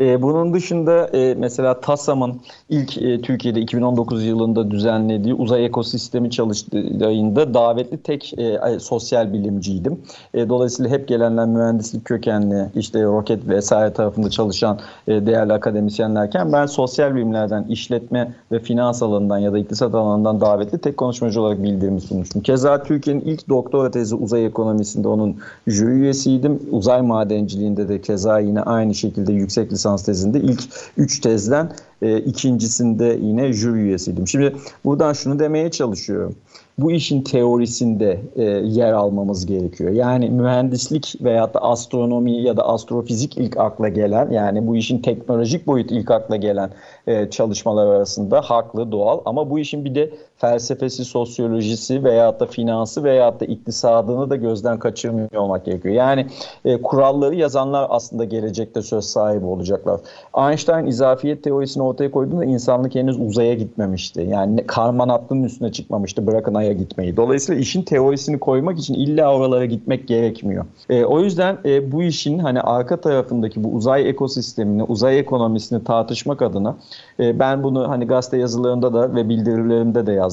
E, 0.00 0.22
bunun 0.22 0.54
dışında 0.54 1.06
e, 1.06 1.34
mesela 1.34 1.80
TASAM'ın 1.80 2.40
ilk 2.68 2.98
e, 3.02 3.20
Türkiye'de 3.20 3.60
2019 3.60 4.24
yılında 4.24 4.70
düzenlediği 4.70 5.34
uzay 5.34 5.66
ekosistemi 5.66 6.30
çalıştığı 6.30 7.06
ayında 7.06 7.54
davetli 7.54 8.02
tek 8.02 8.38
e, 8.38 8.78
sosyal 8.80 9.32
bilimciydim. 9.32 10.00
E, 10.34 10.48
dolayısıyla 10.48 10.90
hep 10.90 11.08
gelenler 11.08 11.46
mühendislik 11.46 12.04
kökenli, 12.04 12.66
işte 12.74 13.04
roket 13.04 13.48
vesaire 13.48 13.92
tarafında 13.92 14.30
çalışan 14.30 14.78
e, 15.08 15.26
değerli 15.26 15.52
akademisyenlerken 15.52 16.52
ben 16.52 16.66
sosyal 16.66 17.14
bilimlerden, 17.14 17.64
işletme 17.64 18.34
ve 18.52 18.58
finans 18.58 19.02
alanından 19.02 19.38
ya 19.38 19.52
da 19.52 19.58
iktisat 19.58 19.94
alanından 19.94 20.40
davetli 20.40 20.78
tek 20.78 20.96
konuşmacı 20.96 21.40
olarak 21.40 21.62
bildirimi 21.62 22.00
sunmuştum. 22.00 22.42
Keza 22.42 22.82
Türkiye'nin 22.82 23.20
ilk 23.20 23.48
doktora 23.48 23.90
tezi 23.90 24.14
uzay 24.14 24.46
ekonomisinde 24.46 25.08
onun 25.08 25.36
jüri 25.66 25.90
üyesiydim. 25.90 26.60
Uzay 26.70 27.02
madenciliğinde 27.02 27.88
de 27.88 28.00
keza 28.00 28.38
yine 28.38 28.62
aynı 28.62 28.94
şekilde 28.94 29.32
yüksek 29.32 29.72
lisans 29.72 29.81
tezinde 29.82 30.40
ilk 30.40 30.62
üç 30.96 31.20
tezden 31.20 31.72
e, 32.02 32.18
ikincisinde 32.18 33.18
yine 33.22 33.52
jüri 33.52 33.78
üyesiydim. 33.78 34.28
Şimdi 34.28 34.56
buradan 34.84 35.12
şunu 35.12 35.38
demeye 35.38 35.70
çalışıyorum 35.70 36.36
bu 36.78 36.92
işin 36.92 37.22
teorisinde 37.22 38.20
e, 38.36 38.42
yer 38.44 38.92
almamız 38.92 39.46
gerekiyor. 39.46 39.90
Yani 39.90 40.30
mühendislik 40.30 41.14
veya 41.20 41.54
da 41.54 41.62
astronomi 41.62 42.42
ya 42.42 42.56
da 42.56 42.68
astrofizik 42.68 43.38
ilk 43.38 43.56
akla 43.56 43.88
gelen 43.88 44.30
yani 44.30 44.66
bu 44.66 44.76
işin 44.76 44.98
teknolojik 44.98 45.66
boyut 45.66 45.90
ilk 45.90 46.10
akla 46.10 46.36
gelen 46.36 46.70
e, 47.06 47.30
çalışmalar 47.30 47.86
arasında 47.86 48.40
haklı, 48.40 48.92
doğal 48.92 49.20
ama 49.24 49.50
bu 49.50 49.58
işin 49.58 49.84
bir 49.84 49.94
de 49.94 50.10
felsefesi, 50.42 51.04
sosyolojisi 51.04 52.04
veya 52.04 52.40
da 52.40 52.46
finansı 52.46 53.04
veya 53.04 53.40
da 53.40 53.44
iktisadını 53.44 54.30
da 54.30 54.36
gözden 54.36 54.78
kaçırmıyor 54.78 55.28
olmak 55.34 55.64
gerekiyor. 55.64 55.94
Yani 55.94 56.26
e, 56.64 56.82
kuralları 56.82 57.34
yazanlar 57.34 57.86
aslında 57.90 58.24
gelecekte 58.24 58.82
söz 58.82 59.04
sahibi 59.04 59.46
olacaklar. 59.46 60.00
Einstein 60.38 60.86
izafiyet 60.86 61.44
teorisini 61.44 61.82
ortaya 61.82 62.10
koyduğunda 62.10 62.44
insanlık 62.44 62.94
henüz 62.94 63.20
uzaya 63.20 63.54
gitmemişti. 63.54 64.26
Yani 64.30 64.66
karman 64.66 65.08
hattının 65.08 65.44
üstüne 65.44 65.72
çıkmamıştı 65.72 66.26
bırakın 66.26 66.54
aya 66.54 66.72
gitmeyi. 66.72 67.16
Dolayısıyla 67.16 67.60
işin 67.60 67.82
teorisini 67.82 68.38
koymak 68.38 68.78
için 68.78 68.94
illa 68.94 69.34
oralara 69.34 69.64
gitmek 69.64 70.08
gerekmiyor. 70.08 70.64
E, 70.90 71.04
o 71.04 71.20
yüzden 71.20 71.58
e, 71.64 71.92
bu 71.92 72.02
işin 72.02 72.38
hani 72.38 72.60
arka 72.60 73.00
tarafındaki 73.00 73.64
bu 73.64 73.68
uzay 73.68 74.08
ekosistemini, 74.08 74.82
uzay 74.82 75.18
ekonomisini 75.18 75.84
tartışmak 75.84 76.42
adına 76.42 76.76
e, 77.20 77.38
ben 77.38 77.62
bunu 77.62 77.88
hani 77.88 78.06
gazete 78.06 78.38
yazılarında 78.38 78.94
da 78.94 79.14
ve 79.14 79.28
bildirilerimde 79.28 80.06
de 80.06 80.12
yazdım. 80.12 80.31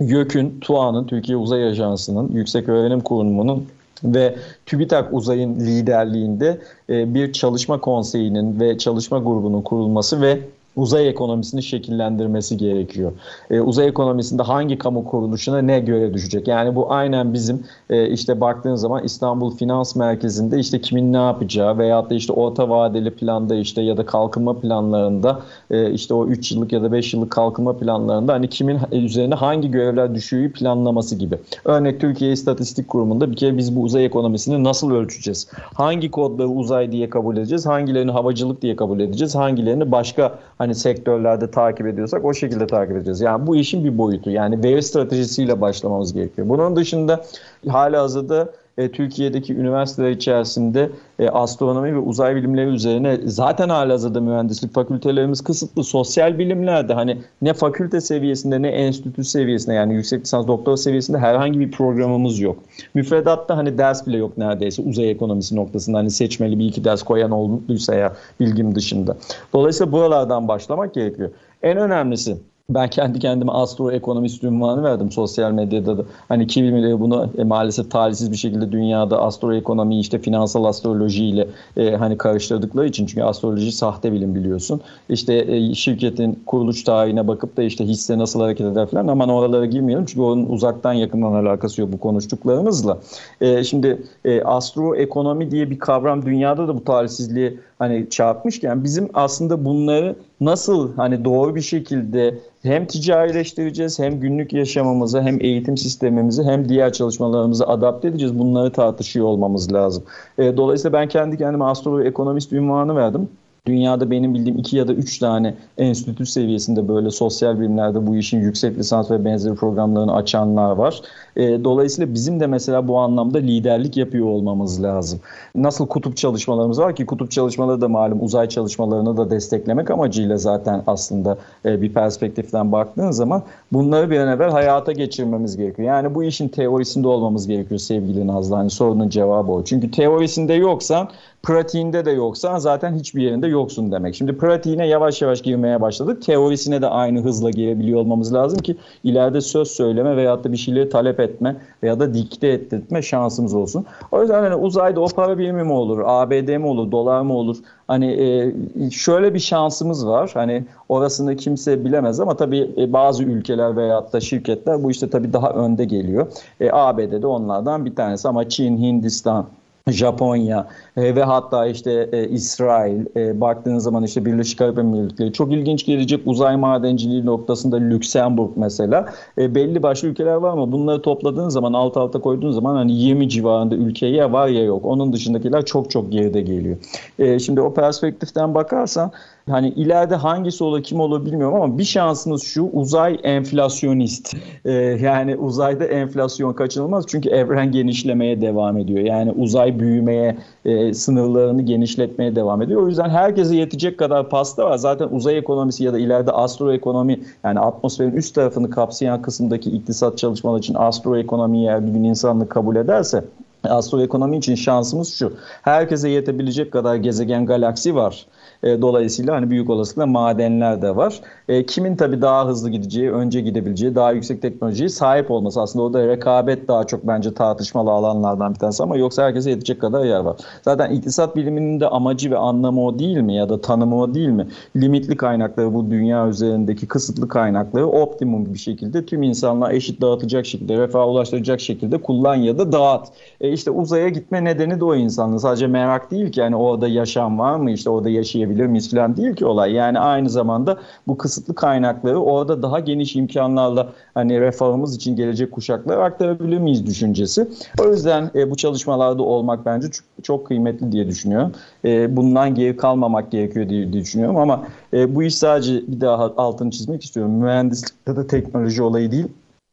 YÖK'ün, 0.00 0.60
TUA'nın, 0.60 1.06
Türkiye 1.06 1.38
Uzay 1.38 1.68
Ajansı'nın, 1.68 2.32
Yüksek 2.32 2.68
Öğrenim 2.68 3.00
Kurumu'nun 3.00 3.66
ve 4.04 4.36
TÜBİTAK 4.66 5.12
Uzay'ın 5.12 5.60
liderliğinde 5.60 6.58
e, 6.90 7.14
bir 7.14 7.32
çalışma 7.32 7.80
konseyinin 7.80 8.60
ve 8.60 8.78
çalışma 8.78 9.18
grubunun 9.18 9.62
kurulması 9.62 10.20
ve 10.20 10.40
uzay 10.76 11.08
ekonomisini 11.08 11.62
şekillendirmesi 11.62 12.56
gerekiyor. 12.56 13.12
E, 13.50 13.60
uzay 13.60 13.88
ekonomisinde 13.88 14.42
hangi 14.42 14.78
kamu 14.78 15.04
kuruluşuna 15.04 15.58
ne 15.58 15.80
göre 15.80 16.14
düşecek? 16.14 16.48
Yani 16.48 16.76
bu 16.76 16.92
aynen 16.92 17.32
bizim 17.32 17.64
e, 17.90 18.08
işte 18.08 18.40
baktığın 18.40 18.74
zaman 18.74 19.04
İstanbul 19.04 19.56
Finans 19.56 19.96
Merkezi'nde 19.96 20.58
işte 20.58 20.80
kimin 20.80 21.12
ne 21.12 21.16
yapacağı 21.16 21.78
veyahut 21.78 22.10
da 22.10 22.14
işte 22.14 22.32
orta 22.32 22.68
vadeli 22.68 23.10
planda 23.10 23.54
işte 23.54 23.82
ya 23.82 23.96
da 23.96 24.06
kalkınma 24.06 24.60
planlarında 24.60 25.40
e, 25.70 25.90
işte 25.90 26.14
o 26.14 26.26
3 26.26 26.52
yıllık 26.52 26.72
ya 26.72 26.82
da 26.82 26.92
5 26.92 27.14
yıllık 27.14 27.30
kalkınma 27.30 27.76
planlarında 27.76 28.32
hani 28.32 28.48
kimin 28.48 28.78
üzerine 28.92 29.34
hangi 29.34 29.70
görevler 29.70 30.14
düşüğü 30.14 30.52
planlaması 30.52 31.16
gibi. 31.16 31.38
Örnek 31.64 32.00
Türkiye 32.00 32.32
İstatistik 32.32 32.88
Kurumu'nda 32.88 33.30
bir 33.30 33.36
kere 33.36 33.56
biz 33.56 33.76
bu 33.76 33.82
uzay 33.82 34.04
ekonomisini 34.04 34.64
nasıl 34.64 34.90
ölçeceğiz? 34.90 35.48
Hangi 35.74 36.10
kodları 36.10 36.48
uzay 36.48 36.92
diye 36.92 37.10
kabul 37.10 37.36
edeceğiz? 37.36 37.66
Hangilerini 37.66 38.10
havacılık 38.10 38.62
diye 38.62 38.76
kabul 38.76 39.00
edeceğiz? 39.00 39.34
Hangilerini 39.34 39.92
başka 39.92 40.38
sektörlerde 40.72 41.50
takip 41.50 41.86
ediyorsak 41.86 42.24
o 42.24 42.34
şekilde 42.34 42.66
takip 42.66 42.96
edeceğiz. 42.96 43.20
Yani 43.20 43.46
bu 43.46 43.56
işin 43.56 43.84
bir 43.84 43.98
boyutu. 43.98 44.30
Yani 44.30 44.62
veri 44.62 44.82
stratejisiyle 44.82 45.60
başlamamız 45.60 46.12
gerekiyor. 46.12 46.48
Bunun 46.48 46.76
dışında 46.76 47.24
hala 47.68 48.02
hazırda 48.02 48.48
e, 48.78 48.90
Türkiye'deki 48.90 49.54
üniversiteler 49.54 50.10
içerisinde 50.10 50.90
e, 51.18 51.28
astronomi 51.28 51.94
ve 51.94 51.98
uzay 51.98 52.36
bilimleri 52.36 52.68
üzerine 52.70 53.18
zaten 53.24 53.68
halihazırda 53.68 54.20
mühendislik 54.20 54.74
fakültelerimiz 54.74 55.40
kısıtlı. 55.40 55.84
Sosyal 55.84 56.38
bilimlerde 56.38 56.94
hani 56.94 57.18
ne 57.42 57.54
fakülte 57.54 58.00
seviyesinde 58.00 58.62
ne 58.62 58.68
enstitü 58.68 59.24
seviyesinde 59.24 59.74
yani 59.74 59.94
yüksek 59.94 60.22
lisans 60.22 60.46
doktora 60.46 60.76
seviyesinde 60.76 61.18
herhangi 61.18 61.60
bir 61.60 61.70
programımız 61.70 62.40
yok. 62.40 62.58
Müfredatta 62.94 63.56
hani 63.56 63.78
ders 63.78 64.06
bile 64.06 64.16
yok 64.16 64.38
neredeyse 64.38 64.82
uzay 64.82 65.10
ekonomisi 65.10 65.56
noktasında 65.56 65.98
hani 65.98 66.10
seçmeli 66.10 66.58
bir 66.58 66.64
iki 66.64 66.84
ders 66.84 67.02
koyan 67.02 67.30
olduysa 67.30 67.94
ya 67.94 68.16
bilgim 68.40 68.74
dışında. 68.74 69.16
Dolayısıyla 69.52 69.92
buralardan 69.92 70.48
başlamak 70.48 70.94
gerekiyor. 70.94 71.30
En 71.62 71.76
önemlisi 71.76 72.36
ben 72.70 72.90
kendi 72.90 73.18
kendime 73.18 73.52
astro 73.52 73.90
ekonomist 73.90 74.44
ünvanı 74.44 74.82
verdim 74.82 75.10
sosyal 75.10 75.52
medyada 75.52 75.98
da. 75.98 76.04
Hani 76.28 76.46
kimileri 76.46 77.00
bunu 77.00 77.30
e, 77.38 77.44
maalesef 77.44 77.90
talihsiz 77.90 78.32
bir 78.32 78.36
şekilde 78.36 78.72
dünyada 78.72 79.22
astro 79.22 79.54
ekonomi 79.54 80.00
işte 80.00 80.18
finansal 80.18 80.64
astroloji 80.64 81.24
ile 81.24 81.48
e, 81.76 81.96
hani 81.96 82.18
karıştırdıkları 82.18 82.86
için 82.86 83.06
çünkü 83.06 83.22
astroloji 83.22 83.72
sahte 83.72 84.12
bilim 84.12 84.34
biliyorsun. 84.34 84.80
İşte 85.08 85.34
e, 85.48 85.74
şirketin 85.74 86.42
kuruluş 86.46 86.84
tarihine 86.84 87.28
bakıp 87.28 87.56
da 87.56 87.62
işte 87.62 87.84
hisse 87.84 88.18
nasıl 88.18 88.40
hareket 88.40 88.66
eder 88.66 88.86
falan 88.86 89.08
aman 89.08 89.28
oralara 89.28 89.66
girmeyelim 89.66 90.04
çünkü 90.04 90.20
onun 90.20 90.46
uzaktan 90.46 90.92
yakından 90.92 91.32
alakası 91.32 91.80
yok 91.80 91.92
bu 91.92 91.98
konuştuklarımızla. 92.00 92.98
E, 93.40 93.64
şimdi 93.64 94.02
e, 94.24 94.42
astro 94.42 94.96
ekonomi 94.96 95.50
diye 95.50 95.70
bir 95.70 95.78
kavram 95.78 96.26
dünyada 96.26 96.68
da 96.68 96.76
bu 96.76 96.84
talihsizliği 96.84 97.58
hani 97.78 98.10
çarpmışken 98.10 98.84
bizim 98.84 99.08
aslında 99.14 99.64
bunları 99.64 100.16
nasıl 100.44 100.96
hani 100.96 101.24
doğru 101.24 101.54
bir 101.54 101.60
şekilde 101.60 102.38
hem 102.62 102.86
ticarileştireceğiz 102.86 103.98
hem 103.98 104.20
günlük 104.20 104.52
yaşamımızı 104.52 105.22
hem 105.22 105.40
eğitim 105.40 105.76
sistemimizi 105.76 106.42
hem 106.42 106.68
diğer 106.68 106.92
çalışmalarımızı 106.92 107.66
adapte 107.66 108.08
edeceğiz. 108.08 108.38
Bunları 108.38 108.72
tartışıyor 108.72 109.26
olmamız 109.26 109.72
lazım. 109.72 110.04
E, 110.38 110.56
dolayısıyla 110.56 110.98
ben 110.98 111.08
kendi 111.08 111.38
kendime 111.38 111.64
astroekonomist 111.64 112.52
ünvanı 112.52 112.96
verdim. 112.96 113.28
Dünyada 113.66 114.10
benim 114.10 114.34
bildiğim 114.34 114.58
iki 114.58 114.76
ya 114.76 114.88
da 114.88 114.92
üç 114.92 115.18
tane 115.18 115.54
enstitü 115.78 116.26
seviyesinde 116.26 116.88
böyle 116.88 117.10
sosyal 117.10 117.60
bilimlerde 117.60 118.06
bu 118.06 118.16
işin 118.16 118.40
yüksek 118.40 118.78
lisans 118.78 119.10
ve 119.10 119.24
benzeri 119.24 119.54
programlarını 119.54 120.14
açanlar 120.14 120.70
var. 120.70 121.00
E, 121.36 121.64
dolayısıyla 121.64 122.14
bizim 122.14 122.40
de 122.40 122.46
mesela 122.46 122.88
bu 122.88 122.98
anlamda 122.98 123.38
liderlik 123.38 123.96
yapıyor 123.96 124.26
olmamız 124.26 124.82
lazım. 124.82 125.20
Nasıl 125.54 125.86
kutup 125.86 126.16
çalışmalarımız 126.16 126.78
var 126.78 126.96
ki 126.96 127.06
kutup 127.06 127.30
çalışmaları 127.30 127.80
da 127.80 127.88
malum 127.88 128.22
uzay 128.22 128.48
çalışmalarını 128.48 129.16
da 129.16 129.30
desteklemek 129.30 129.90
amacıyla 129.90 130.36
zaten 130.36 130.82
aslında 130.86 131.38
e, 131.64 131.82
bir 131.82 131.94
perspektiften 131.94 132.72
baktığın 132.72 133.10
zaman 133.10 133.42
bunları 133.74 134.10
bir 134.10 134.18
an 134.18 134.28
evvel 134.28 134.50
hayata 134.50 134.92
geçirmemiz 134.92 135.56
gerekiyor. 135.56 135.88
Yani 135.88 136.14
bu 136.14 136.24
işin 136.24 136.48
teorisinde 136.48 137.08
olmamız 137.08 137.46
gerekiyor 137.46 137.78
sevgili 137.78 138.26
Nazlı. 138.26 138.56
Hani 138.56 138.70
sorunun 138.70 139.08
cevabı 139.08 139.52
o. 139.52 139.64
Çünkü 139.64 139.90
teorisinde 139.90 140.54
yoksan 140.54 141.08
pratiğinde 141.42 142.04
de 142.04 142.10
yoksan 142.10 142.58
zaten 142.58 142.94
hiçbir 142.94 143.22
yerinde 143.22 143.46
yoksun 143.46 143.92
demek. 143.92 144.14
Şimdi 144.14 144.38
pratiğine 144.38 144.86
yavaş 144.86 145.22
yavaş 145.22 145.42
girmeye 145.42 145.80
başladık. 145.80 146.22
Teorisine 146.22 146.82
de 146.82 146.86
aynı 146.86 147.20
hızla 147.20 147.50
girebiliyor 147.50 148.00
olmamız 148.00 148.34
lazım 148.34 148.58
ki 148.58 148.76
ileride 149.04 149.40
söz 149.40 149.68
söyleme 149.68 150.16
veyahut 150.16 150.44
da 150.44 150.52
bir 150.52 150.56
şeyleri 150.56 150.88
talep 150.88 151.20
etme 151.20 151.56
veya 151.82 152.00
da 152.00 152.14
dikte 152.14 152.48
ettirme 152.48 153.02
şansımız 153.02 153.54
olsun. 153.54 153.86
O 154.12 154.20
yüzden 154.20 154.42
hani 154.42 154.54
uzayda 154.54 155.00
o 155.00 155.08
para 155.08 155.38
birimi 155.38 155.62
mi 155.64 155.72
olur, 155.72 156.02
ABD 156.04 156.56
mi 156.56 156.66
olur, 156.66 156.92
dolar 156.92 157.20
mı 157.20 157.34
olur? 157.34 157.56
Hani 157.88 158.06
e, 158.12 158.52
şöyle 158.90 159.34
bir 159.34 159.38
şansımız 159.38 160.06
var. 160.06 160.30
Hani 160.34 160.64
orasını 160.88 161.36
kimse 161.36 161.84
bilemez 161.84 162.20
ama 162.20 162.36
tabii 162.36 162.70
e, 162.78 162.92
bazı 162.92 163.24
ülkeler 163.24 163.76
veyahut 163.76 164.12
da 164.12 164.20
şirketler 164.20 164.82
bu 164.82 164.90
işte 164.90 165.10
tabii 165.10 165.32
daha 165.32 165.50
önde 165.50 165.84
geliyor. 165.84 166.26
E, 166.60 166.70
ABD'de 166.72 167.26
onlardan 167.26 167.84
bir 167.84 167.94
tanesi 167.96 168.28
ama 168.28 168.48
Çin, 168.48 168.78
Hindistan, 168.78 169.46
Japonya 169.88 170.66
e, 170.96 171.16
ve 171.16 171.22
hatta 171.22 171.66
işte 171.66 172.08
e, 172.12 172.28
İsrail 172.28 173.06
e, 173.16 173.40
baktığınız 173.40 173.84
zaman 173.84 174.02
işte 174.04 174.24
Birleşik 174.24 174.60
Arap 174.60 174.78
Emirlikleri 174.78 175.32
çok 175.32 175.52
ilginç 175.52 175.86
gelecek 175.86 176.20
uzay 176.26 176.56
madenciliği 176.56 177.26
noktasında 177.26 177.76
Lüksemburg 177.76 178.50
mesela 178.56 179.06
e, 179.38 179.54
belli 179.54 179.82
başlı 179.82 180.08
ülkeler 180.08 180.34
var 180.34 180.50
ama 180.50 180.72
bunları 180.72 181.02
topladığın 181.02 181.48
zaman 181.48 181.72
alt 181.72 181.96
alta 181.96 182.20
koyduğun 182.20 182.50
zaman 182.50 182.74
hani 182.74 182.92
20 182.92 183.28
civarında 183.28 183.74
ülke 183.74 184.06
ya 184.06 184.32
var 184.32 184.48
ya 184.48 184.64
yok 184.64 184.84
onun 184.84 185.12
dışındakiler 185.12 185.64
çok 185.64 185.90
çok 185.90 186.12
geride 186.12 186.40
geliyor. 186.40 186.76
E, 187.18 187.38
şimdi 187.38 187.60
o 187.60 187.74
perspektiften 187.74 188.54
bakarsan 188.54 189.12
Hani 189.50 189.68
ileride 189.68 190.14
hangisi 190.14 190.64
olur 190.64 190.82
kim 190.82 191.00
olur 191.00 191.26
bilmiyorum 191.26 191.62
ama 191.62 191.78
bir 191.78 191.84
şansınız 191.84 192.42
şu 192.42 192.62
uzay 192.72 193.20
enflasyonist. 193.22 194.36
Ee, 194.64 194.72
yani 195.02 195.36
uzayda 195.36 195.84
enflasyon 195.84 196.52
kaçınılmaz 196.52 197.04
çünkü 197.08 197.28
evren 197.28 197.72
genişlemeye 197.72 198.40
devam 198.40 198.78
ediyor. 198.78 199.00
Yani 199.00 199.30
uzay 199.30 199.80
büyümeye, 199.80 200.36
e, 200.64 200.83
sınırlarını 200.92 201.62
genişletmeye 201.62 202.36
devam 202.36 202.62
ediyor. 202.62 202.82
O 202.82 202.88
yüzden 202.88 203.10
herkese 203.10 203.56
yetecek 203.56 203.98
kadar 203.98 204.28
pasta 204.28 204.64
var. 204.64 204.76
Zaten 204.76 205.08
uzay 205.10 205.38
ekonomisi 205.38 205.84
ya 205.84 205.92
da 205.92 205.98
ileride 205.98 206.32
astroekonomi 206.32 207.20
yani 207.44 207.60
atmosferin 207.60 208.12
üst 208.12 208.34
tarafını 208.34 208.70
kapsayan 208.70 209.22
kısımdaki 209.22 209.70
iktisat 209.70 210.18
çalışmaları 210.18 210.58
için 210.58 210.74
astroekonomi 210.74 211.62
eğer 211.62 211.86
bir 211.86 211.92
gün 211.92 212.04
insanlık 212.04 212.50
kabul 212.50 212.76
ederse 212.76 213.24
astroekonomi 213.64 214.36
için 214.36 214.54
şansımız 214.54 215.14
şu. 215.14 215.32
Herkese 215.62 216.08
yetebilecek 216.08 216.72
kadar 216.72 216.96
gezegen 216.96 217.46
galaksi 217.46 217.94
var. 217.94 218.26
E, 218.64 218.82
dolayısıyla 218.82 219.34
hani 219.36 219.50
büyük 219.50 219.70
olasılıkla 219.70 220.06
madenler 220.06 220.82
de 220.82 220.96
var. 220.96 221.20
E, 221.48 221.66
kimin 221.66 221.96
tabii 221.96 222.22
daha 222.22 222.46
hızlı 222.48 222.70
gideceği, 222.70 223.10
önce 223.10 223.40
gidebileceği, 223.40 223.94
daha 223.94 224.12
yüksek 224.12 224.42
teknolojiye 224.42 224.88
sahip 224.88 225.30
olması. 225.30 225.60
Aslında 225.60 225.84
orada 225.84 226.06
rekabet 226.06 226.68
daha 226.68 226.84
çok 226.84 227.06
bence 227.06 227.34
tartışmalı 227.34 227.90
alanlardan 227.90 228.54
bir 228.54 228.58
tanesi 228.58 228.82
ama 228.82 228.96
yoksa 228.96 229.22
herkese 229.22 229.50
yetecek 229.50 229.80
kadar 229.80 230.04
yer 230.04 230.20
var. 230.20 230.36
Zaten 230.62 230.90
iktisat 230.90 231.36
biliminin 231.36 231.80
de 231.80 231.88
amacı 231.88 232.30
ve 232.30 232.38
anlamı 232.38 232.84
o 232.86 232.98
değil 232.98 233.16
mi 233.16 233.34
ya 233.34 233.48
da 233.48 233.60
tanımı 233.60 234.00
o 234.00 234.14
değil 234.14 234.28
mi? 234.28 234.48
Limitli 234.76 235.16
kaynakları 235.16 235.74
bu 235.74 235.90
dünya 235.90 236.28
üzerindeki 236.28 236.88
kısıtlı 236.88 237.28
kaynakları 237.28 237.86
optimum 237.86 238.54
bir 238.54 238.58
şekilde 238.58 239.06
tüm 239.06 239.22
insanlığa 239.22 239.72
eşit 239.72 240.00
dağıtacak 240.00 240.46
şekilde, 240.46 240.78
refaha 240.78 241.08
ulaştıracak 241.08 241.60
şekilde 241.60 241.98
kullan 242.02 242.34
ya 242.34 242.58
da 242.58 242.72
dağıt. 242.72 243.06
E 243.40 243.52
işte 243.52 243.70
uzaya 243.70 244.08
gitme 244.08 244.44
nedeni 244.44 244.80
de 244.80 244.84
o 244.84 244.94
insanın. 244.94 245.36
Sadece 245.36 245.66
merak 245.66 246.10
değil 246.10 246.32
ki 246.32 246.40
yani 246.40 246.56
orada 246.56 246.88
yaşam 246.88 247.38
var 247.38 247.56
mı? 247.56 247.70
İşte 247.70 247.90
orada 247.90 248.10
yaşayabilir 248.10 248.53
miyiz 248.62 248.90
falan 248.90 249.16
değil 249.16 249.34
ki 249.34 249.46
olay. 249.46 249.72
Yani 249.72 249.98
aynı 249.98 250.30
zamanda 250.30 250.78
bu 251.06 251.18
kısıtlı 251.18 251.54
kaynakları 251.54 252.20
orada 252.20 252.62
daha 252.62 252.80
geniş 252.80 253.16
imkanlarla 253.16 253.88
hani 254.14 254.40
refahımız 254.40 254.96
için 254.96 255.16
gelecek 255.16 255.52
kuşaklara 255.52 256.04
aktarabilir 256.04 256.58
miyiz 256.58 256.86
düşüncesi. 256.86 257.48
O 257.80 257.90
yüzden 257.90 258.30
e, 258.34 258.50
bu 258.50 258.56
çalışmalarda 258.56 259.22
olmak 259.22 259.66
bence 259.66 259.90
çok, 259.90 260.06
çok 260.22 260.46
kıymetli 260.46 260.92
diye 260.92 261.08
düşünüyorum. 261.08 261.52
E, 261.84 262.16
bundan 262.16 262.54
geri 262.54 262.76
kalmamak 262.76 263.30
gerekiyor 263.30 263.68
diye 263.68 263.92
düşünüyorum 263.92 264.36
ama 264.36 264.66
e, 264.92 265.14
bu 265.14 265.22
iş 265.22 265.34
sadece 265.34 265.72
bir 265.86 266.00
daha 266.00 266.32
altını 266.36 266.70
çizmek 266.70 267.04
istiyorum. 267.04 267.32
Mühendislikte 267.32 268.16
de 268.16 268.26
teknoloji 268.26 268.82
olayı 268.82 269.12
değil 269.12 269.26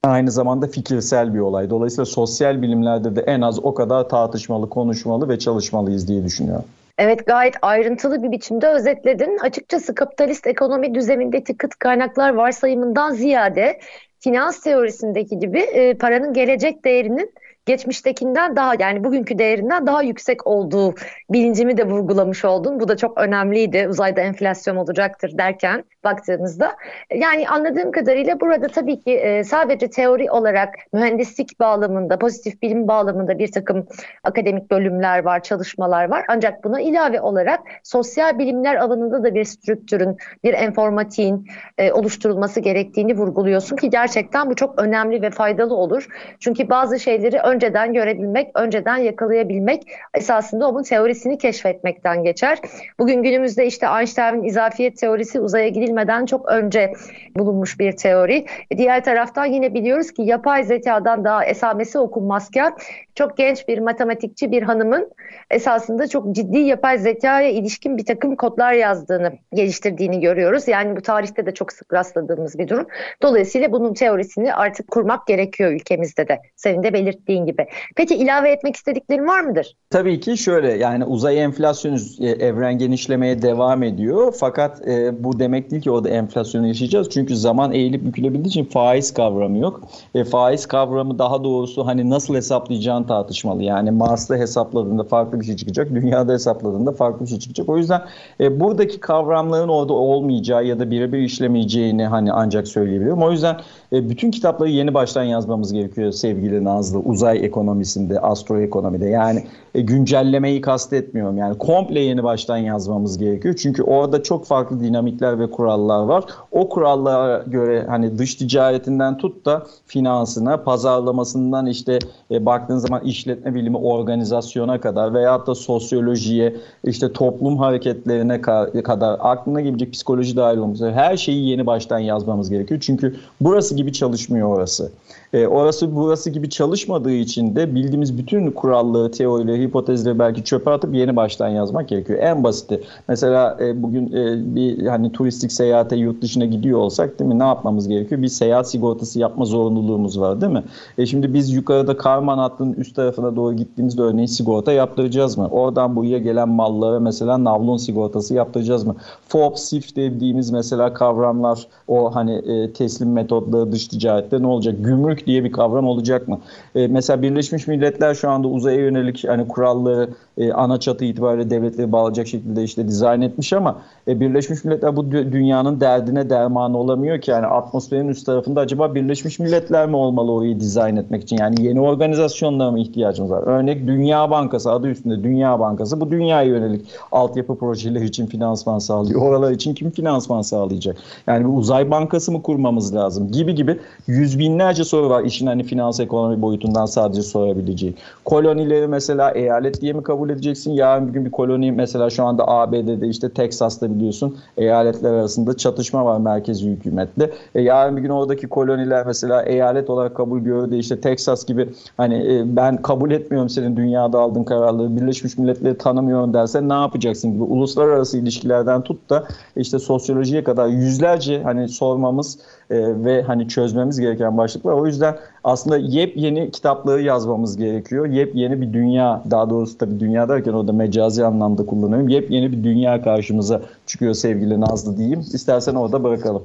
aynı 0.04 0.32
zamanda 0.32 0.68
fikirsel 0.68 1.34
bir 1.34 1.40
olay. 1.40 1.70
Dolayısıyla 1.70 2.06
sosyal 2.06 2.62
bilimlerde 2.62 3.16
de 3.16 3.22
en 3.22 3.42
az 3.42 3.60
o 3.66 3.74
kadar 3.74 4.10
tartışmalı, 4.10 4.70
konuşmalı 4.70 5.30
ve 5.30 5.40
çalışmalıyız 5.40 6.08
diye 6.08 6.24
düşünüyorum. 6.24 6.66
Evet 6.98 7.26
gayet 7.26 7.56
ayrıntılı 7.62 8.24
bir 8.24 8.32
biçimde 8.32 8.68
özetledin. 8.68 9.38
Açıkçası 9.38 9.96
kapitalist 9.96 10.48
ekonomi 10.48 10.96
düzenindeki 10.96 11.58
kıt 11.58 11.76
kaynaklar 11.76 12.34
varsayımından 12.34 13.12
ziyade 13.12 13.80
finans 14.20 14.60
teorisindeki 14.60 15.40
gibi 15.40 15.60
e, 15.60 15.98
paranın 15.98 16.34
gelecek 16.34 16.86
değerinin 16.86 17.34
geçmiştekinden 17.66 18.56
daha 18.56 18.74
yani 18.80 19.04
bugünkü 19.04 19.38
değerinden 19.38 19.88
daha 19.88 20.04
yüksek 20.04 20.48
olduğu 20.48 20.96
bilincimi 21.30 21.78
de 21.78 21.88
vurgulamış 21.88 22.46
oldun. 22.46 22.80
Bu 22.80 22.88
da 22.88 22.98
çok 22.98 23.18
önemliydi. 23.18 23.88
Uzayda 23.90 24.22
enflasyon 24.22 24.76
olacaktır 24.76 25.38
derken 25.38 25.84
baktığımızda. 26.04 26.76
Yani 27.16 27.50
anladığım 27.50 27.92
kadarıyla 27.92 28.40
burada 28.40 28.68
tabii 28.68 29.00
ki 29.00 29.12
e, 29.12 29.44
sadece 29.44 29.90
teori 29.90 30.32
olarak 30.32 30.76
mühendislik 30.94 31.60
bağlamında, 31.60 32.20
pozitif 32.20 32.62
bilim 32.62 32.88
bağlamında 32.88 33.40
bir 33.40 33.52
takım 33.52 33.88
akademik 34.24 34.72
bölümler 34.72 35.24
var, 35.24 35.44
çalışmalar 35.44 36.10
var. 36.10 36.26
Ancak 36.28 36.64
buna 36.64 36.82
ilave 36.82 37.22
olarak 37.22 37.60
sosyal 37.84 38.40
bilimler 38.40 38.76
alanında 38.76 39.24
da 39.24 39.36
bir 39.36 39.44
strüktürün, 39.44 40.18
bir 40.44 40.54
informatiğin 40.54 41.48
e, 41.78 41.92
oluşturulması 41.92 42.60
gerektiğini 42.60 43.18
vurguluyorsun 43.18 43.76
ki 43.76 43.90
gerçekten 43.90 44.50
bu 44.50 44.56
çok 44.56 44.82
önemli 44.82 45.22
ve 45.22 45.30
faydalı 45.30 45.76
olur. 45.76 46.08
Çünkü 46.40 46.70
bazı 46.70 47.00
şeyleri 47.00 47.40
önceden 47.40 47.94
görebilmek, 47.94 48.52
önceden 48.56 48.98
yakalayabilmek 48.98 49.84
esasında 50.14 50.70
onun 50.70 50.84
teorisini 50.84 51.38
keşfetmekten 51.38 52.24
geçer. 52.24 52.58
Bugün 53.00 53.24
günümüzde 53.24 53.66
işte 53.66 53.88
Einstein'ın 54.00 54.44
izafiyet 54.44 54.98
teorisi 54.98 55.40
uzaya 55.40 55.68
gidilmeden 55.92 56.26
çok 56.26 56.52
önce 56.52 56.94
bulunmuş 57.38 57.80
bir 57.80 57.92
teori. 57.92 58.46
Diğer 58.78 59.04
taraftan 59.04 59.46
yine 59.46 59.74
biliyoruz 59.74 60.12
ki 60.12 60.22
yapay 60.22 60.64
zekadan 60.64 61.24
daha 61.24 61.46
esamesi 61.46 62.00
okunmazken 62.00 62.74
çok 63.16 63.38
genç 63.38 63.68
bir 63.68 63.80
matematikçi 63.80 64.52
bir 64.52 64.64
hanımın 64.64 65.12
esasında 65.50 66.08
çok 66.08 66.36
ciddi 66.36 66.58
yapay 66.60 66.98
zekaya 66.98 67.50
ilişkin 67.50 67.98
bir 67.98 68.06
takım 68.06 68.36
kodlar 68.36 68.74
yazdığını, 68.74 69.32
geliştirdiğini 69.54 70.20
görüyoruz. 70.20 70.68
Yani 70.68 70.96
bu 70.96 71.02
tarihte 71.02 71.46
de 71.46 71.54
çok 71.54 71.74
sık 71.74 71.94
rastladığımız 71.94 72.60
bir 72.60 72.68
durum. 72.68 72.88
Dolayısıyla 73.22 73.72
bunun 73.72 73.94
teorisini 73.94 74.54
artık 74.54 74.92
kurmak 74.92 75.28
gerekiyor 75.28 75.72
ülkemizde 75.72 76.28
de. 76.28 76.40
Senin 76.56 76.84
de 76.84 76.94
belirttiğin 76.94 77.46
gibi. 77.46 77.66
Peki 77.96 78.16
ilave 78.16 78.52
etmek 78.52 78.76
istediklerin 78.76 79.28
var 79.28 79.42
mıdır? 79.42 79.76
Tabii 79.90 80.20
ki 80.20 80.38
şöyle 80.38 80.72
yani 80.74 81.06
uzay 81.06 81.44
enflasyonu 81.44 81.98
e, 82.20 82.30
evren 82.30 82.78
genişlemeye 82.78 83.42
devam 83.42 83.84
ediyor. 83.84 84.34
Fakat 84.40 84.88
e, 84.88 85.24
bu 85.24 85.40
demek 85.40 85.72
değil 85.72 85.81
ki 85.82 85.92
orada 85.92 86.10
enflasyonu 86.10 86.68
yaşayacağız. 86.68 87.10
Çünkü 87.10 87.36
zaman 87.36 87.72
eğilip 87.72 88.06
bükülebildiği 88.06 88.48
için 88.48 88.66
faiz 88.66 89.14
kavramı 89.14 89.58
yok. 89.58 89.82
E, 90.16 90.24
faiz 90.24 90.66
kavramı 90.66 91.20
daha 91.20 91.44
doğrusu 91.44 91.86
hani 91.86 92.10
nasıl 92.10 92.36
hesaplayacağın 92.36 93.04
tartışmalı. 93.04 93.64
Yani 93.64 93.92
Mars'ta 93.92 94.36
hesapladığında 94.36 95.04
farklı 95.04 95.40
bir 95.40 95.46
şey 95.46 95.56
çıkacak. 95.56 95.90
Dünyada 95.90 96.34
hesapladığında 96.34 96.92
farklı 96.92 97.26
bir 97.26 97.30
şey 97.30 97.40
çıkacak. 97.40 97.70
O 97.70 97.78
yüzden 97.78 98.02
e, 98.40 98.60
buradaki 98.60 99.00
kavramların 99.00 99.70
orada 99.70 99.94
olmayacağı 99.94 100.66
ya 100.66 100.80
da 100.80 100.92
birebir 100.92 101.20
işlemeyeceğini 101.20 102.06
hani 102.06 102.32
ancak 102.32 102.68
söyleyebilirim. 102.68 103.24
O 103.24 103.32
yüzden 103.32 103.58
e, 103.94 104.10
bütün 104.10 104.32
kitapları 104.32 104.70
yeni 104.70 104.94
baştan 104.94 105.24
yazmamız 105.24 105.74
gerekiyor 105.74 106.12
sevgili 106.12 106.64
Nazlı. 106.64 107.00
Uzay 107.00 107.46
ekonomisinde, 107.46 108.20
astroekonomide. 108.20 109.06
Yani 109.06 109.44
e, 109.76 109.82
güncellemeyi 109.82 110.62
kastetmiyorum. 110.62 111.38
Yani 111.38 111.58
komple 111.58 112.00
yeni 112.00 112.24
baştan 112.24 112.58
yazmamız 112.58 113.18
gerekiyor. 113.18 113.56
Çünkü 113.58 113.84
orada 113.84 114.24
çok 114.24 114.46
farklı 114.46 114.80
dinamikler 114.80 115.40
ve 115.40 115.52
kurallar 115.52 116.04
var. 116.04 116.24
O 116.52 116.70
kurallara 116.70 117.44
göre 117.48 117.86
hani 117.90 118.18
dış 118.18 118.36
ticaretinden 118.36 119.18
tut 119.18 119.46
da 119.46 119.64
finansına, 119.86 120.58
pazarlamasından 120.58 121.66
işte 121.66 122.00
e, 122.32 122.46
baktığın 122.46 122.78
zaman 122.78 123.04
işletme 123.04 123.54
bilimi 123.54 123.78
organizasyona 123.78 124.82
kadar 124.82 125.14
veyahut 125.14 125.48
da 125.48 125.56
sosyolojiye, 125.56 126.56
işte 126.84 127.14
toplum 127.14 127.58
hareketlerine 127.58 128.42
kadar 128.84 129.18
aklına 129.20 129.62
gelecek 129.62 129.94
psikoloji 129.94 130.36
dahil 130.36 130.74
üzere 130.74 130.94
her 130.94 131.18
şeyi 131.18 131.50
yeni 131.50 131.66
baştan 131.66 132.00
yazmamız 132.00 132.50
gerekiyor. 132.50 132.80
Çünkü 132.80 133.16
burası 133.42 133.81
gibi 133.82 133.94
çalışmıyor 133.94 134.48
orası. 134.48 134.92
E, 135.34 135.48
orası 135.48 135.96
burası 135.96 136.30
gibi 136.30 136.50
çalışmadığı 136.50 137.12
için 137.12 137.56
de 137.56 137.76
bildiğimiz 137.76 138.18
bütün 138.18 138.52
kuralları, 138.52 139.12
teorileri, 139.12 139.64
hipotezleri 139.64 140.20
belki 140.20 140.44
çöpe 140.44 140.72
atıp 140.72 140.96
yeni 140.96 141.16
baştan 141.16 141.50
yazmak 141.50 141.90
gerekiyor. 141.90 142.20
En 142.20 142.44
basiti. 142.44 142.82
Mesela 143.08 143.58
e, 143.62 143.84
bugün 143.84 144.08
e, 144.08 144.56
bir 144.56 144.88
hani 144.88 145.12
turistik 145.12 145.52
seyahate 145.52 145.96
yurt 145.96 146.22
dışına 146.22 146.46
gidiyor 146.46 146.80
olsak 146.80 147.20
değil 147.20 147.30
mi? 147.30 147.40
Ne 147.40 147.44
yapmamız 147.44 147.88
gerekiyor? 147.88 148.22
Bir 148.22 148.28
seyahat 148.28 148.70
sigortası 148.70 149.20
yapma 149.20 149.46
zorunluluğumuz 149.46 150.20
var 150.20 150.42
değil 150.42 150.54
mi? 150.54 150.64
E 150.98 151.06
şimdi 151.06 151.34
biz 151.34 151.54
yukarıda 151.54 151.98
Karman 151.98 152.38
hattının 152.38 152.74
üst 152.74 152.96
tarafına 152.96 153.36
doğru 153.36 153.54
gittiğimizde 153.54 154.02
örneğin 154.02 154.28
sigorta 154.28 154.72
yaptıracağız 154.72 155.38
mı? 155.38 155.48
Oradan 155.52 155.96
buraya 155.96 156.18
gelen 156.18 156.50
mallara 156.50 157.00
mesela 157.00 157.44
navlun 157.44 157.78
sigortası 157.78 158.34
yaptıracağız 158.34 158.84
mı? 158.84 158.96
FOB, 159.28 159.56
SIF 159.56 159.96
dediğimiz 159.96 160.52
mesela 160.52 160.94
kavramlar 160.94 161.68
o 161.88 162.16
hani 162.16 162.34
e, 162.34 162.74
teslim 162.74 163.14
metotları 163.14 163.72
dış 163.72 163.88
ticarette 163.88 164.42
ne 164.42 164.48
olacak? 164.48 164.76
Gümrük 164.80 165.21
diye 165.28 165.44
bir 165.44 165.52
kavram 165.52 165.88
olacak 165.88 166.28
mı? 166.28 166.40
E, 166.76 166.88
mesela 166.88 167.22
Birleşmiş 167.22 167.68
Milletler 167.68 168.14
şu 168.14 168.30
anda 168.30 168.48
uzaya 168.48 168.78
yönelik 168.78 169.28
hani 169.28 169.48
kuralları 169.48 170.10
e, 170.38 170.54
ana 170.54 170.80
çatı 170.80 171.06
itibariyle 171.06 171.50
devletleri 171.50 171.92
bağlayacak 171.92 172.28
şekilde 172.28 172.64
işte 172.64 172.88
dizayn 172.88 173.22
etmiş 173.22 173.54
ama 173.54 173.82
e, 174.08 174.20
Birleşmiş 174.20 174.64
Milletler 174.64 174.96
bu 174.96 175.12
dünyanın 175.12 175.82
derdine 175.82 176.30
dermanı 176.30 176.78
olamıyor 176.78 177.22
ki 177.22 177.32
yani 177.32 177.46
atmosferin 177.46 178.08
üst 178.08 178.26
tarafında 178.26 178.62
acaba 178.62 178.96
Birleşmiş 178.96 179.40
Milletler 179.40 179.90
mi 179.90 179.96
olmalı 179.96 180.32
orayı 180.32 180.60
dizayn 180.60 180.96
etmek 180.96 181.24
için? 181.24 181.38
Yani 181.38 181.62
yeni 181.62 181.82
organizasyonlara 181.82 182.72
mı 182.72 182.80
ihtiyacımız 182.80 183.32
var? 183.32 183.44
Örnek 183.44 183.88
Dünya 183.88 184.32
Bankası 184.32 184.72
adı 184.72 184.88
üstünde 184.88 185.24
Dünya 185.24 185.60
Bankası 185.60 186.02
bu 186.02 186.12
dünyaya 186.12 186.48
yönelik 186.48 186.86
altyapı 187.12 187.56
projeleri 187.56 188.06
için 188.06 188.26
finansman 188.26 188.80
sağlıyor. 188.80 189.22
Oralar 189.22 189.52
için 189.52 189.74
kim 189.74 189.92
finansman 189.92 190.42
sağlayacak? 190.42 190.98
Yani 191.28 191.46
bir 191.46 191.58
uzay 191.58 191.92
bankası 191.92 192.32
mı 192.32 192.42
kurmamız 192.42 192.96
lazım? 192.96 193.32
Gibi 193.32 193.56
gibi 193.56 193.80
yüz 194.08 194.40
binlerce 194.40 194.84
soru 194.84 195.10
var 195.12 195.24
işin 195.24 195.48
hani 195.48 195.64
finans 195.64 196.00
ekonomi 196.00 196.42
boyutundan 196.42 196.86
sadece 196.86 197.22
sorabileceği. 197.22 197.94
Kolonileri 198.26 198.88
mesela 198.88 199.32
eyalet 199.32 199.82
diye 199.82 199.94
mi 199.94 200.04
kabul 200.04 200.30
edeceksin? 200.30 200.72
Yarın 200.72 201.08
bir 201.08 201.14
gün 201.14 201.26
bir 201.26 201.32
koloni 201.32 201.72
mesela 201.72 202.10
şu 202.10 202.24
anda 202.24 202.48
ABD'de 202.48 203.08
işte 203.08 203.30
Teksas'ta 203.30 203.96
biliyorsun 203.96 204.38
eyaletler 204.58 205.14
arasında 205.14 205.58
çatışma 205.58 206.06
var 206.06 206.18
merkezi 206.18 206.70
hükümetle. 206.70 207.32
E, 207.56 207.62
yarın 207.62 207.98
bir 207.98 208.02
gün 208.02 208.10
oradaki 208.10 208.48
koloniler 208.48 209.06
mesela 209.06 209.44
eyalet 209.44 209.90
olarak 209.90 210.16
kabul 210.16 210.40
gördü 210.40 210.76
işte 210.76 211.02
Teksas 211.02 211.46
gibi 211.46 211.70
hani 211.98 212.16
e, 212.16 212.56
ben 212.56 212.82
kabul 212.82 213.12
etmiyorum 213.12 213.50
senin 213.50 213.78
dünyada 213.78 214.20
aldığın 214.20 214.44
kararları 214.44 214.96
Birleşmiş 214.96 215.38
Milletleri 215.38 215.78
tanımıyorum 215.78 216.34
derse 216.34 216.70
ne 216.70 216.74
yapacaksın 216.74 217.34
gibi 217.34 217.44
uluslararası 217.44 218.18
ilişkilerden 218.18 218.82
tut 218.82 219.10
da 219.10 219.24
işte 219.56 219.80
sosyolojiye 219.80 220.44
kadar 220.44 220.68
yüzlerce 220.68 221.44
hani 221.44 221.70
sormamız 221.70 222.38
e, 222.72 223.04
ve 223.06 223.22
hani 223.22 223.48
çözmemiz 223.48 224.00
gereken 224.00 224.38
başlıklar. 224.38 224.74
O 224.74 224.88
yüzden 224.88 225.18
aslında 225.44 225.78
yepyeni 225.78 226.52
kitapları 226.52 227.02
yazmamız 227.02 227.58
gerekiyor. 227.58 228.06
Yepyeni 228.06 228.62
bir 228.62 228.74
dünya, 228.74 229.24
daha 229.32 229.50
doğrusu 229.50 229.78
tabii 229.78 230.00
dünya 230.00 230.30
derken 230.30 230.54
orada 230.54 230.74
mecazi 230.74 231.26
anlamda 231.26 231.66
kullanıyorum. 231.66 232.10
Yepyeni 232.10 232.52
bir 232.52 232.64
dünya 232.64 233.02
karşımıza 233.02 233.62
çıkıyor 233.86 234.14
sevgili 234.14 234.62
Nazlı 234.62 234.98
diyeyim. 234.98 235.20
İstersen 235.20 235.76
orada 235.76 236.04
bırakalım. 236.04 236.44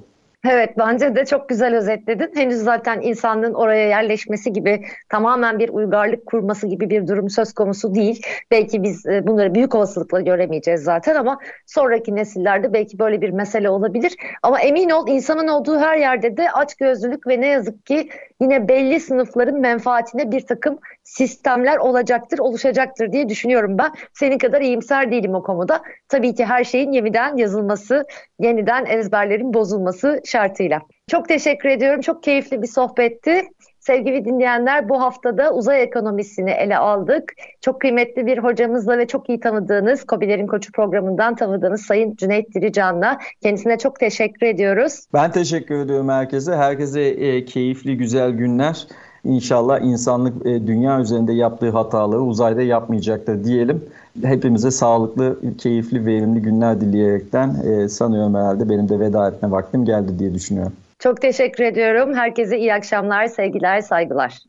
Evet 0.51 0.79
bence 0.79 1.17
de 1.17 1.27
çok 1.27 1.49
güzel 1.49 1.77
özetledin. 1.77 2.31
Henüz 2.35 2.59
zaten 2.59 3.01
insanlığın 3.01 3.55
oraya 3.55 3.89
yerleşmesi 3.89 4.53
gibi 4.53 4.85
tamamen 5.09 5.59
bir 5.59 5.69
uygarlık 5.69 6.27
kurması 6.27 6.67
gibi 6.67 6.91
bir 6.91 7.07
durum 7.07 7.31
söz 7.31 7.53
konusu 7.53 7.95
değil. 7.95 8.23
Belki 8.51 8.83
biz 8.83 9.07
e, 9.07 9.27
bunları 9.27 9.55
büyük 9.55 9.75
olasılıkla 9.75 10.21
göremeyeceğiz 10.21 10.83
zaten 10.83 11.15
ama 11.15 11.39
sonraki 11.67 12.15
nesillerde 12.15 12.73
belki 12.73 12.99
böyle 12.99 13.21
bir 13.21 13.31
mesele 13.31 13.71
olabilir. 13.71 14.17
Ama 14.43 14.61
emin 14.61 14.91
ol 14.91 15.09
insanın 15.09 15.49
olduğu 15.49 15.79
her 15.79 15.97
yerde 15.97 16.37
de 16.37 16.51
açgözlülük 16.51 17.27
ve 17.27 17.41
ne 17.41 17.47
yazık 17.47 17.87
ki 17.87 18.09
yine 18.41 18.69
belli 18.69 19.01
sınıfların 19.01 19.61
menfaatine 19.61 20.31
bir 20.33 20.41
takım 20.41 20.79
sistemler 21.03 21.77
olacaktır, 21.77 22.39
oluşacaktır 22.39 23.13
diye 23.13 23.29
düşünüyorum 23.29 23.79
ben. 23.79 23.93
Senin 24.15 24.39
kadar 24.39 24.61
iyimser 24.61 25.11
değilim 25.13 25.35
o 25.35 25.43
konuda. 25.43 25.83
Tabii 26.09 26.35
ki 26.35 26.45
her 26.45 26.65
şeyin 26.65 26.93
yeniden 26.93 27.37
yazılması, 27.37 28.05
yeniden 28.41 28.87
ezberlerin 28.87 29.55
bozulması 29.55 30.21
şartıyla. 30.25 30.81
Çok 31.11 31.29
teşekkür 31.29 31.69
ediyorum. 31.69 32.01
Çok 32.01 32.23
keyifli 32.23 32.63
bir 32.63 32.69
sohbetti. 32.69 33.43
Sevgili 33.87 34.25
dinleyenler 34.25 34.89
bu 34.89 35.01
haftada 35.01 35.55
uzay 35.55 35.83
ekonomisini 35.83 36.51
ele 36.51 36.79
aldık. 36.79 37.33
Çok 37.61 37.81
kıymetli 37.81 38.27
bir 38.27 38.39
hocamızla 38.39 38.99
ve 38.99 39.07
çok 39.07 39.29
iyi 39.29 39.41
tanıdığınız 39.41 40.05
Kobilerin 40.05 40.47
Koçu 40.47 40.73
programından 40.73 41.37
tanıdığınız 41.37 41.83
Sayın 41.83 42.17
Cüneyt 42.17 42.55
Dirican'la 42.55 43.19
kendisine 43.43 43.79
çok 43.79 44.01
teşekkür 44.01 44.47
ediyoruz. 44.47 45.05
Ben 45.15 45.31
teşekkür 45.31 45.75
ediyorum 45.75 46.09
herkese. 46.09 46.57
Herkese 46.57 47.01
e, 47.01 47.45
keyifli 47.45 47.97
güzel 47.97 48.31
günler. 48.31 48.87
İnşallah 49.25 49.81
insanlık 49.81 50.47
e, 50.47 50.67
dünya 50.67 51.01
üzerinde 51.01 51.33
yaptığı 51.33 51.71
hataları 51.71 52.21
uzayda 52.21 52.63
yapmayacaktır 52.63 53.45
diyelim. 53.45 53.85
Hepimize 54.23 54.71
sağlıklı, 54.71 55.39
keyifli, 55.59 56.07
verimli 56.07 56.43
günler 56.43 56.81
dileyerekten 56.81 57.55
e, 57.65 57.89
sanıyorum 57.89 58.35
herhalde 58.35 58.69
benim 58.69 58.89
de 58.89 59.01
veda 59.01 59.29
etme 59.29 59.51
vaktim 59.51 59.85
geldi 59.85 60.19
diye 60.19 60.35
düşünüyorum. 60.35 60.73
Çok 60.99 61.21
teşekkür 61.21 61.65
ediyorum. 61.65 62.15
Herkese 62.15 62.59
iyi 62.59 62.75
akşamlar, 62.75 63.27
sevgiler, 63.27 63.81
saygılar. 63.81 64.47